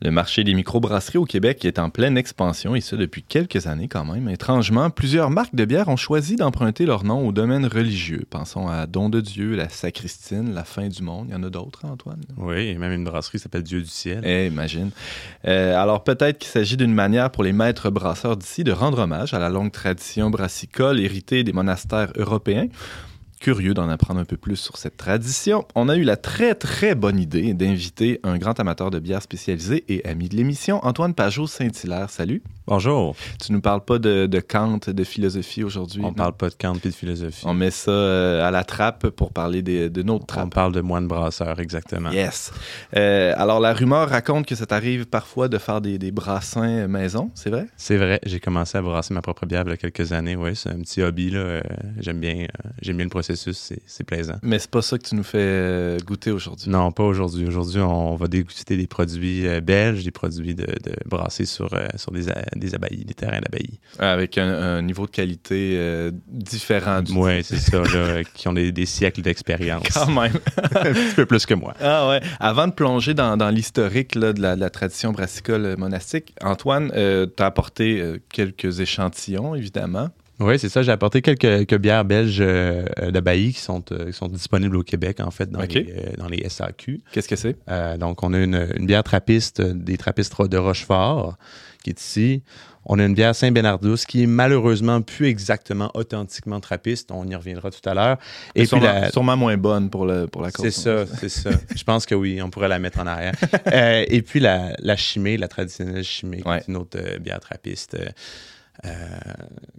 Le 0.00 0.12
marché 0.12 0.44
des 0.44 0.54
microbrasseries 0.54 1.18
au 1.18 1.24
Québec 1.24 1.64
est 1.64 1.80
en 1.80 1.90
pleine 1.90 2.16
expansion 2.16 2.76
et 2.76 2.80
ce 2.80 2.94
depuis 2.94 3.24
quelques 3.24 3.66
années 3.66 3.88
quand 3.88 4.04
même. 4.04 4.28
Étrangement, 4.28 4.90
plusieurs 4.90 5.28
marques 5.28 5.56
de 5.56 5.64
bière 5.64 5.88
ont 5.88 5.96
choisi 5.96 6.36
d'emprunter 6.36 6.86
leur 6.86 7.02
nom 7.02 7.26
au 7.26 7.32
domaine 7.32 7.66
religieux. 7.66 8.24
Pensons 8.30 8.68
à 8.68 8.86
Don 8.86 9.08
de 9.08 9.20
Dieu, 9.20 9.56
la 9.56 9.68
Sacristine, 9.68 10.54
la 10.54 10.62
Fin 10.62 10.86
du 10.86 11.02
Monde. 11.02 11.26
Il 11.30 11.32
y 11.32 11.36
en 11.36 11.42
a 11.42 11.50
d'autres, 11.50 11.84
Antoine? 11.84 12.20
Oui, 12.36 12.76
même 12.76 12.92
une 12.92 13.02
brasserie 13.02 13.40
s'appelle 13.40 13.64
Dieu 13.64 13.80
du 13.80 13.88
ciel. 13.88 14.20
Eh, 14.24 14.46
imagine. 14.46 14.90
Euh, 15.48 15.74
alors 15.74 16.04
peut-être 16.04 16.38
qu'il 16.38 16.50
s'agit 16.50 16.76
d'une 16.76 16.94
manière 16.94 17.30
pour 17.30 17.42
les 17.42 17.52
maîtres 17.52 17.90
brasseurs 17.90 18.36
d'ici 18.36 18.62
de 18.62 18.70
rendre 18.70 19.00
hommage 19.00 19.34
à 19.34 19.40
la 19.40 19.48
longue 19.48 19.72
tradition 19.72 20.30
brassicole 20.30 21.00
héritée 21.00 21.42
des 21.42 21.52
monastères 21.52 22.12
européens. 22.14 22.68
Curieux 23.40 23.72
d'en 23.72 23.88
apprendre 23.88 24.18
un 24.18 24.24
peu 24.24 24.36
plus 24.36 24.56
sur 24.56 24.76
cette 24.76 24.96
tradition, 24.96 25.64
on 25.76 25.88
a 25.88 25.96
eu 25.96 26.02
la 26.02 26.16
très 26.16 26.56
très 26.56 26.96
bonne 26.96 27.20
idée 27.20 27.54
d'inviter 27.54 28.18
un 28.24 28.36
grand 28.36 28.58
amateur 28.58 28.90
de 28.90 28.98
bière 28.98 29.22
spécialisé 29.22 29.84
et 29.88 30.04
ami 30.04 30.28
de 30.28 30.36
l'émission, 30.36 30.84
Antoine 30.84 31.14
Pajot 31.14 31.46
Saint-Hilaire. 31.46 32.10
Salut. 32.10 32.42
Bonjour. 32.72 33.16
Tu 33.42 33.50
nous 33.52 33.62
parles 33.62 33.80
pas 33.82 33.98
de, 33.98 34.26
de 34.26 34.40
Kant, 34.40 34.78
de 34.86 35.04
philosophie 35.04 35.64
aujourd'hui. 35.64 36.02
On 36.04 36.08
non? 36.08 36.12
parle 36.12 36.34
pas 36.34 36.50
de 36.50 36.54
Kant 36.54 36.74
et 36.84 36.88
de 36.88 36.94
philosophie. 36.94 37.42
On 37.46 37.54
met 37.54 37.70
ça 37.70 37.90
euh, 37.90 38.46
à 38.46 38.50
la 38.50 38.62
trappe 38.62 39.08
pour 39.08 39.32
parler 39.32 39.62
des- 39.62 39.88
de 39.88 40.02
notre 40.02 40.24
On 40.24 40.26
trappe. 40.26 40.54
parle 40.54 40.72
de 40.72 40.82
moine 40.82 41.08
brasseur, 41.08 41.58
exactement. 41.60 42.10
Yes. 42.10 42.52
Euh, 42.94 43.32
alors, 43.38 43.58
la 43.60 43.72
rumeur 43.72 44.10
raconte 44.10 44.44
que 44.44 44.54
ça 44.54 44.66
t'arrive 44.66 45.06
parfois 45.06 45.48
de 45.48 45.56
faire 45.56 45.80
des, 45.80 45.96
des 45.98 46.10
brassins 46.10 46.86
maison, 46.88 47.30
c'est 47.34 47.48
vrai? 47.48 47.68
C'est 47.78 47.96
vrai, 47.96 48.20
j'ai 48.26 48.38
commencé 48.38 48.76
à 48.76 48.82
brasser 48.82 49.14
ma 49.14 49.22
propre 49.22 49.46
bière 49.46 49.62
il 49.64 49.70
y 49.70 49.72
a 49.72 49.76
quelques 49.78 50.12
années. 50.12 50.36
Oui, 50.36 50.54
c'est 50.54 50.68
un 50.68 50.80
petit 50.80 51.00
hobby. 51.00 51.30
là. 51.30 51.38
Euh, 51.40 51.60
j'aime 52.00 52.20
bien, 52.20 52.46
j'aime 52.82 52.96
bien 52.96 53.06
le 53.06 53.10
processus, 53.10 53.56
c'est, 53.56 53.80
c'est 53.86 54.04
plaisant. 54.04 54.36
Mais 54.42 54.58
c'est 54.58 54.70
pas 54.70 54.82
ça 54.82 54.98
que 54.98 55.04
tu 55.08 55.14
nous 55.14 55.22
fais 55.24 55.96
goûter 56.04 56.32
aujourd'hui. 56.32 56.70
Non, 56.70 56.92
pas 56.92 57.04
aujourd'hui. 57.04 57.46
Aujourd'hui, 57.46 57.80
on 57.80 58.14
va 58.16 58.28
déguster 58.28 58.76
des 58.76 58.86
produits 58.86 59.46
belges, 59.62 60.04
des 60.04 60.10
produits 60.10 60.54
de, 60.54 60.66
de 60.66 60.92
brassés 61.06 61.46
sur, 61.46 61.70
sur 61.96 62.12
des, 62.12 62.26
des 62.58 62.74
abbayes, 62.74 63.04
des 63.04 63.14
terrains 63.14 63.40
d'abbayes. 63.40 63.78
Avec 63.98 64.38
un, 64.38 64.48
un 64.48 64.82
niveau 64.82 65.06
de 65.06 65.10
qualité 65.10 65.74
euh, 65.76 66.10
différent 66.28 67.02
du 67.02 67.12
Oui, 67.12 67.42
c'est 67.42 67.56
ça, 67.58 67.82
là, 67.82 68.22
qui 68.34 68.48
ont 68.48 68.52
des, 68.52 68.72
des 68.72 68.86
siècles 68.86 69.22
d'expérience. 69.22 69.88
Quand 69.92 70.06
même. 70.06 70.38
un 70.74 70.92
petit 70.92 71.14
peu 71.14 71.26
plus 71.26 71.46
que 71.46 71.54
moi. 71.54 71.74
Ah 71.80 72.08
ouais. 72.08 72.20
Avant 72.40 72.66
de 72.66 72.72
plonger 72.72 73.14
dans, 73.14 73.36
dans 73.36 73.50
l'historique 73.50 74.18
de, 74.18 74.40
la, 74.40 74.56
de 74.56 74.60
la 74.60 74.70
tradition 74.70 75.12
brassicole 75.12 75.64
euh, 75.64 75.76
monastique, 75.76 76.34
Antoine, 76.42 76.90
euh, 76.94 77.26
t'as 77.26 77.46
apporté 77.46 78.00
euh, 78.00 78.18
quelques 78.30 78.80
échantillons, 78.80 79.54
évidemment. 79.54 80.10
Oui, 80.40 80.58
c'est 80.58 80.68
ça. 80.68 80.82
J'ai 80.82 80.92
apporté 80.92 81.20
quelques, 81.20 81.40
quelques 81.40 81.78
bières 81.78 82.04
belges 82.04 82.38
euh, 82.40 82.84
d'abbaye 83.10 83.52
qui 83.52 83.60
sont, 83.60 83.82
euh, 83.90 84.06
qui 84.06 84.12
sont 84.12 84.28
disponibles 84.28 84.76
au 84.76 84.84
Québec, 84.84 85.18
en 85.20 85.32
fait, 85.32 85.50
dans, 85.50 85.60
les, 85.60 85.76
euh, 85.76 86.12
dans 86.16 86.28
les 86.28 86.48
SAQ. 86.48 87.00
Qu'est-ce 87.12 87.28
que 87.28 87.34
c'est? 87.36 87.56
Euh, 87.68 87.96
donc, 87.96 88.22
on 88.22 88.32
a 88.32 88.38
une, 88.38 88.68
une 88.76 88.86
bière 88.86 89.02
trappiste 89.02 89.60
euh, 89.60 89.72
des 89.74 89.98
trappistes 89.98 90.40
de 90.40 90.56
Rochefort 90.56 91.36
qui 91.88 91.90
est 91.90 92.00
ici. 92.00 92.42
On 92.90 92.98
a 92.98 93.04
une 93.04 93.14
bière 93.14 93.34
Saint-Bernardus 93.34 94.06
qui 94.06 94.22
est 94.22 94.26
malheureusement 94.26 95.02
plus 95.02 95.26
exactement 95.26 95.90
authentiquement 95.94 96.58
trappiste. 96.58 97.10
On 97.12 97.26
y 97.26 97.34
reviendra 97.34 97.70
tout 97.70 97.86
à 97.86 97.92
l'heure. 97.92 98.16
Et 98.54 98.60
puis 98.60 98.68
sûrement, 98.68 98.84
la, 98.84 99.10
sûrement 99.10 99.36
moins 99.36 99.56
bonne 99.58 99.90
pour, 99.90 100.06
le, 100.06 100.26
pour 100.26 100.40
la 100.40 100.50
cause. 100.50 100.70
c'est 100.70 100.80
ça, 100.82 101.06
c'est 101.18 101.28
ça. 101.28 101.50
Je 101.74 101.84
pense 101.84 102.06
que 102.06 102.14
oui, 102.14 102.40
on 102.40 102.48
pourrait 102.48 102.68
la 102.68 102.78
mettre 102.78 102.98
en 102.98 103.06
arrière. 103.06 103.34
Euh, 103.72 104.04
et 104.08 104.22
puis 104.22 104.40
la, 104.40 104.72
la 104.78 104.96
chimée, 104.96 105.36
la 105.36 105.48
traditionnelle 105.48 106.04
chimée, 106.04 106.42
qui 106.42 106.48
est 106.48 106.68
une 106.68 106.76
autre 106.76 106.98
euh, 106.98 107.18
bière 107.18 107.40
trappiste, 107.40 107.94
euh, 107.94 108.08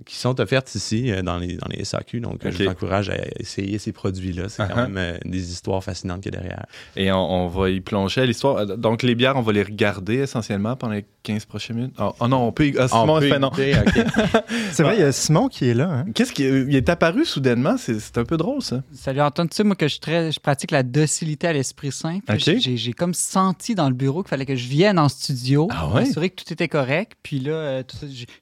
qui 0.06 0.16
sont 0.16 0.40
offertes 0.42 0.74
ici 0.76 1.12
euh, 1.12 1.22
dans, 1.22 1.38
les, 1.38 1.56
dans 1.58 1.68
les 1.70 1.84
SAQ. 1.86 2.20
Donc, 2.20 2.46
euh, 2.46 2.52
je 2.52 2.64
vous 2.64 2.70
encourage 2.70 3.10
à 3.10 3.16
essayer 3.40 3.78
ces 3.78 3.92
produits-là. 3.92 4.50
C'est 4.50 4.60
Uh-huh. 4.64 4.68
quand 4.70 4.76
même 4.90 4.98
euh, 4.98 5.18
des 5.26 5.52
histoires 5.52 5.84
fascinantes 5.84 6.22
qu'il 6.22 6.34
y 6.34 6.38
a 6.38 6.40
derrière. 6.42 6.66
Et 6.96 7.12
on, 7.12 7.18
on 7.46 7.48
va 7.48 7.70
y 7.70 7.80
plonger 7.80 8.22
à 8.22 8.26
l'histoire. 8.26 8.58
Euh, 8.58 8.76
Donc, 8.76 9.04
les 9.04 9.16
bières, 9.16 9.36
on 9.38 9.42
va 9.42 9.52
les 9.54 9.64
regarder 9.64 10.16
essentiellement 10.16 10.76
pendant 10.76 10.94
les 10.94 11.06
15 11.24 11.46
prochaines 11.46 11.76
minutes? 11.78 11.96
Oh, 12.00 12.12
oh 12.20 12.28
non, 12.28 12.48
on 12.48 12.52
peut. 12.52 12.68
y- 12.68 12.76
Ah, 12.78 12.88
Simon, 12.88 13.16
On 13.16 13.20
peut 13.20 13.28
il 13.28 13.34
fait 13.34 13.40
non. 13.40 13.52
C'est 14.72 14.84
vrai, 14.84 14.96
il 14.98 15.02
y 15.02 15.04
a 15.04 15.12
Simon 15.12 15.48
qui 15.48 15.70
est 15.70 15.74
là. 15.74 15.90
hein. 15.90 16.06
Qu'est-ce 16.14 16.34
qui 16.34 16.44
il 16.44 16.76
est 16.76 16.90
apparu 16.90 17.26
soudainement? 17.26 17.78
C'est 17.78 18.00
c'est 18.00 18.18
un 18.18 18.26
peu 18.26 18.38
drôle, 18.38 18.62
ça. 18.62 18.82
Salut 18.94 19.22
Antoine, 19.22 19.50
tu 19.50 19.56
sais, 19.56 19.64
moi, 19.64 19.76
que 19.76 19.88
je, 19.88 20.00
très- 20.00 20.32
je 20.32 20.40
pratique 20.40 20.72
la 20.72 20.84
docilité 20.84 21.48
à 21.48 21.54
l'Esprit 21.54 21.92
Saint. 21.92 22.20
Puis 22.28 22.52
Ok. 22.58 22.60
j'ai- 22.76 22.94
comme 22.94 23.14
senti 23.14 23.76
dans 23.76 23.88
le 23.90 23.96
bureau 23.96 24.24
qu'il 24.24 24.30
fallait 24.30 24.46
que 24.46 24.56
je 24.56 24.68
vienne 24.68 25.00
en 25.00 25.10
studio 25.10 25.68
Ah 25.72 25.82
pour 25.86 25.96
ouais? 25.96 26.04
m'assurer 26.06 26.30
que 26.30 26.44
tout 26.44 26.52
était 26.54 26.68
correct. 26.68 27.14
Puis 27.24 27.40
là, 27.40 27.52
euh, 27.52 27.84
tout 27.84 27.98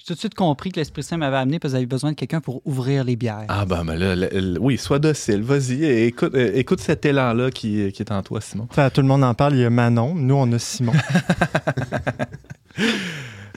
tout 0.05 0.13
de 0.13 0.19
suite 0.19 0.33
compris 0.47 0.71
que 0.71 0.79
l'Esprit 0.79 1.03
Saint 1.03 1.17
m'avait 1.17 1.37
amené 1.37 1.59
parce 1.59 1.71
que 1.73 1.77
j'avais 1.77 1.85
besoin 1.85 2.11
de 2.11 2.15
quelqu'un 2.15 2.41
pour 2.41 2.61
ouvrir 2.65 3.03
les 3.03 3.15
bières. 3.15 3.45
Ah, 3.49 3.65
ben, 3.65 3.83
ben 3.85 3.95
là, 3.95 4.15
le- 4.15 4.29
le- 4.31 4.59
oui, 4.59 4.77
sois 4.77 4.99
docile. 4.99 5.41
Vas-y, 5.43 5.83
écoute, 5.85 6.33
euh, 6.35 6.51
écoute 6.55 6.79
cet 6.81 7.05
élan-là 7.05 7.51
qui, 7.51 7.91
qui 7.91 8.01
est 8.01 8.11
en 8.11 8.21
toi, 8.23 8.41
Simon. 8.41 8.67
Ça, 8.73 8.89
tout 8.89 9.01
le 9.01 9.07
monde 9.07 9.23
en 9.23 9.33
parle. 9.33 9.53
Il 9.55 9.59
y 9.61 9.65
a 9.65 9.69
Manon. 9.69 10.15
Nous, 10.15 10.35
on 10.35 10.51
a 10.51 10.59
Simon. 10.59 10.93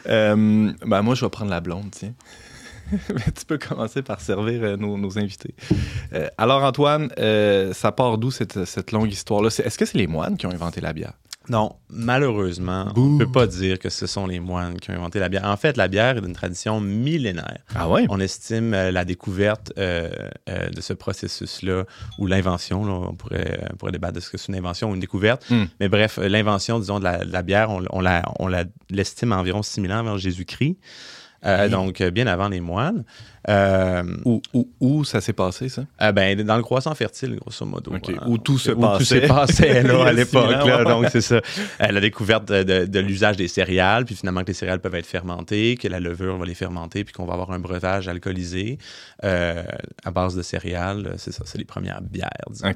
Euh, 0.08 0.72
ben, 0.86 1.02
moi, 1.02 1.14
je 1.14 1.24
vais 1.24 1.30
prendre 1.30 1.50
la 1.50 1.60
blonde, 1.60 1.90
tiens. 1.90 2.14
Mais 2.90 3.30
tu 3.38 3.44
peux 3.46 3.58
commencer 3.58 4.02
par 4.02 4.20
servir 4.20 4.60
euh, 4.62 4.76
nos, 4.76 4.96
nos 4.96 5.18
invités. 5.18 5.54
Euh, 6.14 6.26
alors, 6.38 6.64
Antoine, 6.64 7.10
euh, 7.18 7.72
ça 7.74 7.92
part 7.92 8.16
d'où 8.18 8.30
cette, 8.30 8.64
cette 8.64 8.92
longue 8.92 9.12
histoire-là? 9.12 9.48
Est-ce 9.48 9.76
que 9.78 9.84
c'est 9.84 9.98
les 9.98 10.06
moines 10.06 10.36
qui 10.36 10.46
ont 10.46 10.50
inventé 10.50 10.80
la 10.80 10.92
bière? 10.94 11.12
Non, 11.48 11.74
malheureusement, 11.88 12.92
on 12.96 13.00
ne 13.00 13.18
peut 13.24 13.30
pas 13.32 13.46
dire 13.46 13.78
que 13.78 13.88
ce 13.88 14.06
sont 14.06 14.26
les 14.26 14.40
moines 14.40 14.78
qui 14.78 14.90
ont 14.90 14.94
inventé 14.94 15.18
la 15.18 15.28
bière. 15.28 15.44
En 15.46 15.56
fait, 15.56 15.76
la 15.76 15.88
bière 15.88 16.18
est 16.18 16.20
d'une 16.20 16.34
tradition 16.34 16.80
millénaire. 16.80 17.58
Ah 17.74 17.88
ouais? 17.88 18.06
On 18.10 18.20
estime 18.20 18.74
euh, 18.74 18.90
la 18.92 19.04
découverte 19.04 19.72
euh, 19.78 20.10
euh, 20.48 20.68
de 20.68 20.80
ce 20.80 20.92
processus-là, 20.92 21.84
ou 22.18 22.26
l'invention, 22.26 22.84
là, 22.84 22.92
on 22.92 23.14
pourrait, 23.14 23.64
on 23.72 23.76
pourrait 23.76 23.92
débattre 23.92 24.14
de 24.14 24.20
ce 24.20 24.30
que 24.30 24.38
c'est 24.38 24.48
une 24.48 24.56
invention 24.58 24.90
ou 24.90 24.94
une 24.94 25.00
découverte. 25.00 25.48
Hmm. 25.50 25.64
Mais 25.80 25.88
bref, 25.88 26.18
l'invention, 26.22 26.78
disons, 26.78 26.98
de 26.98 27.04
la, 27.04 27.24
de 27.24 27.32
la 27.32 27.42
bière, 27.42 27.70
on, 27.70 27.82
on 27.90 28.00
la- 28.00 28.22
on 28.38 28.46
la- 28.46 28.64
l'estime 28.90 29.32
à 29.32 29.38
environ 29.38 29.62
6000 29.62 29.90
ans 29.92 29.98
avant 29.98 30.18
Jésus-Christ. 30.18 30.76
Euh. 31.46 31.68
Donc, 31.68 32.00
euh, 32.00 32.10
bien 32.10 32.26
avant 32.26 32.48
les 32.48 32.60
moines. 32.60 33.04
Euh, 33.48 34.02
Où, 34.26 34.42
où, 34.52 34.68
où 34.80 35.04
ça 35.04 35.22
s'est 35.22 35.32
passé, 35.32 35.70
ça? 35.70 35.84
euh, 36.02 36.12
ben, 36.12 36.42
dans 36.42 36.58
le 36.58 36.62
croissant 36.62 36.94
fertile, 36.94 37.36
grosso 37.36 37.64
modo. 37.64 37.90
Hein. 37.94 38.00
Où 38.26 38.36
tout 38.36 38.58
se 38.58 38.70
Où 38.70 38.78
passait. 38.80 39.20
tout 39.22 39.26
se 39.26 39.32
passait, 39.32 39.80
Il 39.80 39.84
y 39.86 39.88
là, 39.88 40.02
a 40.04 40.08
à 40.08 40.12
l'époque. 40.20 40.50
6000 40.50 40.56
ans, 40.62 40.66
là. 40.66 40.78
ouais. 40.78 40.84
Donc, 41.02 41.06
c'est 41.10 41.22
ça. 41.22 41.40
La 41.80 42.00
découverte 42.00 42.46
de, 42.52 42.62
de- 42.62 42.84
de 42.84 42.98
l'usage 43.00 43.38
des 43.38 43.48
céréales, 43.48 44.04
puis 44.04 44.14
finalement 44.14 44.42
que 44.42 44.48
les 44.48 44.52
céréales 44.52 44.80
peuvent 44.80 44.94
être 44.94 45.06
fermentées, 45.06 45.76
que 45.80 45.88
la 45.88 46.00
levure 46.00 46.36
va 46.36 46.44
les 46.44 46.54
fermenter, 46.54 47.02
puis 47.04 47.14
qu'on 47.14 47.24
va 47.24 47.32
avoir 47.32 47.50
un 47.52 47.58
breuvage 47.58 48.08
alcoolisé 48.08 48.76
à 49.22 50.10
base 50.12 50.36
de 50.36 50.42
céréales. 50.42 51.14
C'est 51.16 51.32
ça, 51.32 51.44
c'est 51.46 51.56
les 51.58 51.64
premières 51.64 52.02
bières, 52.02 52.28
disons. 52.50 52.68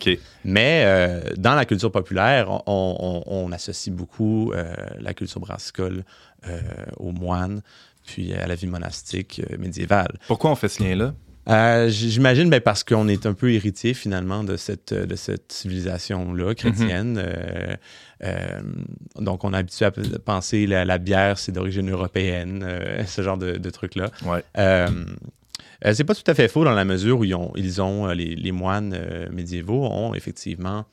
Mais 0.44 1.22
dans 1.36 1.54
la 1.54 1.66
culture 1.66 1.92
populaire, 1.92 2.50
on, 2.50 2.62
on- 2.66 3.22
on 3.26 3.52
associe 3.52 3.94
beaucoup 3.94 4.52
la 4.98 5.12
culture 5.14 5.40
brassicole 5.40 6.04
aux 6.96 7.12
moines, 7.12 7.60
puis 8.04 8.32
à 8.34 8.46
la 8.46 8.54
vie 8.54 8.66
monastique 8.66 9.40
euh, 9.50 9.56
médiévale. 9.58 10.18
Pourquoi 10.26 10.50
on 10.50 10.54
fait 10.54 10.68
ce 10.68 10.82
lien-là? 10.82 11.14
Euh, 11.48 11.88
J'imagine 11.90 12.48
ben, 12.48 12.60
parce 12.60 12.84
qu'on 12.84 13.06
est 13.08 13.26
un 13.26 13.34
peu 13.34 13.52
héritier 13.52 13.92
finalement 13.92 14.44
de 14.44 14.56
cette, 14.56 14.92
euh, 14.92 15.06
de 15.06 15.14
cette 15.14 15.52
civilisation-là 15.52 16.54
chrétienne. 16.54 17.18
Euh, 17.18 17.76
euh, 18.22 18.60
donc, 19.18 19.44
on 19.44 19.52
est 19.52 19.58
habitué 19.58 19.84
à 19.84 19.92
penser 20.24 20.66
la, 20.66 20.84
la 20.84 20.98
bière, 20.98 21.38
c'est 21.38 21.52
d'origine 21.52 21.90
européenne, 21.90 22.66
ce 23.06 23.22
genre 23.22 23.36
de, 23.36 23.58
de 23.58 23.70
trucs-là. 23.70 24.10
Ouais. 24.24 24.42
C'est 25.92 26.04
pas 26.04 26.14
tout 26.14 26.30
à 26.30 26.34
fait 26.34 26.48
faux 26.48 26.64
dans 26.64 26.72
la 26.72 26.86
mesure 26.86 27.18
où 27.18 27.24
ils 27.24 27.34
ont, 27.34 27.52
ils 27.56 27.82
ont 27.82 28.06
les, 28.06 28.34
les 28.34 28.52
moines 28.52 28.98
médiévaux 29.30 29.84
ont 29.84 30.14
effectivement 30.14 30.86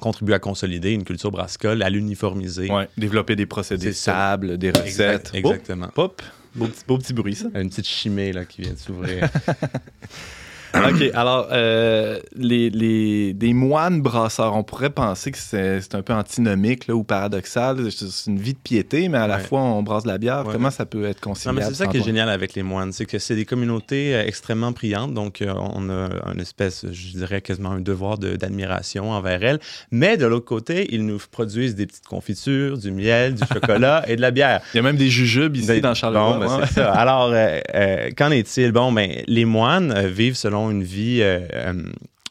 contribué 0.00 0.34
à 0.34 0.38
consolider 0.38 0.92
une 0.92 1.04
culture 1.04 1.30
brassicole, 1.30 1.82
à 1.82 1.90
l'uniformiser. 1.90 2.70
Ouais. 2.70 2.88
Développer 2.96 3.36
des 3.36 3.46
procédés 3.46 3.92
stables, 3.92 4.58
des 4.58 4.68
Exact- 4.68 4.84
recettes. 5.28 5.30
exactement. 5.34 5.86
Oh, 5.90 5.92
pop. 5.94 6.22
Beau 6.54 6.66
petit, 6.66 6.84
beau 6.86 6.98
petit 6.98 7.12
bruit, 7.14 7.34
ça. 7.34 7.48
Une 7.54 7.70
petite 7.70 7.86
chimée 7.88 8.32
là, 8.32 8.44
qui 8.44 8.62
vient 8.62 8.72
de 8.74 8.78
s'ouvrir. 8.78 9.28
OK, 10.74 11.10
alors, 11.14 11.48
euh, 11.52 12.18
les, 12.36 12.70
les- 12.70 13.34
des 13.34 13.52
moines 13.52 14.00
brasseurs, 14.00 14.54
on 14.56 14.62
pourrait 14.62 14.90
penser 14.90 15.30
que 15.30 15.38
c'est 15.38 15.94
un 15.94 16.02
peu 16.02 16.12
antinomique 16.12 16.86
là, 16.86 16.94
ou 16.94 17.04
paradoxal. 17.04 17.90
C'est 17.90 18.30
une 18.30 18.38
vie 18.38 18.54
de 18.54 18.58
piété, 18.58 19.08
mais 19.08 19.18
à 19.18 19.26
la 19.26 19.36
Ouais. 19.36 19.42
fois, 19.42 19.60
on 19.60 19.82
brasse 19.82 20.04
de 20.04 20.08
la 20.08 20.18
bière. 20.18 20.46
Ouais. 20.46 20.52
Comment 20.52 20.70
ça 20.70 20.86
peut 20.86 21.04
être 21.04 21.24
Non, 21.26 21.32
conciliable? 21.32 21.58
mais 21.60 21.64
c'est 21.66 21.74
ça 21.74 21.86
qui 21.86 21.98
est 21.98 22.02
génial 22.04 22.28
avec 22.28 22.54
les 22.54 22.62
moines, 22.62 22.92
c'est 22.92 23.06
que 23.06 23.18
c'est 23.18 23.34
des 23.36 23.44
communautés 23.44 24.14
euh, 24.14 24.24
extrêmement 24.26 24.72
priantes, 24.72 25.14
donc 25.14 25.42
euh, 25.42 25.52
on 25.56 25.90
a 25.90 26.08
une 26.34 26.40
espèce, 26.40 26.86
je 26.90 27.16
dirais 27.18 27.40
quasiment 27.40 27.70
un 27.72 27.80
devoir 27.80 28.18
de- 28.18 28.36
d'admiration 28.36 29.10
envers 29.10 29.42
elles. 29.42 29.60
Mais 29.90 30.16
de 30.16 30.26
l'autre 30.26 30.46
côté, 30.46 30.88
ils 30.94 31.04
nous 31.04 31.18
produisent 31.30 31.74
des 31.74 31.86
petites 31.86 32.06
confitures, 32.06 32.78
du 32.78 32.90
miel, 32.92 33.34
du 33.34 33.42
chocolat 33.52 34.04
et 34.08 34.16
de 34.16 34.20
la 34.20 34.30
bière. 34.30 34.60
Il 34.74 34.76
y 34.76 34.80
a 34.80 34.82
même 34.82 34.96
des 34.96 35.08
jujubes 35.08 35.56
ici 35.56 35.66
Ben, 35.66 35.80
dans 35.80 35.94
Charleroi. 35.94 36.34
Bon, 36.34 36.38
ben, 36.46 36.56
Ouais. 36.60 36.64
c'est 36.68 36.74
ça. 36.74 36.92
Alors, 36.92 37.30
euh, 37.32 37.58
euh, 37.74 38.10
qu'en 38.16 38.30
est-il? 38.30 38.72
Bon, 38.72 38.92
ben, 38.92 39.10
les 39.26 39.44
moines 39.44 40.06
vivent 40.06 40.36
selon 40.36 40.61
une 40.70 40.82
vie 40.82 41.20
euh, 41.22 41.40
euh, 41.54 41.82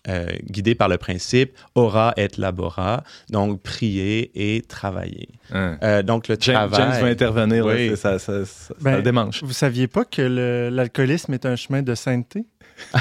euh, 0.07 0.27
guidée 0.49 0.73
par 0.73 0.87
le 0.89 0.97
principe 0.97 1.55
ora 1.75 2.13
et 2.17 2.27
labora, 2.37 3.03
donc 3.29 3.61
prier 3.61 4.31
et 4.33 4.61
travailler. 4.61 5.29
Hein. 5.51 5.77
Euh, 5.83 6.01
donc, 6.01 6.27
le 6.27 6.35
James, 6.39 6.69
travail... 6.69 6.91
James 6.93 7.01
va 7.03 7.07
intervenir. 7.09 7.65
Oui. 7.65 7.95
ça, 7.95 8.17
ça, 8.17 8.43
ça, 8.45 8.73
Ben, 8.81 8.95
ça 8.95 9.01
démange. 9.01 9.43
Vous 9.43 9.53
saviez 9.53 9.87
pas 9.87 10.03
que 10.05 10.69
l'alcoolisme 10.71 11.33
est 11.33 11.45
un 11.45 11.55
chemin 11.55 11.81
de 11.83 11.93
sainteté? 11.93 12.45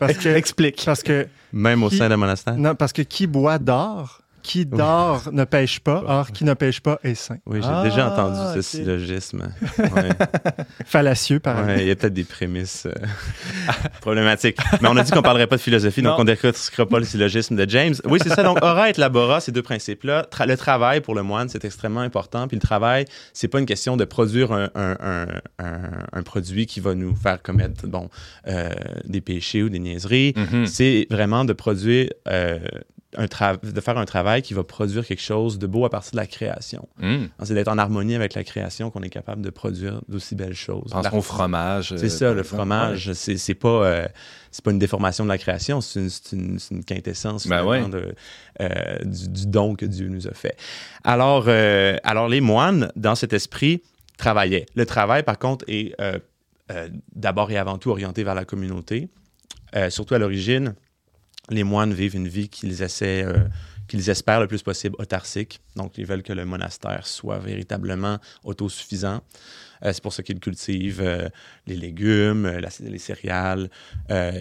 parce 0.00 0.14
que, 0.18 0.28
Explique. 0.30 0.82
parce 0.84 1.02
que 1.02 1.26
Même 1.52 1.82
au 1.82 1.88
Qui- 1.88 1.96
sein 1.98 2.08
d'un 2.08 2.16
monastère? 2.16 2.56
non, 2.56 2.74
parce 2.74 2.92
que 2.92 3.02
qui 3.02 3.26
boit 3.26 3.58
dort, 3.58 4.22
qui 4.46 4.64
dort 4.64 5.30
ne 5.32 5.42
pêche 5.44 5.80
pas, 5.80 6.04
or 6.06 6.30
qui 6.30 6.44
ne 6.44 6.54
pêche 6.54 6.80
pas 6.80 7.00
est 7.02 7.16
sain. 7.16 7.38
Oui, 7.46 7.58
j'ai 7.60 7.68
Ah, 7.68 7.82
déjà 7.82 8.12
entendu 8.12 8.38
ce 8.54 8.62
syllogisme. 8.62 9.48
Ouais. 9.78 10.08
Fallacieux, 10.84 11.40
par 11.40 11.56
Ouais, 11.56 11.62
exemple. 11.62 11.80
il 11.82 11.88
y 11.88 11.90
a 11.90 11.96
peut-être 11.96 12.12
des 12.14 12.24
prémices 12.24 12.86
euh, 12.86 12.92
problématiques. 14.00 14.58
Mais 14.80 14.88
on 14.88 14.96
a 14.96 15.02
dit 15.02 15.10
qu'on 15.10 15.22
parlerait 15.22 15.46
pas 15.46 15.56
de 15.56 15.60
philosophie, 15.60 16.02
donc 16.02 16.18
on 16.18 16.22
ne 16.24 16.26
décortiquera 16.32 16.86
pas 16.86 16.98
le 16.98 17.04
syllogisme 17.04 17.56
de 17.56 17.68
James. 17.68 17.94
Oui, 18.04 18.18
c'est 18.22 18.28
ça. 18.30 18.42
Donc, 18.42 18.58
ora 18.62 18.90
et 18.90 18.92
labora, 18.96 19.40
ces 19.40 19.52
deux 19.52 19.62
principes-là. 19.62 20.26
Tra- 20.30 20.46
le 20.46 20.56
travail 20.56 21.00
pour 21.00 21.14
le 21.14 21.22
moine, 21.22 21.48
c'est 21.48 21.64
extrêmement 21.64 22.00
important. 22.00 22.46
Puis 22.48 22.56
le 22.56 22.62
travail, 22.62 23.04
c'est 23.32 23.48
pas 23.48 23.58
une 23.58 23.66
question 23.66 23.96
de 23.96 24.04
produire 24.04 24.52
un, 24.52 24.70
un- 24.74 24.96
un- 25.00 25.26
un- 25.58 25.90
un 26.12 26.22
produit 26.22 26.66
qui 26.66 26.80
va 26.80 26.94
nous 26.94 27.14
faire 27.16 27.42
commettre 27.42 27.86
bon, 27.86 28.08
euh, 28.46 28.70
des 29.04 29.20
péchés 29.20 29.62
ou 29.62 29.68
des 29.68 29.78
niaiseries. 29.80 30.34
Mhm. 30.36 30.66
C'est 30.66 31.06
vraiment 31.10 31.44
de 31.44 31.52
produire. 31.52 32.10
euh, 32.28 32.58
un 33.16 33.26
de 33.62 33.80
faire 33.80 33.98
un 33.98 34.04
travail 34.04 34.42
qui 34.42 34.54
va 34.54 34.64
produire 34.64 35.06
quelque 35.06 35.22
chose 35.22 35.58
de 35.58 35.66
beau 35.66 35.84
à 35.84 35.90
partir 35.90 36.12
de 36.12 36.16
la 36.16 36.26
création. 36.26 36.88
Mhm. 36.98 37.28
C'est 37.42 37.54
d'être 37.54 37.68
en 37.68 37.78
harmonie 37.78 38.14
avec 38.14 38.34
la 38.34 38.44
création 38.44 38.90
qu'on 38.90 39.02
est 39.02 39.08
capable 39.10 39.42
de 39.42 39.50
produire 39.50 40.00
d'aussi 40.08 40.34
belles 40.34 40.54
choses. 40.54 40.90
Pensons 40.90 41.18
au 41.18 41.22
fromage. 41.22 41.92
euh, 41.92 41.96
C'est 41.96 42.08
ça, 42.08 42.26
par 42.26 42.34
le 42.34 42.40
exemple. 42.40 42.56
fromage. 42.56 43.12
C'est 43.14 43.36
c'est 43.36 43.54
pas, 43.54 43.68
euh, 43.86 44.06
pas 44.64 44.70
une 44.70 44.78
déformation 44.78 45.24
de 45.24 45.28
la 45.28 45.38
création, 45.38 45.80
c'est 45.80 46.08
une, 46.32 46.58
quintessence 46.86 47.46
Ben 47.46 47.88
de, 47.88 48.14
euh, 48.60 48.98
du, 49.04 49.28
du 49.28 49.46
don 49.46 49.74
que 49.74 49.84
Dieu 49.86 50.08
nous 50.08 50.26
a 50.28 50.32
fait. 50.32 50.56
Alors, 51.04 51.44
euh, 51.48 51.96
alors 52.04 52.28
les 52.28 52.40
moines, 52.40 52.90
dans 52.96 53.14
cet 53.14 53.32
esprit, 53.32 53.82
travaillaient. 54.16 54.66
Le 54.74 54.86
travail, 54.86 55.22
par 55.22 55.38
contre, 55.38 55.64
est 55.68 55.94
euh, 56.00 56.18
euh, 56.72 56.88
d'abord 57.14 57.50
et 57.50 57.58
avant 57.58 57.78
tout 57.78 57.90
orienté 57.90 58.24
vers 58.24 58.34
la 58.34 58.44
communauté. 58.44 59.08
Euh, 59.74 59.90
surtout 59.90 60.14
à 60.14 60.18
l'origine, 60.18 60.74
les 61.50 61.64
moines 61.64 61.92
vivent 61.94 62.16
une 62.16 62.28
vie 62.28 62.48
qu'ils 62.48 62.82
essaient, 62.82 63.24
euh, 63.24 63.38
qu'ils 63.88 64.08
espèrent 64.10 64.40
le 64.40 64.48
plus 64.48 64.62
possible 64.62 64.96
autarcique. 64.98 65.60
Donc, 65.76 65.96
ils 65.98 66.06
veulent 66.06 66.22
que 66.24 66.32
le 66.32 66.44
monastère 66.44 67.06
soit 67.06 67.38
véritablement 67.38 68.18
autosuffisant. 68.44 69.20
Euh, 69.84 69.92
c'est 69.92 70.02
pour 70.02 70.12
ça 70.14 70.22
qu'ils 70.22 70.40
cultivent 70.40 71.02
euh, 71.02 71.28
les 71.66 71.76
légumes, 71.76 72.46
la- 72.48 72.70
les 72.80 72.98
céréales 72.98 73.68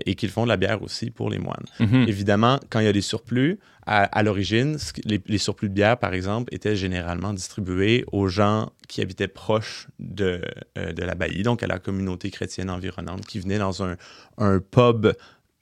et 0.06 0.16
qu'ils 0.16 0.30
font 0.30 0.44
de 0.44 0.50
la 0.50 0.58
bière 0.58 0.82
aussi 0.82 1.12
pour 1.12 1.30
les 1.30 1.40
moines. 1.40 1.66
Mhm. 1.80 2.06
Évidemment, 2.08 2.60
quand 2.70 2.80
il 2.80 2.86
y 2.86 2.90
a 2.90 2.94
des 2.94 3.02
surplus, 3.02 3.60
à, 3.86 4.04
à 4.06 4.24
l'origine, 4.24 4.78
les, 5.04 5.22
les 5.28 5.38
surplus 5.38 5.70
de 5.70 5.74
bière, 5.76 5.98
par 6.00 6.14
exemple, 6.16 6.52
étaient 6.56 6.76
généralement 6.76 7.34
distribués 7.34 8.04
aux 8.12 8.28
gens 8.30 8.72
qui 8.88 9.02
habitaient 9.02 9.28
proches 9.28 9.88
de, 10.00 10.42
de 10.76 11.04
l'abbaye, 11.04 11.44
donc 11.44 11.62
à 11.62 11.68
la 11.68 11.78
communauté 11.78 12.32
chrétienne 12.32 12.70
environnante, 12.72 13.26
qui 13.28 13.40
venaient 13.40 13.60
dans 13.60 13.84
un, 13.84 13.96
un 14.40 14.60
pub 14.60 15.08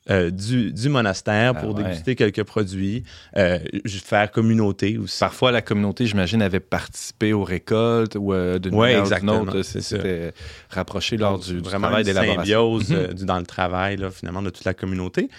euh, 0.09 0.29
du, 0.31 0.73
du 0.73 0.89
monastère 0.89 1.53
Ah 1.55 1.59
pour 1.61 1.75
ouais. 1.75 1.83
déguster 1.83 2.15
quelques 2.15 2.43
produits, 2.43 3.03
euh, 3.37 3.59
faire 3.87 4.31
communauté 4.31 4.97
aussi. 4.97 5.19
Parfois, 5.19 5.51
la 5.51 5.61
communauté, 5.61 6.05
j'imagine, 6.05 6.41
avait 6.41 6.59
participé 6.59 7.31
aux 7.33 7.43
récoltes 7.45 8.15
ou 8.19 8.33
euh, 8.33 8.59
d'une 8.59 8.75
Ouais, 8.75 8.95
manière. 9.01 9.63
C'était 9.63 10.33
rapproché 10.69 11.17
lors 11.17 11.39
du, 11.39 11.53
du 11.55 11.59
vraiment 11.61 11.87
travail 11.87 12.03
d'élaboration. 12.03 12.41
symbiose 12.79 12.89
Mhm. 12.89 12.95
euh, 12.97 13.13
du- 13.13 13.25
dans 13.25 13.39
le 13.39 13.45
travail 13.45 13.97
là, 13.97 14.11
finalement 14.11 14.41
de 14.41 14.49
toute 14.49 14.65
la 14.65 14.73
communauté. 14.73 15.29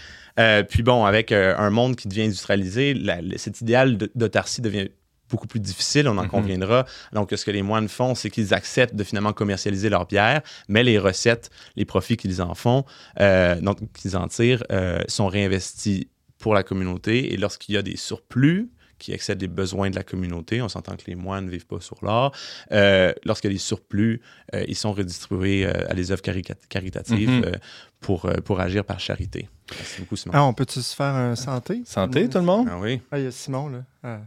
Puis 0.68 0.82
bon, 0.82 1.04
avec 1.04 1.30
un 1.30 1.70
monde 1.70 1.94
qui 1.96 2.08
devient 2.08 2.22
industrialisé, 2.22 2.94
la- 2.94 3.20
le- 3.22 3.38
cet 3.38 3.60
idéal 3.60 3.96
de- 3.96 4.10
d'autarcie 4.14 4.60
devient 4.62 4.88
beaucoup 5.34 5.46
plus 5.48 5.60
difficile, 5.60 6.06
on 6.08 6.16
en 6.18 6.22
Mhm. 6.22 6.28
conviendra. 6.36 6.86
Donc, 7.12 7.32
ce 7.36 7.44
que 7.44 7.50
les 7.50 7.62
moines 7.62 7.88
font, 7.88 8.14
c'est 8.14 8.30
qu'ils 8.30 8.54
acceptent 8.54 8.94
de 8.94 9.04
finalement 9.04 9.32
commercialiser 9.32 9.88
leur 9.90 10.06
bière, 10.06 10.40
mais 10.68 10.82
les 10.84 10.98
recettes, 10.98 11.50
les 11.76 11.84
profits 11.84 12.16
qu'ils 12.16 12.40
en 12.40 12.54
font, 12.54 12.84
euh, 13.20 13.60
donc 13.60 13.78
qu'ils 13.92 14.16
en 14.16 14.28
tirent, 14.28 14.62
euh, 14.70 15.02
sont 15.08 15.26
réinvestis 15.26 16.08
pour 16.38 16.54
la 16.54 16.62
communauté. 16.62 17.32
Et 17.32 17.36
lorsqu'il 17.36 17.74
y 17.74 17.78
a 17.78 17.82
des 17.82 17.96
surplus 17.96 18.70
qui 18.98 19.12
excèdent 19.12 19.40
les 19.42 19.48
besoins 19.48 19.90
de 19.90 19.96
la 19.96 20.04
communauté, 20.04 20.62
on 20.62 20.68
s'entend 20.68 20.94
que 20.96 21.02
les 21.08 21.16
moines 21.16 21.46
ne 21.46 21.50
vivent 21.50 21.66
pas 21.66 21.80
sur 21.80 21.96
l'or, 22.02 22.32
euh, 22.72 23.12
lorsqu'il 23.24 23.50
y 23.50 23.52
a 23.52 23.56
des 23.56 23.58
surplus, 23.72 24.20
euh, 24.54 24.64
ils 24.68 24.76
sont 24.76 24.92
redistribués 24.92 25.66
euh, 25.66 25.72
à 25.90 25.94
des 25.94 26.12
œuvres 26.12 26.22
caritatives 26.68 27.28
Mhm. 27.30 27.44
euh, 27.44 27.52
pour, 28.00 28.30
pour 28.44 28.60
agir 28.60 28.84
par 28.84 29.00
charité. 29.00 29.48
Merci 29.76 30.00
beaucoup, 30.00 30.16
Simon. 30.16 30.32
Ah, 30.36 30.44
on 30.44 30.52
peut-tu 30.54 30.80
se 30.80 30.94
faire 30.94 31.14
un 31.14 31.34
santé? 31.36 31.82
Santé, 31.86 32.28
tout 32.28 32.38
le 32.38 32.44
monde? 32.44 32.68
Ah 32.70 32.78
oui, 32.78 33.00
Ah, 33.10 33.18
il 33.18 33.24
y 33.24 33.26
a 33.26 33.30
Simon, 33.32 33.68
là. 33.68 33.78
Ah. 34.02 34.20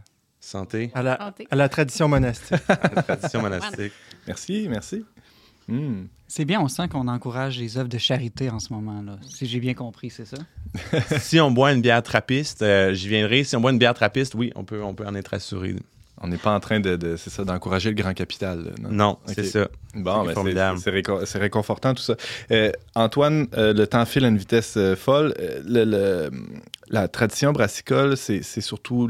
Santé, 0.48 0.90
À, 0.94 1.02
la, 1.02 1.16
Santé. 1.18 1.46
à 1.50 1.56
la 1.56 1.68
tradition 1.68 2.08
monastique. 2.08 2.56
la 2.68 3.02
tradition 3.02 3.40
monastique. 3.42 3.92
Merci, 4.26 4.66
merci. 4.68 5.04
Hmm. 5.68 6.04
C'est 6.26 6.44
bien, 6.44 6.60
on 6.60 6.68
sent 6.68 6.88
qu'on 6.88 7.08
encourage 7.08 7.58
les 7.58 7.76
œuvres 7.78 7.88
de 7.88 7.98
charité 7.98 8.48
en 8.50 8.58
ce 8.58 8.72
moment. 8.72 9.02
là. 9.02 9.18
Si 9.28 9.46
j'ai 9.46 9.60
bien 9.60 9.74
compris, 9.74 10.10
c'est 10.10 10.24
ça? 10.26 10.38
si 11.20 11.40
on 11.40 11.50
boit 11.50 11.72
une 11.72 11.80
bière 11.82 12.02
trappiste, 12.02 12.62
euh, 12.62 12.92
j'y 12.94 13.08
viendrai. 13.08 13.44
Si 13.44 13.54
on 13.56 13.60
boit 13.60 13.70
une 13.72 13.78
bière 13.78 13.94
trappiste, 13.94 14.34
oui, 14.34 14.50
on 14.54 14.64
peut, 14.64 14.82
on 14.82 14.94
peut 14.94 15.06
en 15.06 15.14
être 15.14 15.34
assuré. 15.34 15.76
On 16.20 16.26
n'est 16.28 16.36
pas 16.38 16.52
en 16.54 16.58
train 16.60 16.80
de, 16.80 16.96
de- 16.96 17.16
c'est 17.16 17.30
ça, 17.30 17.44
d'encourager 17.44 17.90
le 17.90 17.94
grand 17.94 18.12
capital. 18.12 18.64
là, 18.64 18.88
non? 18.90 19.18
C'est 19.26 19.44
ça. 19.44 19.68
Bon, 19.94 20.22
C'est 20.22 20.26
ben, 20.28 20.34
formidable. 20.34 20.78
c'est- 20.78 20.84
c'est 20.84 20.90
récon- 20.90 21.24
c'est 21.26 21.38
réconfortant 21.38 21.94
tout 21.94 22.02
ça. 22.02 22.16
Euh, 22.50 22.72
Antoine, 22.94 23.46
euh, 23.54 23.72
le 23.72 23.86
temps 23.86 24.04
file 24.04 24.24
à 24.24 24.28
une 24.28 24.38
vitesse 24.38 24.74
euh, 24.76 24.96
folle. 24.96 25.32
Euh, 25.38 25.62
le- 25.64 25.84
le- 25.84 26.30
la 26.88 27.06
tradition 27.08 27.52
brassicole, 27.52 28.16
c'est 28.16 28.42
c'est 28.42 28.60
surtout, 28.62 29.08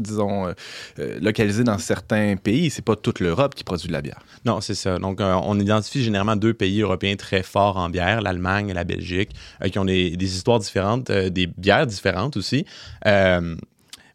disons, 0.00 0.48
euh, 0.48 0.52
euh, 0.98 1.18
localisé 1.20 1.64
dans 1.64 1.78
certains 1.78 2.36
pays. 2.36 2.70
C'est 2.70 2.84
pas 2.84 2.96
toute 2.96 3.20
l'Europe 3.20 3.54
qui 3.54 3.64
produit 3.64 3.88
de 3.88 3.92
la 3.92 4.02
bière. 4.02 4.20
Non, 4.44 4.60
c'est 4.60 4.74
ça. 4.74 4.98
Donc, 4.98 5.20
euh, 5.20 5.34
on 5.44 5.58
identifie 5.58 6.02
généralement 6.02 6.36
deux 6.36 6.54
pays 6.54 6.80
européens 6.82 7.16
très 7.16 7.42
forts 7.42 7.76
en 7.76 7.90
bière, 7.90 8.20
l'Allemagne 8.20 8.68
et 8.70 8.74
la 8.74 8.84
Belgique, 8.84 9.30
euh, 9.62 9.68
qui 9.68 9.78
ont 9.78 9.84
des, 9.84 10.16
des 10.16 10.36
histoires 10.36 10.58
différentes, 10.58 11.10
euh, 11.10 11.30
des 11.30 11.46
bières 11.46 11.86
différentes 11.86 12.36
aussi. 12.36 12.64
Euh, 13.06 13.56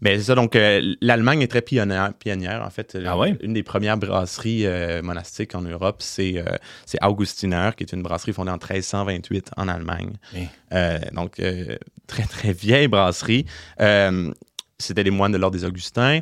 mais 0.03 0.17
c'est 0.17 0.23
ça, 0.25 0.35
donc 0.35 0.57
euh, 0.57 0.95
l'Allemagne 0.99 1.41
est 1.41 1.47
très 1.47 1.61
pionnière, 1.61 2.13
pionnière 2.13 2.61
en 2.61 2.69
fait. 2.69 2.97
Ah 3.05 3.17
ouais? 3.17 3.37
Une 3.41 3.53
des 3.53 3.63
premières 3.63 3.97
brasseries 3.97 4.65
euh, 4.65 5.01
monastiques 5.01 5.55
en 5.55 5.61
Europe, 5.61 6.01
c'est 6.01 6.37
euh, 6.37 6.57
c'est 6.85 7.01
Augustiner, 7.01 7.69
qui 7.77 7.85
est 7.85 7.93
une 7.93 8.03
brasserie 8.03 8.33
fondée 8.33 8.51
en 8.51 8.55
1328 8.57 9.51
en 9.55 9.69
Allemagne. 9.69 10.11
Donc, 11.13 11.39
euh, 11.39 11.77
très, 12.07 12.23
très 12.23 12.51
vieille 12.51 12.89
brasserie. 12.89 13.45
C'était 14.79 15.03
les 15.03 15.11
moines 15.11 15.31
de 15.31 15.37
l'ordre 15.37 15.57
des 15.57 15.65
Augustins. 15.65 16.21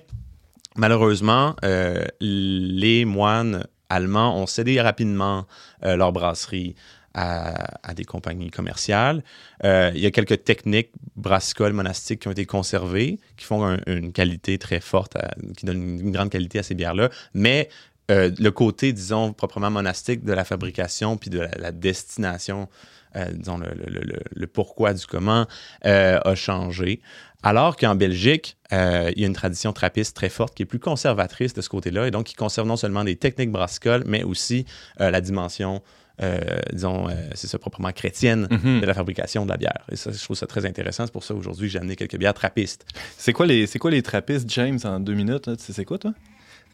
Malheureusement, 0.78 1.56
euh, 1.66 2.06
les 2.22 3.04
moines 3.06 3.66
allemands 3.90 4.42
ont 4.42 4.48
cédé 4.48 4.80
rapidement 4.80 5.46
euh, 5.84 5.98
leur 5.98 6.14
brasserie 6.14 6.76
à, 7.14 7.94
des 7.94 8.06
compagnies 8.06 8.52
commerciales. 8.52 9.22
Euh, 9.66 9.92
il 9.94 10.00
y 10.00 10.06
a 10.06 10.12
quelques 10.12 10.46
techniques 10.46 10.92
brassicoles 11.18 11.74
monastiques 11.74 12.22
qui 12.22 12.30
ont 12.30 12.32
été 12.32 12.46
conservées, 12.46 13.20
qui 13.36 13.44
font 13.44 13.66
un- 13.66 13.80
une 13.86 14.14
qualité 14.14 14.58
très 14.58 14.80
forte, 14.80 15.18
qui 15.58 15.66
donnent 15.66 16.00
une, 16.00 16.12
grande 16.12 16.30
qualité 16.30 16.60
à 16.60 16.64
ces 16.64 16.74
bières-là, 16.74 17.10
mais 17.34 17.70
le 18.10 18.50
côté, 18.50 18.92
disons, 18.92 19.32
proprement 19.32 19.72
monastique 19.72 20.26
de 20.26 20.34
la 20.34 20.44
fabrication 20.44 21.16
puis 21.16 21.30
de 21.30 21.48
la, 21.58 21.72
destination, 21.72 22.68
disons, 23.16 23.58
le, 23.58 24.48
pourquoi 24.48 24.94
du 24.94 25.06
comment 25.06 25.48
a 25.84 26.36
changé. 26.36 27.00
Alors 27.44 27.76
qu'en 27.76 27.96
Belgique, 27.96 28.58
euh, 28.72 29.12
il 29.16 29.22
y 29.22 29.26
a 29.26 29.28
une 29.28 29.34
tradition 29.34 29.74
trappiste 29.74 30.16
très 30.16 30.30
forte 30.30 30.54
qui 30.56 30.64
est 30.64 30.66
plus 30.68 30.80
conservatrice 30.80 31.54
de 31.54 31.62
ce 31.62 31.70
côté-là 31.70 32.08
et 32.08 32.12
donc 32.12 32.26
qui 32.26 32.36
conserve 32.36 32.68
non 32.68 32.78
seulement 32.78 33.04
des 33.04 33.16
techniques 33.16 33.52
brassicoles, 33.52 34.04
mais 34.06 34.24
aussi 34.24 34.66
euh, 35.00 35.10
la 35.10 35.22
dimension, 35.22 35.82
euh, 36.22 36.40
disons, 36.72 37.10
euh, 37.10 37.14
c'est 37.34 37.48
ça, 37.48 37.58
proprement 37.58 37.92
chrétienne 37.92 38.48
Mhm. 38.52 38.82
de 38.82 38.86
la 38.86 38.94
fabrication 38.94 39.44
de 39.46 39.50
la 39.50 39.58
bière. 39.58 39.86
Et 39.92 39.96
ça, 39.96 40.12
je 40.12 40.24
trouve 40.24 40.38
ça 40.38 40.46
très 40.46 40.68
intéressant. 40.68 41.06
C'est 41.08 41.12
pour 41.12 41.24
ça 41.24 41.34
aujourd'hui 41.34 41.68
j'ai 41.68 41.80
amené 41.80 41.96
quelques 41.96 42.18
bières 42.18 42.36
trappistes. 42.36 42.86
C'est 43.18 43.34
quoi 43.34 43.48
les, 43.48 43.66
c'est 43.66 43.80
quoi 43.80 43.90
les 43.90 44.04
trappistes, 44.04 44.48
James, 44.52 44.78
en 44.84 45.00
deux 45.00 45.16
minutes? 45.16 45.48
là? 45.48 45.56
Tu 45.56 45.64
sais 45.64 45.74
c'est 45.74 45.86
quoi, 45.86 45.98
toi? 45.98 46.14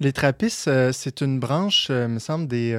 Les 0.02 0.12
trappistes, 0.12 0.68
euh, 0.68 0.92
c'est 0.94 1.22
une 1.22 1.40
branche, 1.40 1.88
euh, 1.90 2.08
me 2.10 2.20
semble, 2.20 2.48
des. 2.48 2.74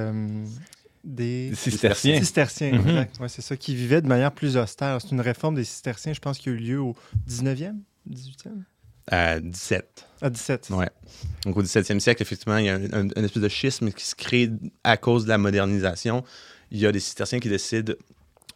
Des 1.03 1.51
cisterciens. 1.55 2.17
cisterciens, 2.19 2.71
Mhm. 2.73 2.87
exact. 2.89 3.19
Ouais, 3.19 3.29
c'est 3.29 3.41
ça, 3.41 3.55
qui 3.57 3.75
vivaient 3.75 4.01
de 4.01 4.07
manière 4.07 4.31
plus 4.31 4.57
austère. 4.57 4.99
C'est 5.01 5.11
une 5.11 5.21
réforme 5.21 5.55
des 5.55 5.63
cisterciens, 5.63 6.13
je 6.13 6.19
pense, 6.19 6.37
qui 6.39 6.49
a 6.49 6.51
eu 6.51 6.57
lieu 6.57 6.79
au 6.79 6.95
19e, 7.27 7.77
18e? 8.05 8.63
À 9.11 9.39
17. 9.39 10.05
À 10.21 10.29
17. 10.29 10.69
Ouais. 10.71 10.89
Donc 11.45 11.57
au 11.57 11.63
17e 11.63 11.99
siècle, 11.99 12.21
effectivement, 12.21 12.57
il 12.57 12.65
y 12.65 12.69
a 12.69 12.75
un, 12.75 12.83
un- 12.93 13.07
une 13.15 13.25
espèce 13.25 13.41
de 13.41 13.49
schisme 13.49 13.91
qui 13.91 14.05
se 14.05 14.13
crée 14.15 14.51
à 14.83 14.97
cause 14.97 15.23
de 15.23 15.29
la 15.29 15.37
modernisation. 15.39 16.23
Il 16.71 16.77
y 16.79 16.85
a 16.85 16.91
des 16.91 16.99
cisterciens 16.99 17.39
qui 17.39 17.49
décident 17.49 17.93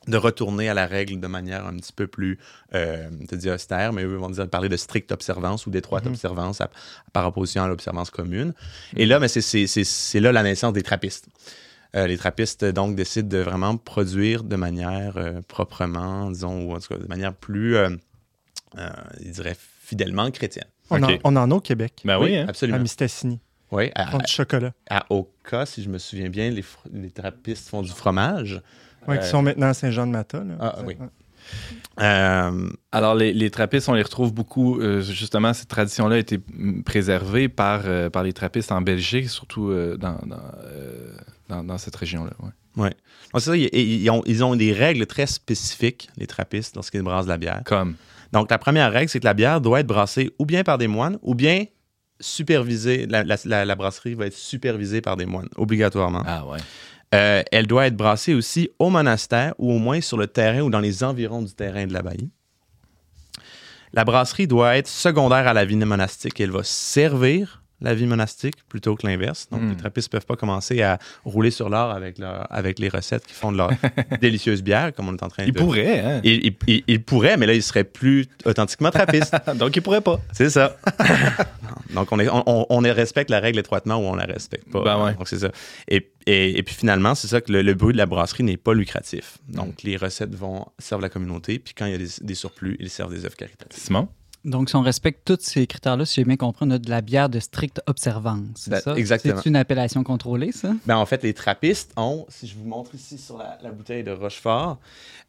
de 0.06 0.18
retourner 0.18 0.68
à 0.68 0.74
la 0.74 0.86
règle 0.86 1.20
de 1.20 1.28
manière 1.28 1.66
un 1.66 1.78
petit 1.78 1.94
peu 1.94 2.08
plus, 2.08 2.38
euh, 2.76 3.10
te 3.28 3.36
dire 3.36 3.54
austère, 3.54 3.94
mais 3.94 4.04
eux 4.04 4.16
vont 4.18 4.30
dire 4.30 4.48
parler 4.50 4.68
de 4.68 4.76
stricte 4.76 5.14
observance 5.14 5.66
ou 5.66 5.70
d'étroite 5.72 6.04
Mhm. 6.06 6.12
observance 6.12 6.60
à- 6.62 6.70
par 7.14 7.26
opposition 7.26 7.64
à 7.64 7.68
l'observance 7.70 8.10
commune. 8.10 8.54
Et 8.98 9.06
là, 9.06 9.20
mais 9.20 9.30
c'est 9.30 10.20
là 10.20 10.32
la 10.34 10.44
naissance 10.44 10.74
des 10.74 10.84
trappistes. 10.84 11.28
Euh, 11.96 12.08
les 12.08 12.18
trappistes, 12.18 12.66
donc, 12.66 12.96
décident 12.96 13.28
de 13.28 13.38
vraiment 13.44 13.78
produire 13.78 14.44
de 14.44 14.56
manière 14.56 15.18
euh, 15.18 15.42
proprement, 15.48 16.32
disons, 16.32 16.64
ou 16.64 16.74
en 16.76 16.80
tout 16.80 16.88
cas 16.88 16.98
de 16.98 17.08
manière 17.08 17.34
plus, 17.36 17.76
euh, 17.76 17.90
euh, 18.80 18.90
je 19.24 19.30
dirais, 19.30 19.56
fidèlement 19.82 20.32
chrétienne. 20.32 20.66
On, 20.90 21.02
en, 21.04 21.10
on 21.24 21.36
en 21.36 21.52
a 21.52 21.56
au 21.56 21.60
Québec, 21.62 22.02
Ben 22.04 22.18
oui, 22.20 22.36
hein? 22.36 22.46
à 22.48 22.50
absolument. 22.50 22.80
Mistassini. 22.80 23.40
Oui, 23.72 23.92
à, 23.96 24.08
font 24.12 24.18
du 24.20 24.32
chocolat. 24.32 24.72
à 24.90 25.06
Oka, 25.10 25.66
si 25.66 25.84
je 25.84 25.90
me 25.90 25.98
souviens 25.98 26.30
bien, 26.30 26.50
les, 26.50 26.62
fr- 26.62 26.90
les 26.92 27.10
trappistes 27.12 27.70
font 27.70 27.82
du 27.82 27.92
fromage. 27.92 28.62
Euh, 29.10 29.18
qui 29.18 29.28
sont 29.28 29.42
maintenant 29.42 29.68
à 29.68 29.74
Saint-Jean-de-Mata. 29.74 30.44
là. 30.44 30.54
Ah, 30.60 30.82
Ouais. 30.84 30.98
oui. 31.00 31.08
Euh, 32.00 32.70
Alors, 32.92 33.16
les, 33.16 33.34
les 33.34 33.52
trappistes, 33.52 33.90
on 33.90 33.94
les 33.94 34.02
retrouve 34.02 34.34
beaucoup. 34.34 34.80
euh, 34.80 35.02
justement, 35.02 35.54
cette 35.54 35.68
tradition-là 35.68 36.16
a 36.16 36.20
été 36.20 36.40
préservée 36.86 37.50
par, 37.50 37.82
euh, 37.86 38.10
par 38.10 38.24
les 38.24 38.34
trappistes 38.34 38.72
en 38.72 38.82
Belgique, 38.82 39.30
surtout 39.30 39.70
euh, 39.70 39.98
dans, 39.98 40.18
dans, 40.26 40.38
euh, 40.66 41.16
dans- 41.50 41.64
dans 41.64 41.78
cette 41.78 41.96
région-là. 41.96 42.32
ouais. 42.78 42.90
bon, 43.34 43.40
c'est 43.40 43.46
ça, 43.46 43.56
ils, 43.58 43.70
ils 43.74 44.10
ont, 44.10 44.24
ils 44.26 44.44
ont 44.44 44.56
des 44.56 44.74
règles 44.74 45.06
très 45.06 45.28
spécifiques, 45.28 46.10
les 46.18 46.28
trappistes, 46.28 46.76
lorsqu'ils 46.76 47.02
brassent 47.02 47.26
de 47.26 47.30
la 47.32 47.38
bière. 47.38 47.62
Comme? 47.66 47.96
Donc, 48.32 48.50
la 48.50 48.58
première 48.58 48.92
règle, 48.92 49.10
c'est 49.10 49.20
que 49.20 49.26
la 49.26 49.34
bière 49.36 49.62
doit 49.62 49.80
être 49.82 49.88
brassée 49.88 50.32
ou 50.40 50.46
bien 50.46 50.64
par 50.64 50.78
des 50.78 50.88
moines, 50.88 51.20
ou 51.22 51.36
bien 51.36 51.66
supervisée. 52.20 53.06
La, 53.08 53.24
la- 53.24 53.38
la- 53.46 53.66
la 53.66 53.76
brasserie 53.76 54.16
va 54.16 54.26
être 54.28 54.36
supervisée 54.38 55.02
par 55.02 55.18
des 55.18 55.26
moines, 55.26 55.50
obligatoirement. 55.56 56.24
Ah 56.26 56.46
ouais. 56.48 56.58
Euh, 57.14 57.44
elle 57.52 57.68
doit 57.68 57.86
être 57.86 57.96
brassée 57.96 58.34
aussi 58.34 58.70
au 58.80 58.90
monastère 58.90 59.54
ou 59.60 59.72
au 59.72 59.78
moins 59.78 60.02
sur 60.02 60.18
le 60.18 60.26
terrain 60.26 60.62
ou 60.62 60.70
dans 60.72 60.80
les 60.80 61.04
environs 61.04 61.44
du 61.44 61.54
terrain 61.54 61.86
de 61.86 61.94
l'abbaye. 61.94 62.30
La 63.94 64.04
brasserie 64.04 64.48
doit 64.48 64.78
être 64.78 64.88
secondaire 64.88 65.48
à 65.48 65.54
la 65.54 65.66
vie 65.66 65.76
monastique. 65.76 66.40
Elle 66.40 66.50
va 66.52 66.64
servir 66.64 67.63
la 67.84 67.94
vie 67.94 68.06
monastique 68.08 68.56
plutôt 68.70 68.96
que 68.96 69.06
l'inverse. 69.06 69.48
Donc, 69.52 69.62
Hmm. 69.62 69.70
les 69.70 69.76
trappistes 69.76 70.12
ne 70.12 70.18
peuvent 70.18 70.26
pas 70.26 70.36
commencer 70.36 70.82
à 70.82 70.98
rouler 71.26 71.52
sur 71.52 71.70
l'or 71.70 71.92
avec, 71.92 72.18
leur- 72.18 72.48
avec 72.52 72.80
les 72.80 72.90
recettes 72.90 73.26
qui 73.26 73.34
font 73.34 73.52
de 73.52 73.58
leur 73.58 73.70
délicieuse 74.22 74.64
bière, 74.64 74.94
comme 74.94 75.10
on 75.10 75.14
est 75.16 75.24
en 75.24 75.28
train 75.30 75.44
Ils 75.44 75.52
de... 75.54 75.60
pourraient, 75.60 76.00
hein? 76.00 76.22
Ils, 76.24 76.46
ils- 76.46 76.56
ils- 76.68 76.84
ils 76.88 77.04
pourraient, 77.04 77.38
mais 77.38 77.46
là, 77.46 77.54
ils 77.54 77.62
seraient 77.64 77.84
plus 77.84 78.26
authentiquement 78.46 78.90
trappistes. 78.90 79.36
Donc, 79.56 79.76
ils 79.76 79.82
pourraient 79.82 80.02
pas. 80.02 80.20
C'est 80.32 80.50
ça. 80.50 80.78
Donc, 81.94 82.12
on, 82.12 82.20
est, 82.20 82.28
on, 82.30 82.80
respecte 82.94 83.30
la 83.30 83.40
règle 83.40 83.60
étroitement 83.60 83.96
ou 83.98 84.02
on 84.04 84.16
la 84.16 84.26
respecte 84.26 84.70
pas. 84.72 84.84
Ben 84.84 85.04
ouais. 85.04 85.14
Donc, 85.14 85.28
c'est 85.28 85.40
ça. 85.40 85.52
Et, 85.88 86.12
et- 86.26 86.58
et 86.58 86.64
puis, 86.64 86.74
finalement, 86.76 87.16
c'est 87.16 87.28
ça 87.28 87.42
que 87.42 87.52
le, 87.52 87.62
le 87.62 87.74
bruit 87.74 87.94
de 87.94 87.98
la 87.98 88.06
brasserie 88.06 88.44
n'est 88.44 88.58
pas 88.58 88.74
lucratif. 88.74 89.38
Donc, 89.50 89.84
les 89.84 89.98
recettes 89.98 90.34
vont 90.36 90.66
servir 90.80 91.04
la 91.04 91.10
communauté. 91.10 91.60
Puis, 91.60 91.74
quand 91.74 91.86
il 91.86 91.92
y 91.92 91.96
a 91.96 91.98
des, 91.98 92.08
des 92.22 92.36
surplus, 92.36 92.78
ils 92.80 92.90
servent 92.90 93.14
des 93.14 93.26
œuvres 93.26 93.36
caritatives. 93.36 93.82
Simon? 93.82 94.08
Donc, 94.46 94.70
si 94.70 94.76
on 94.76 94.82
respecte 94.82 95.22
tous 95.26 95.38
ces 95.42 95.66
critères-là, 95.68 96.06
si 96.06 96.16
j'ai 96.16 96.26
bien 96.26 96.36
compris, 96.36 96.66
on 96.68 96.72
a 96.72 96.78
de 96.78 96.90
la 96.90 97.02
bière 97.02 97.30
de 97.30 97.40
stricte 97.40 97.82
observance. 97.88 98.42
C'est 98.56 98.72
Ben, 98.72 98.80
ça? 98.82 98.94
exactement. 98.96 99.40
C'est 99.42 99.50
une 99.50 99.56
appellation 99.56 100.04
contrôlée, 100.04 100.52
ça? 100.52 100.72
Ben, 100.86 100.98
en 100.98 101.06
fait, 101.06 101.24
les 101.24 101.34
trappistes 101.34 101.92
ont, 101.96 102.26
si 102.30 102.48
je 102.48 102.56
vous 102.56 102.66
montre 102.68 102.94
ici 102.96 103.18
sur 103.18 103.38
la, 103.38 103.58
la 103.64 103.72
bouteille 103.72 104.04
de 104.04 104.12
Rochefort, 104.12 104.80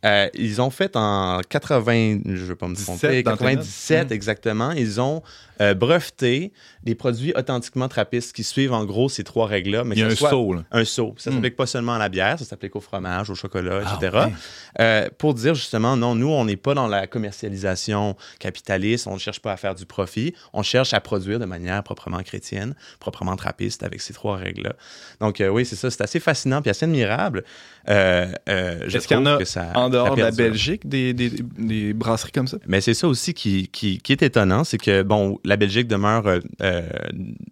euh, 0.05 0.29
ils 0.35 0.61
ont 0.61 0.71
fait 0.71 0.97
en 0.97 1.41
80, 1.49 2.21
je 2.27 2.31
ne 2.31 2.37
veux 2.37 2.57
pas 2.57 2.69
me 2.69 2.75
17 2.75 2.87
tromper, 2.99 3.23
dans 3.23 3.33
tes 3.33 3.45
97 3.45 4.03
notes. 4.03 4.13
exactement, 4.13 4.73
ils 4.73 5.01
ont 5.01 5.23
euh, 5.61 5.73
breveté 5.73 6.53
des 6.83 6.95
produits 6.97 7.33
authentiquement 7.37 7.87
trappistes 7.89 8.35
qui 8.35 8.43
suivent 8.45 8.73
en 8.73 8.85
gros 8.85 9.09
ces 9.09 9.23
trois 9.25 9.47
règles-là. 9.47 9.85
Mais 9.85 9.95
Il 9.95 10.01
y 10.01 10.03
a 10.03 10.09
un 10.09 10.15
saut, 10.17 10.53
là. 10.55 10.65
Un 10.73 10.85
saut. 10.85 11.15
Ça 11.17 11.31
Mm. 11.31 11.35
s'applique 11.35 11.57
pas 11.57 11.67
seulement 11.67 11.95
à 11.95 11.99
la 11.99 12.09
bière, 12.09 12.39
ça 12.39 12.45
s'applique 12.45 12.75
au 12.77 12.81
fromage, 12.81 13.31
au 13.31 13.35
chocolat, 13.37 13.81
Ah, 13.87 13.97
etc. 13.97 14.17
ouais. 14.27 14.33
Euh, 14.81 15.09
pour 15.17 15.33
dire 15.35 15.55
justement, 15.55 15.97
non, 15.97 16.15
nous, 16.17 16.29
on 16.29 16.45
n'est 16.45 16.57
pas 16.57 16.75
dans 16.75 16.89
la 16.89 17.07
commercialisation 17.07 18.17
capitaliste, 18.41 19.04
on 19.07 19.15
ne 19.15 19.19
cherche 19.19 19.41
pas 19.41 19.53
à 19.53 19.57
faire 19.57 19.75
du 19.75 19.87
profit, 19.87 20.35
on 20.53 20.63
cherche 20.63 20.95
à 20.95 21.01
produire 21.01 21.39
de 21.39 21.45
manière 21.45 21.83
proprement 21.83 22.23
chrétienne, 22.23 22.75
proprement 23.01 23.37
trappiste 23.37 23.83
avec 23.83 24.01
ces 24.01 24.13
trois 24.13 24.37
règles-là. 24.37 24.75
Donc, 25.21 25.41
euh, 25.41 25.49
oui, 25.49 25.65
c'est 25.65 25.77
ça, 25.77 25.91
c'est 25.91 26.03
assez 26.03 26.21
fascinant 26.21 26.63
puis 26.63 26.71
assez 26.71 26.85
admirable. 26.85 27.45
Euh, 27.89 28.33
euh, 28.49 28.85
je 28.89 28.97
Est-ce 28.97 29.07
qu'il 29.09 29.17
y 29.17 29.21
en 29.21 29.27
a 29.27 29.37
que 29.39 29.45
ça- 29.45 29.73
En 29.75 29.91
dehors 29.91 30.17
de 30.17 30.21
la. 30.23 30.31
Belgique, 30.31 30.89
des, 30.89 31.13
des, 31.13 31.31
des 31.59 31.93
brasseries 31.93 32.33
comme 32.33 32.47
ça? 32.47 32.57
Mais 32.67 32.81
c'est 32.81 32.95
ça 32.95 33.07
aussi 33.09 33.35
qui, 33.35 33.69
qui, 33.69 33.99
qui 33.99 34.13
est 34.13 34.23
étonnant, 34.23 34.65
c'est 34.65 34.79
que, 34.79 35.03
bon, 35.03 35.39
la 35.45 35.57
Belgique 35.57 35.87
demeure 35.87 36.27
euh, 36.63 36.83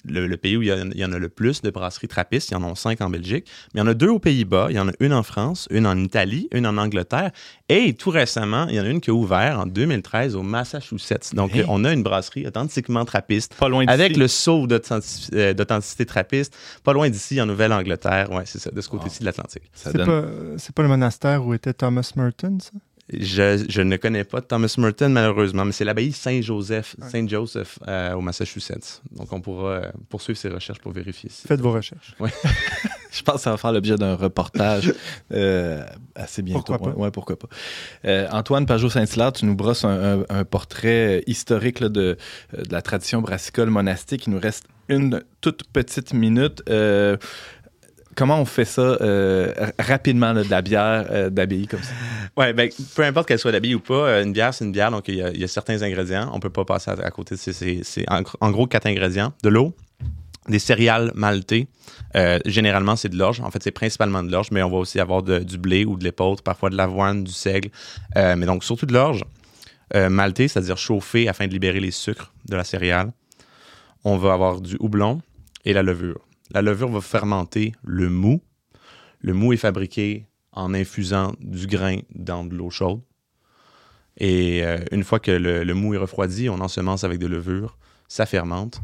le, 0.05 0.27
le 0.27 0.37
pays 0.37 0.57
où 0.57 0.63
il 0.63 0.69
y, 0.69 0.71
a- 0.73 0.77
il 0.79 0.99
y 0.99 1.05
en 1.05 1.13
a 1.13 1.19
le 1.19 1.29
plus 1.29 1.63
de 1.63 1.71
brasseries 1.71 2.09
trappistes. 2.09 2.51
Il 2.51 2.55
y 2.55 2.57
en 2.57 2.71
a 2.71 2.75
cinq 2.75 3.01
en 3.01 3.11
Belgique. 3.11 3.47
Mais 3.75 3.81
il 3.81 3.85
y 3.85 3.87
en 3.87 3.89
a 3.89 3.95
deux 3.95 4.09
aux 4.09 4.19
Pays-Bas. 4.19 4.67
Il 4.71 4.77
y 4.77 4.79
en 4.81 4.89
a 4.89 4.93
une 5.01 5.13
en 5.13 5.23
France, 5.23 5.69
une 5.71 5.87
en 5.87 5.97
Italie, 5.99 6.49
une 6.53 6.67
en 6.67 6.77
Angleterre. 6.79 7.31
Et 7.69 7.95
tout 7.95 8.11
récemment, 8.11 8.67
il 8.69 8.75
y 8.77 8.81
en 8.81 8.85
a 8.85 8.89
une 8.89 9.01
qui 9.01 9.11
a 9.11 9.15
ouvert 9.15 9.61
en 9.61 9.67
2013 9.67 10.37
au 10.37 10.43
Massachusetts. 10.43 11.35
Donc, 11.35 11.55
Hey. 11.55 11.65
on 11.69 11.85
a 11.85 11.93
une 11.93 12.03
brasserie 12.03 12.47
authentiquement 12.47 13.05
trappiste. 13.05 13.55
Pas 13.55 13.69
loin 13.69 13.85
d'ici. 13.85 13.93
Avec 13.93 14.17
le 14.17 14.29
saut 14.29 14.67
d'authenti- 14.67 15.31
d'authenticité 15.55 16.07
trappiste, 16.07 16.55
pas 16.85 16.93
loin 16.93 17.09
d'ici, 17.09 17.41
en 17.41 17.47
Nouvelle-Angleterre. 17.47 18.31
Ouais, 18.33 18.43
c'est 18.47 18.59
ça, 18.59 18.71
de 18.71 18.81
ce 18.81 18.89
côté-ci 18.89 19.21
de 19.21 19.25
l'Atlantique. 19.27 19.65
Ça 19.73 19.93
donne- 19.93 20.22
c'est 20.59 20.75
pas 20.75 20.83
le 20.83 20.89
monastère 20.89 21.45
où 21.47 21.55
était 21.55 21.73
Thomas 21.75 22.11
Merton, 22.17 22.59
ça? 22.61 22.71
Je, 23.13 23.65
je 23.69 23.83
ne 23.83 23.97
connais 23.97 24.25
pas 24.25 24.41
Thomas 24.41 24.73
Merton, 24.79 25.11
malheureusement, 25.11 25.65
mais 25.65 25.73
c'est 25.73 25.85
l'abbaye 25.85 26.13
Saint-Joseph, 26.13 26.95
Ouais. 27.01 27.11
Saint-Joseph 27.11 27.79
euh, 27.89 28.15
au 28.15 28.21
Massachusetts. 28.21 29.03
Donc, 29.11 29.31
on 29.33 29.41
pourra 29.41 29.71
euh, 29.71 29.91
poursuivre 30.09 30.39
ses 30.39 30.49
recherches 30.49 30.79
pour 30.79 30.93
vérifier. 30.93 31.29
si- 31.29 31.47
Faites 31.47 31.61
vos 31.61 31.73
recherches. 31.73 32.15
Je 33.11 33.23
pense 33.23 33.35
que 33.37 33.41
ça 33.43 33.51
va 33.51 33.57
faire 33.59 33.73
l'objet 33.73 33.97
d'un 33.97 34.15
reportage 34.15 34.95
euh, 35.33 35.85
assez 36.15 36.41
bientôt. 36.43 36.73
Pourquoi 36.73 36.93
pas? 36.93 36.97
Ouais, 36.97 37.05
ouais, 37.05 37.11
pourquoi 37.11 37.39
pas. 37.39 37.49
Euh, 38.07 38.29
Antoine 38.31 38.65
Pajot-Saint-Hilaire, 38.65 39.33
tu 39.33 39.45
nous 39.45 39.57
brosses 39.57 39.85
un, 39.85 40.21
un- 40.21 40.25
un 40.31 40.45
portrait 40.45 41.23
historique 41.27 41.81
là, 41.81 41.91
de, 41.91 42.17
de 42.57 42.73
la 42.73 42.81
tradition 42.81 43.21
brassicole 43.21 43.69
monastique. 43.69 44.27
Il 44.29 44.33
nous 44.33 44.41
reste 44.41 44.65
une 44.89 45.23
toute 45.43 45.65
petite 45.73 46.15
minute. 46.15 46.63
Euh, 46.71 47.19
comment 48.15 48.41
on 48.41 48.45
fait 48.45 48.65
ça 48.65 48.83
euh, 48.83 49.53
rapidement, 49.79 50.35
de 50.35 50.43
la 50.49 50.63
bière 50.63 51.07
euh, 51.11 51.31
d'abbaye 51.31 51.67
comme 51.67 51.83
ça? 51.83 51.93
Ouais, 52.37 52.53
ben, 52.53 52.71
peu 52.95 53.03
importe 53.03 53.29
qu'elle 53.29 53.39
soit 53.39 53.53
d'habille 53.53 53.75
ou 53.75 53.81
pas, 53.81 53.95
euh, 53.95 54.23
une 54.23 54.33
bière, 54.33 54.55
c'est 54.55 54.65
une 54.65 54.73
bière, 54.73 54.91
donc 54.91 55.09
il 55.09 55.17
y, 55.17 55.45
a, 55.45 55.49
certains 55.49 55.83
ingrédients. 55.83 56.31
On 56.33 56.41
peut 56.41 56.51
pas 56.51 56.65
passer 56.65 56.91
à, 56.91 57.11
côté 57.11 57.35
de 57.35 57.41
ces. 57.41 57.83
en, 58.09 58.23
gr- 58.23 58.37
en 58.41 58.51
gros, 58.51 58.67
quatre 58.67 58.87
ingrédients 58.87 59.33
de 59.43 59.49
l'eau, 59.49 59.75
des 60.49 60.59
céréales 60.59 61.13
maltées. 61.15 61.69
Euh, 62.17 62.39
généralement, 62.47 62.97
c'est 62.97 63.09
de 63.09 63.17
l'orge. 63.17 63.41
En 63.41 63.51
fait, 63.51 63.63
c'est 63.63 63.71
principalement 63.71 64.23
de 64.23 64.31
l'orge, 64.31 64.49
mais 64.51 64.63
on 64.63 64.71
va 64.71 64.79
aussi 64.79 65.01
avoir 65.01 65.23
du 65.23 65.59
blé 65.59 65.85
ou 65.85 65.97
de 65.97 66.05
l'épeautre, 66.05 66.43
parfois 66.43 66.71
de 66.71 66.77
l'avoine, 66.77 67.25
du 67.25 67.33
seigle. 67.33 67.71
Mais 68.15 68.47
donc, 68.47 68.65
surtout 68.65 68.87
de 68.87 68.93
l'orge. 68.93 69.25
Euh, 69.95 70.09
malté, 70.09 70.49
c'est-à-dire 70.49 70.79
chauffé 70.79 71.29
afin 71.29 71.47
de 71.47 71.53
libérer 71.53 71.79
les 71.79 71.91
sucres 71.91 72.33
de 72.47 72.57
la 72.57 72.65
céréale. 72.65 73.13
On 74.05 74.17
va 74.17 74.33
avoir 74.33 74.61
du 74.61 74.77
houblon 74.81 75.21
et 75.67 75.75
la 75.75 75.83
levure. 75.83 76.21
La 76.53 76.63
levure 76.63 76.89
va 76.89 77.01
fermenter 77.01 77.73
le 77.83 78.09
mou. 78.11 78.41
Le 79.21 79.33
mou 79.33 79.53
est 79.53 79.57
fabriqué 79.57 80.27
en 80.53 80.75
infusant 80.75 81.33
du 81.41 81.67
grain 81.67 81.99
dans 82.15 82.45
de 82.45 82.55
l'eau 82.55 82.71
chaude. 82.71 83.01
Et 84.19 84.63
euh, 84.65 84.79
une 84.91 85.05
fois 85.05 85.19
que 85.21 85.31
le, 85.31 85.65
le 85.65 85.75
mou 85.75 85.95
est 85.95 85.99
refroidi, 85.99 86.49
on 86.51 86.61
ensemence 86.61 87.05
avec 87.05 87.19
de 87.19 87.27
levure, 87.27 87.79
ça 88.09 88.27
fermente. 88.27 88.81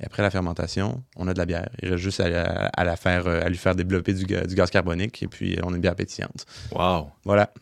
Et 0.00 0.04
après 0.04 0.22
la 0.22 0.30
fermentation, 0.30 1.04
on 1.14 1.28
a 1.28 1.32
de 1.32 1.38
la 1.38 1.46
bière. 1.46 1.68
Il 1.80 1.90
reste 1.90 2.02
juste 2.02 2.18
à, 2.20 2.28
la- 2.28 2.66
à 2.66 2.82
la 2.84 2.96
faire, 2.96 3.26
euh, 3.28 3.40
à 3.44 3.48
lui 3.48 3.56
faire 3.58 3.76
développer 3.76 4.12
du, 4.14 4.24
ga- 4.26 4.44
du 4.44 4.56
gaz 4.56 4.70
carbonique 4.70 5.22
et 5.22 5.28
puis 5.28 5.54
euh, 5.56 5.60
on 5.62 5.72
a 5.72 5.76
une 5.76 5.80
bière 5.82 5.94
pétillante. 5.94 6.44
Wow! 6.72 7.10
Voilà, 7.24 7.52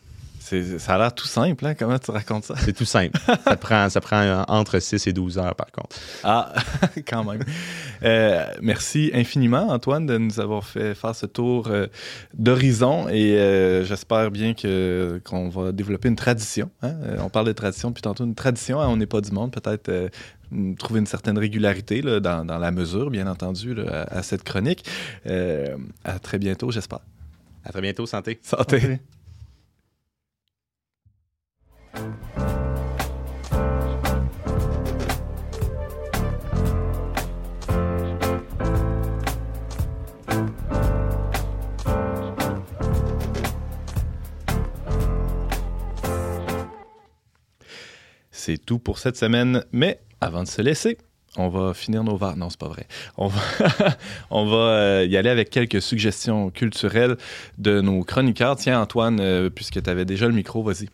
Ça 0.41 0.95
a 0.95 0.97
l'air 0.97 1.13
tout 1.13 1.27
simple, 1.27 1.65
hein? 1.65 1.75
Comment 1.75 1.99
tu 1.99 2.09
racontes 2.11 2.45
ça? 2.45 2.55
c'est 2.57 2.73
tout 2.73 2.83
simple. 2.85 3.17
ça 3.45 3.55
prend, 3.55 3.89
ça 3.89 4.01
prend 4.01 4.17
euh, 4.21 4.43
entre 4.47 4.79
6 4.79 5.05
et 5.07 5.13
12 5.13 5.37
heures 5.37 5.55
par 5.55 5.71
contre. 5.71 5.95
Ah, 6.23 6.51
quand 7.07 7.23
même. 7.23 7.43
Euh, 8.03 8.45
merci 8.61 9.11
infiniment, 9.13 9.67
Antoine, 9.69 10.05
de 10.07 10.17
nous 10.17 10.39
avoir 10.39 10.65
fait 10.65 10.95
faire 10.95 11.15
ce 11.15 11.25
tour 11.27 11.67
euh, 11.67 11.87
d'horizon 12.33 13.07
et 13.07 13.37
euh, 13.39 13.85
j'espère 13.85 14.31
bien 14.31 14.53
que, 14.53 15.21
qu'on 15.23 15.49
va 15.49 15.71
développer 15.71 16.09
une 16.09 16.15
tradition. 16.15 16.69
hein. 16.81 16.95
On 17.19 17.29
parle 17.29 17.45
de 17.47 17.53
tradition, 17.53 17.91
puis 17.93 18.01
tantôt 18.01 18.25
une 18.25 18.35
tradition, 18.35 18.81
hein, 18.81 18.87
on 18.89 18.97
n'est 18.97 19.05
pas 19.05 19.21
du 19.21 19.31
monde, 19.31 19.51
peut-être 19.53 19.89
euh, 19.89 20.09
trouver 20.79 20.99
une 20.99 21.05
certaine 21.05 21.37
régularité 21.37 22.01
là, 22.01 22.19
dans, 22.19 22.43
dans 22.43 22.57
la 22.57 22.71
mesure, 22.71 23.09
bien 23.11 23.27
entendu, 23.27 23.73
là, 23.75 24.05
à, 24.09 24.17
à 24.17 24.23
cette 24.23 24.43
chronique. 24.43 24.83
Euh, 25.27 25.77
à 26.03 26.19
très 26.19 26.39
bientôt, 26.39 26.71
j'espère. 26.71 26.99
À 27.63 27.71
très 27.71 27.81
bientôt, 27.81 28.05
santé. 28.07 28.39
Santé. 28.41 28.99
C'est 48.43 48.57
tout 48.57 48.79
pour 48.79 48.97
cette 48.97 49.17
semaine, 49.17 49.63
mais 49.71 49.99
avant 50.19 50.41
de 50.41 50.47
se 50.47 50.63
laisser, 50.63 50.97
on 51.37 51.49
va 51.49 51.75
finir 51.75 52.03
nos 52.03 52.17
verres. 52.17 52.35
Non, 52.37 52.49
c'est 52.49 52.59
pas 52.59 52.67
vrai. 52.67 52.87
On 53.17 53.27
va, 53.27 54.57
euh, 54.57 55.05
y 55.07 55.15
aller 55.15 55.29
avec 55.29 55.51
quelques 55.51 55.81
suggestions 55.81 56.49
culturelles 56.49 57.17
de 57.59 57.81
nos 57.81 58.03
chroniqueurs. 58.03 58.55
Tiens, 58.55 58.81
Antoine, 58.81 59.19
euh, 59.21 59.49
puisque 59.49 59.81
tu 59.81 59.89
avais 59.89 60.05
déjà 60.05 60.27
le 60.27 60.33
micro, 60.33 60.63
vas-y. 60.63 60.89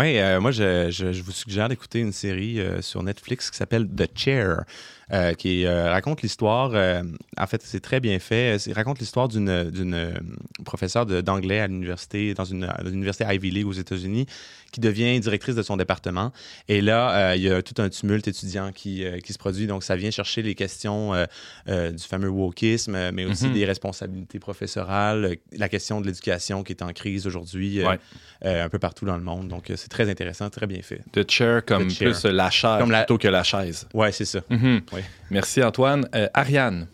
Oui, 0.00 0.18
moi, 0.40 0.50
je, 0.50 0.90
je- 0.90 1.12
je 1.12 1.22
vous 1.22 1.32
suggère 1.32 1.68
d'écouter 1.68 1.98
une 2.00 2.12
série 2.12 2.58
euh, 2.60 2.80
sur 2.80 3.02
Netflix 3.02 3.50
qui 3.50 3.56
s'appelle 3.58 3.86
The 3.86 4.08
Chair, 4.16 4.64
euh, 5.12 5.34
qui 5.34 5.66
euh, 5.66 5.90
raconte 5.90 6.22
l'histoire. 6.22 6.70
euh, 6.74 7.02
en 7.36 7.46
fait, 7.46 7.62
c'est 7.64 7.80
très 7.80 8.00
bien 8.00 8.18
fait. 8.18 8.56
Il 8.66 8.72
raconte 8.72 8.98
l'histoire 9.00 9.28
d'une 9.28 10.20
professeure 10.64 11.06
d'anglais 11.06 11.60
à 11.60 11.66
l'université, 11.66 12.34
dans 12.34 12.44
une, 12.44 12.64
à 12.64 12.80
l'université 12.84 13.24
Ivy 13.32 13.50
League 13.50 13.66
aux 13.66 13.72
États-Unis, 13.72 14.26
qui 14.72 14.80
devient 14.80 15.18
directrice 15.18 15.54
de 15.56 15.62
son 15.62 15.76
département. 15.76 16.32
Et 16.68 16.80
là, 16.80 17.34
il 17.34 17.42
y 17.42 17.50
a 17.50 17.60
tout 17.62 17.80
un 17.82 17.88
tumulte 17.88 18.28
étudiant 18.28 18.70
qui, 18.72 19.04
qui 19.24 19.32
se 19.32 19.38
produit. 19.38 19.66
Donc, 19.66 19.82
ça 19.82 19.96
vient 19.96 20.10
chercher 20.10 20.42
les 20.42 20.54
questions 20.54 21.12
du 21.66 22.04
fameux 22.08 22.28
wokisme, 22.28 23.10
mais 23.12 23.24
aussi 23.24 23.46
Mhm. 23.48 23.54
des 23.54 23.64
responsabilités 23.64 24.38
professorales, 24.38 25.36
la 25.56 25.68
question 25.68 26.00
de 26.00 26.06
l'éducation 26.06 26.62
qui 26.62 26.72
est 26.72 26.82
en 26.82 26.92
crise 26.92 27.26
aujourd'hui 27.26 27.82
Ouais. 27.84 27.98
un 28.44 28.68
peu 28.68 28.78
partout 28.78 29.04
dans 29.06 29.16
le 29.16 29.22
monde. 29.24 29.48
Donc, 29.48 29.72
c'est 29.74 29.88
très 29.88 30.08
intéressant, 30.10 30.50
très 30.50 30.66
bien 30.66 30.80
fait. 30.82 31.00
The 31.12 31.28
chair 31.28 31.64
comme 31.64 31.88
The 31.88 31.90
chair. 31.90 32.10
plus 32.12 32.24
la 32.30 32.50
chaise 32.50 32.78
Comme 32.78 32.90
la- 32.90 32.98
plutôt 33.00 33.18
que 33.18 33.28
la 33.28 33.42
chaise. 33.42 33.88
Ouais, 33.94 34.12
c'est 34.12 34.24
ça. 34.24 34.40
Oui. 34.50 34.99
Merci 35.30 35.62
Antoine. 35.62 36.08
Euh, 36.14 36.28
Ariane. 36.34 36.86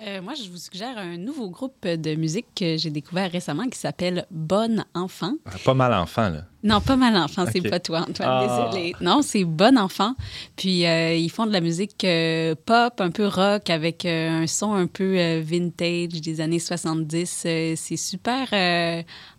Euh, 0.00 0.22
moi, 0.22 0.34
je 0.34 0.48
vous 0.48 0.58
suggère 0.58 0.96
un 0.96 1.16
nouveau 1.16 1.50
groupe 1.50 1.84
de 1.84 2.14
musique 2.14 2.46
que 2.54 2.76
j'ai 2.76 2.90
découvert 2.90 3.32
récemment 3.32 3.64
qui 3.68 3.76
s'appelle 3.76 4.26
Bonne 4.30 4.84
Enfant. 4.94 5.32
Ah, 5.44 5.50
Pas 5.64 5.74
mal 5.74 5.92
enfant, 5.92 6.28
là. 6.28 6.44
Non, 6.62 6.80
pas 6.80 6.94
mal 6.94 7.16
enfant, 7.16 7.46
c'est 7.52 7.68
pas 7.68 7.80
toi, 7.80 8.06
Antoine, 8.08 8.28
Ah. 8.30 8.68
désolé. 8.70 8.94
Non, 9.00 9.22
c'est 9.22 9.42
Bon 9.44 9.76
Enfant. 9.76 10.14
Puis 10.54 10.86
euh, 10.86 11.14
ils 11.14 11.30
font 11.30 11.46
de 11.46 11.52
la 11.52 11.60
musique 11.60 12.04
euh, 12.04 12.54
pop, 12.64 13.00
un 13.00 13.10
peu 13.10 13.26
rock, 13.26 13.70
avec 13.70 14.04
un 14.04 14.46
son 14.46 14.72
un 14.74 14.86
peu 14.86 15.40
vintage 15.40 16.20
des 16.20 16.40
années 16.40 16.58
70. 16.60 17.42
Euh, 17.46 17.74
c'est 17.76 17.96
super 17.96 18.48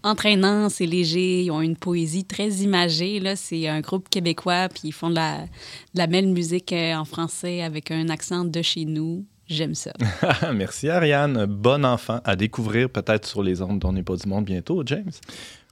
entraînant, 0.03 0.67
c'est 0.67 0.85
léger, 0.85 1.43
ils 1.43 1.51
ont 1.51 1.61
une 1.61 1.77
poésie 1.77 2.25
très 2.25 2.49
imagée. 2.49 3.21
Là. 3.21 3.37
C'est 3.37 3.67
un 3.69 3.79
groupe 3.79 4.09
québécois, 4.09 4.67
puis 4.67 4.81
ils 4.89 4.91
font 4.93 5.09
de 5.09 5.15
la, 5.15 5.37
de 5.43 5.47
la 5.95 6.07
belle 6.07 6.27
musique 6.27 6.73
en 6.73 7.05
français 7.05 7.61
avec 7.61 7.91
un 7.91 8.09
accent 8.09 8.43
de 8.43 8.61
chez 8.61 8.83
nous. 8.83 9.25
J'aime 9.49 9.73
ça. 9.73 9.93
Merci 10.53 10.89
Ariane. 10.89 11.45
Bon 11.45 11.83
enfant 11.83 12.21
à 12.23 12.35
découvrir 12.35 12.89
peut-être 12.89 13.25
sur 13.25 13.41
les 13.41 13.61
ondes 13.63 13.79
dont 13.79 13.91
n'est 13.91 14.03
pas 14.03 14.15
du 14.15 14.27
monde 14.29 14.45
bientôt, 14.45 14.83
James. 14.85 15.11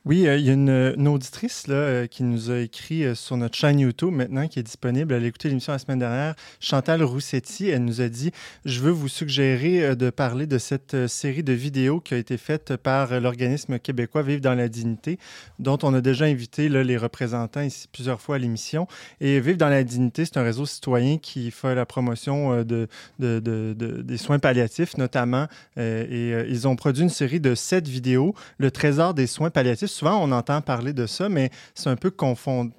Oui, 0.07 0.25
euh, 0.25 0.37
il 0.37 0.45
y 0.45 0.49
a 0.49 0.53
une, 0.53 0.69
une 0.97 1.07
auditrice 1.09 1.67
là, 1.67 1.75
euh, 1.75 2.07
qui 2.07 2.23
nous 2.23 2.49
a 2.49 2.59
écrit 2.59 3.03
euh, 3.03 3.13
sur 3.13 3.35
notre 3.35 3.57
chaîne 3.57 3.77
YouTube 3.77 4.13
maintenant, 4.13 4.47
qui 4.47 4.57
est 4.57 4.63
disponible. 4.63 5.13
Elle 5.13 5.25
a 5.25 5.27
écouté 5.27 5.49
l'émission 5.49 5.73
la 5.73 5.79
semaine 5.79 5.99
dernière. 5.99 6.33
Chantal 6.61 7.03
Roussetti, 7.03 7.67
elle 7.67 7.83
nous 7.83 7.99
a 7.99 8.07
dit 8.07 8.31
Je 8.63 8.79
veux 8.79 8.91
vous 8.91 9.09
suggérer 9.09 9.83
euh, 9.83 9.95
de 9.95 10.09
parler 10.09 10.47
de 10.47 10.59
cette 10.59 10.93
euh, 10.93 11.07
série 11.09 11.43
de 11.43 11.51
vidéos 11.51 11.99
qui 11.99 12.13
a 12.13 12.17
été 12.17 12.37
faite 12.37 12.77
par 12.77 13.11
euh, 13.11 13.19
l'organisme 13.19 13.79
québécois 13.79 14.21
Vivre 14.23 14.39
dans 14.39 14.53
la 14.55 14.69
dignité, 14.69 15.19
dont 15.59 15.77
on 15.83 15.93
a 15.93 15.99
déjà 15.99 16.23
invité 16.23 16.69
les 16.69 16.95
représentants 16.97 17.59
ici 17.59 17.89
plusieurs 17.91 18.21
fois 18.21 18.35
à 18.35 18.39
l'émission. 18.39 18.87
Et 19.19 19.41
Vivre 19.41 19.57
dans 19.57 19.67
la 19.67 19.83
dignité, 19.83 20.23
c'est 20.23 20.37
un 20.37 20.43
réseau 20.43 20.65
citoyen 20.65 21.17
qui 21.17 21.51
fait 21.51 21.75
la 21.75 21.85
promotion 21.85 22.53
euh, 22.53 22.63
de, 22.63 22.87
de- 23.19 23.39
de- 23.41 23.75
de- 23.77 24.01
des 24.03 24.17
soins 24.17 24.39
palliatifs, 24.39 24.95
notamment. 24.95 25.47
Euh, 25.77 26.05
et 26.09 26.33
euh, 26.33 26.45
ils 26.47 26.65
ont 26.65 26.77
produit 26.77 27.03
une 27.03 27.09
série 27.09 27.41
de 27.41 27.55
sept 27.55 27.89
vidéos, 27.89 28.33
Le 28.57 28.71
trésor 28.71 29.13
des 29.13 29.27
soins 29.27 29.49
palliatifs. 29.49 29.96
Souvent, 29.97 30.23
on 30.23 30.31
entend 30.31 30.61
parler 30.61 30.93
de 30.93 31.07
ça, 31.07 31.27
mais 31.29 31.49
c'est 31.73 31.89
un 31.89 31.95
peu 31.95 32.11
confond... 32.11 32.69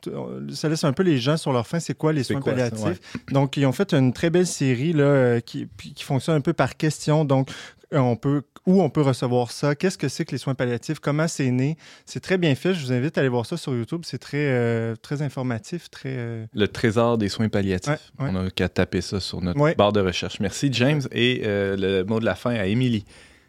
Ça 0.52 0.68
laisse 0.68 0.84
un 0.84 0.92
peu 0.92 1.02
les 1.02 1.18
gens 1.18 1.36
sur 1.36 1.52
leur 1.52 1.66
faim. 1.66 1.80
C'est 1.80 1.96
quoi 1.96 2.12
les 2.12 2.22
soins 2.22 2.40
quoi 2.40 2.56
ça? 2.56 2.70
palliatifs? 2.70 3.00
Donc, 3.32 3.56
ils 3.56 3.66
ont 3.66 3.72
fait 3.72 3.92
une 3.92 4.12
très 4.12 4.30
belle 4.30 4.46
série 4.46 4.92
là, 4.92 5.04
euh, 5.04 5.40
qui, 5.40 5.68
fonctionne 6.00 6.36
un 6.36 6.40
peu 6.40 6.52
par 6.52 6.76
question. 6.76 7.24
Donc, 7.24 7.50
euh, 7.94 7.98
on 7.98 8.16
peut, 8.16 8.42
où 8.66 8.82
on 8.82 8.90
peut 8.90 9.00
recevoir 9.00 9.50
ça? 9.50 9.74
Qu'est-ce 9.74 9.96
que 9.98 10.08
c'est 10.08 10.24
que 10.26 10.32
les 10.32 10.38
soins 10.38 10.54
palliatifs? 10.54 10.98
Comment 11.00 11.26
c'est 11.26 11.50
né? 11.50 11.76
C'est 12.04 12.20
très 12.20 12.36
bien 12.38 12.54
fait. 12.54 12.74
Je 12.74 12.84
vous 12.84 12.92
invite 12.92 13.16
à 13.16 13.22
aller 13.22 13.30
voir 13.30 13.46
ça 13.46 13.56
sur 13.56 13.74
YouTube. 13.74 14.02
C'est 14.04 14.18
très, 14.18 14.36
euh, 14.38 14.94
très 14.94 15.22
informatif, 15.22 15.90
très... 15.90 16.14
euh, 16.16 16.44
Le 16.54 16.68
trésor 16.68 17.18
des 17.18 17.28
soins 17.30 17.48
palliatifs. 17.48 18.12
Ouais, 18.18 18.26
ouais. 18.26 18.30
On 18.30 18.42
n'a 18.42 18.50
qu'à 18.50 18.68
taper 18.68 19.00
ça 19.00 19.20
sur 19.20 19.40
notre 19.40 19.58
Ouais. 19.58 19.74
barre 19.74 19.92
de 19.92 20.00
recherche. 20.00 20.38
Merci 20.38 20.68
James. 20.72 21.00
Et 21.12 21.42
euh, 21.44 21.76
le 21.76 22.04
mot 22.04 22.20
de 22.20 22.24
la 22.26 22.34
fin 22.34 22.50
à 22.54 22.66
Émilie. 22.66 23.04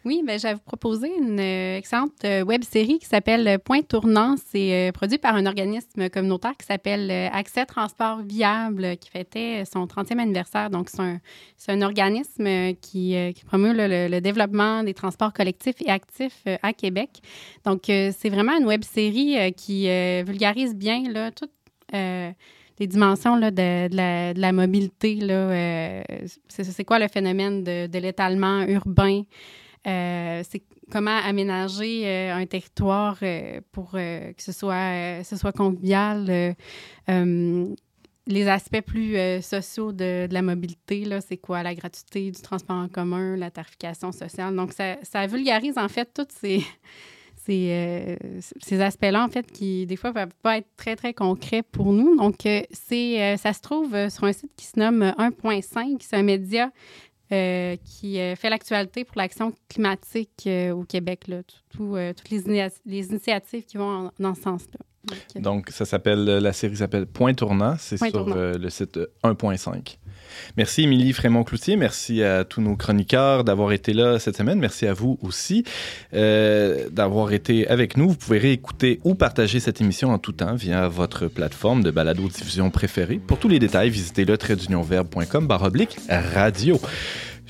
Oui, 0.06 0.22
ben, 0.24 0.38
j'avais 0.38 0.58
proposé 0.58 1.10
une 1.14 1.38
euh, 1.38 1.76
excellente 1.76 2.24
euh, 2.24 2.42
web 2.42 2.64
série 2.64 2.98
qui 2.98 3.04
s'appelle 3.04 3.46
euh, 3.46 3.58
Point 3.58 3.82
Tournant. 3.82 4.36
C'est 4.50 4.90
produit 4.94 5.18
par 5.18 5.34
un 5.34 5.44
organisme 5.44 6.08
communautaire 6.08 6.56
qui 6.58 6.64
s'appelle 6.64 7.10
Accès 7.10 7.66
Transport 7.66 8.22
Viable, 8.22 8.96
qui 8.96 9.10
fêtait 9.10 9.64
son 9.70 9.84
30e 9.84 10.18
anniversaire. 10.18 10.70
Donc, 10.70 10.88
c'est 10.88 11.72
un, 11.72 11.82
organisme 11.82 12.74
qui, 12.80 13.14
promeut 13.46 13.74
le, 13.74 14.20
développement 14.20 14.82
des 14.82 14.94
transports 14.94 15.32
collectifs 15.34 15.80
et 15.84 15.90
actifs 15.90 16.44
à 16.62 16.72
Québec. 16.72 17.20
Donc, 17.64 17.82
c'est 17.86 18.28
vraiment 18.28 18.56
une 18.58 18.66
web 18.66 18.84
série 18.84 19.52
qui 19.54 19.86
vulgarise 20.22 20.74
bien 20.74 21.02
là, 21.10 21.30
toutes 21.30 21.52
euh, 21.94 22.30
les 22.78 22.86
dimensions 22.86 23.36
de, 23.38 24.34
la, 24.40 24.52
mobilité. 24.52 25.18
C'est, 26.48 26.84
quoi 26.84 26.98
le 26.98 27.08
phénomène 27.08 27.62
de 27.62 27.98
l'étalement 27.98 28.62
urbain? 28.62 29.22
Euh, 29.86 30.42
c'est 30.48 30.62
comment 30.90 31.16
aménager 31.24 32.06
euh, 32.06 32.34
un 32.34 32.44
territoire 32.44 33.16
euh, 33.22 33.60
pour 33.72 33.92
que 33.92 34.32
ce 34.38 34.52
soit, 34.52 35.52
convivial. 35.56 36.54
les 38.26 38.46
aspects 38.48 38.82
plus 38.82 39.16
sociaux 39.42 39.92
de, 39.92 40.28
la 40.30 40.42
mobilité, 40.42 41.04
c'est 41.26 41.38
quoi? 41.38 41.62
La 41.62 41.74
gratuité 41.74 42.30
du 42.30 42.40
transport 42.40 42.76
en 42.76 42.88
commun, 42.88 43.36
la 43.36 43.50
tarification 43.50 44.12
sociale. 44.12 44.54
Donc, 44.54 44.72
ça, 44.72 45.26
vulgarise 45.26 45.78
en 45.78 45.88
fait 45.88 46.08
tous 46.14 46.28
ces, 46.28 46.62
ces, 47.36 48.80
aspects-là, 48.80 49.24
en 49.24 49.28
fait, 49.28 49.50
qui 49.50 49.86
des 49.86 49.96
fois 49.96 50.12
peuvent 50.12 50.34
pas 50.42 50.58
être 50.58 50.68
très, 50.76 50.94
très 50.94 51.14
concrets 51.14 51.62
pour 51.62 51.92
nous. 51.92 52.16
Donc, 52.16 52.36
c'est, 52.42 53.36
ça 53.38 53.52
se 53.52 53.60
trouve 53.60 54.08
sur 54.10 54.24
un 54.24 54.32
site 54.32 54.52
qui 54.56 54.66
se 54.66 54.78
nomme 54.78 55.02
1.5. 55.02 55.96
C'est 56.00 56.16
un 56.16 56.22
média 56.22 56.70
euh, 57.32 57.76
qui 57.84 58.18
euh, 58.20 58.34
fait 58.36 58.50
l'actualité 58.50 59.04
pour 59.04 59.16
l'action 59.18 59.52
climatique 59.68 60.44
euh, 60.46 60.72
au 60.72 60.84
Québec, 60.84 61.28
là, 61.28 61.42
tout- 61.42 61.56
tout, 61.70 61.96
toutes 62.16 62.30
les, 62.30 63.06
initiatives 63.06 63.64
qui 63.64 63.76
vont 63.76 64.06
en- 64.06 64.12
dans 64.18 64.34
ce 64.34 64.42
sens-là. 64.42 64.80
Donc, 65.34 65.42
Donc, 65.42 65.70
ça 65.70 65.84
s'appelle, 65.86 66.24
la 66.24 66.52
série 66.52 66.76
s'appelle 66.76 67.06
Point 67.06 67.32
Tournant. 67.34 67.76
C'est 67.78 67.96
sur 68.10 68.28
euh, 68.36 68.58
le 68.58 68.68
site 68.68 68.98
euh, 68.98 69.06
1.5. 69.24 69.96
Merci 70.56 70.82
Émilie 70.82 71.12
Frémont-Cloutier. 71.12 71.76
Merci 71.76 72.22
à 72.22 72.44
tous 72.44 72.60
nos 72.60 72.76
chroniqueurs 72.76 73.44
d'avoir 73.44 73.72
été 73.72 73.92
là 73.92 74.18
cette 74.18 74.36
semaine. 74.36 74.58
Merci 74.58 74.86
à 74.86 74.92
vous 74.92 75.18
aussi 75.22 75.64
euh, 76.14 76.88
d'avoir 76.90 77.32
été 77.32 77.68
avec 77.68 77.96
nous. 77.96 78.10
Vous 78.10 78.16
pouvez 78.16 78.38
réécouter 78.38 79.00
ou 79.04 79.14
partager 79.14 79.60
cette 79.60 79.80
émission 79.80 80.10
en 80.10 80.18
tout 80.18 80.32
temps 80.32 80.54
via 80.54 80.88
votre 80.88 81.26
plateforme 81.26 81.82
de 81.82 81.90
balado-diffusion 81.90 82.70
préférée. 82.70 83.20
Pour 83.24 83.38
tous 83.38 83.48
les 83.48 83.58
détails, 83.58 83.90
visitez 83.90 84.24
le 84.24 84.36
traitdunionverbe.com 84.36 85.46
baroblique 85.46 85.96
radio. 86.08 86.80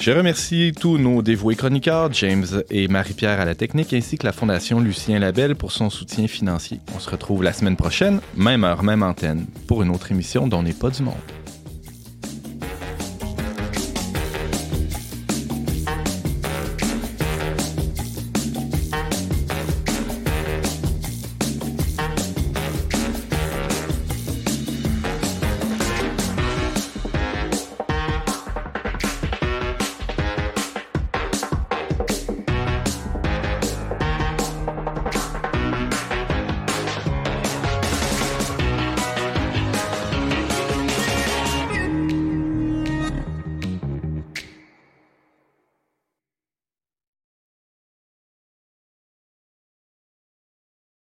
Je 0.00 0.12
remercie 0.12 0.72
tous 0.80 0.96
nos 0.96 1.20
dévoués 1.20 1.56
chroniqueurs, 1.56 2.10
James 2.14 2.46
et 2.70 2.88
Marie-Pierre 2.88 3.38
à 3.38 3.44
la 3.44 3.54
technique, 3.54 3.92
ainsi 3.92 4.16
que 4.16 4.24
la 4.24 4.32
Fondation 4.32 4.80
Lucien 4.80 5.18
Labelle 5.18 5.56
pour 5.56 5.72
son 5.72 5.90
soutien 5.90 6.26
financier. 6.26 6.80
On 6.96 6.98
se 6.98 7.10
retrouve 7.10 7.42
la 7.42 7.52
semaine 7.52 7.76
prochaine, 7.76 8.20
même 8.34 8.64
heure, 8.64 8.82
même 8.82 9.02
antenne, 9.02 9.44
pour 9.66 9.82
une 9.82 9.90
autre 9.90 10.10
émission 10.10 10.48
dont 10.48 10.62
n'est 10.62 10.72
pas 10.72 10.88
du 10.88 11.02
monde. 11.02 11.16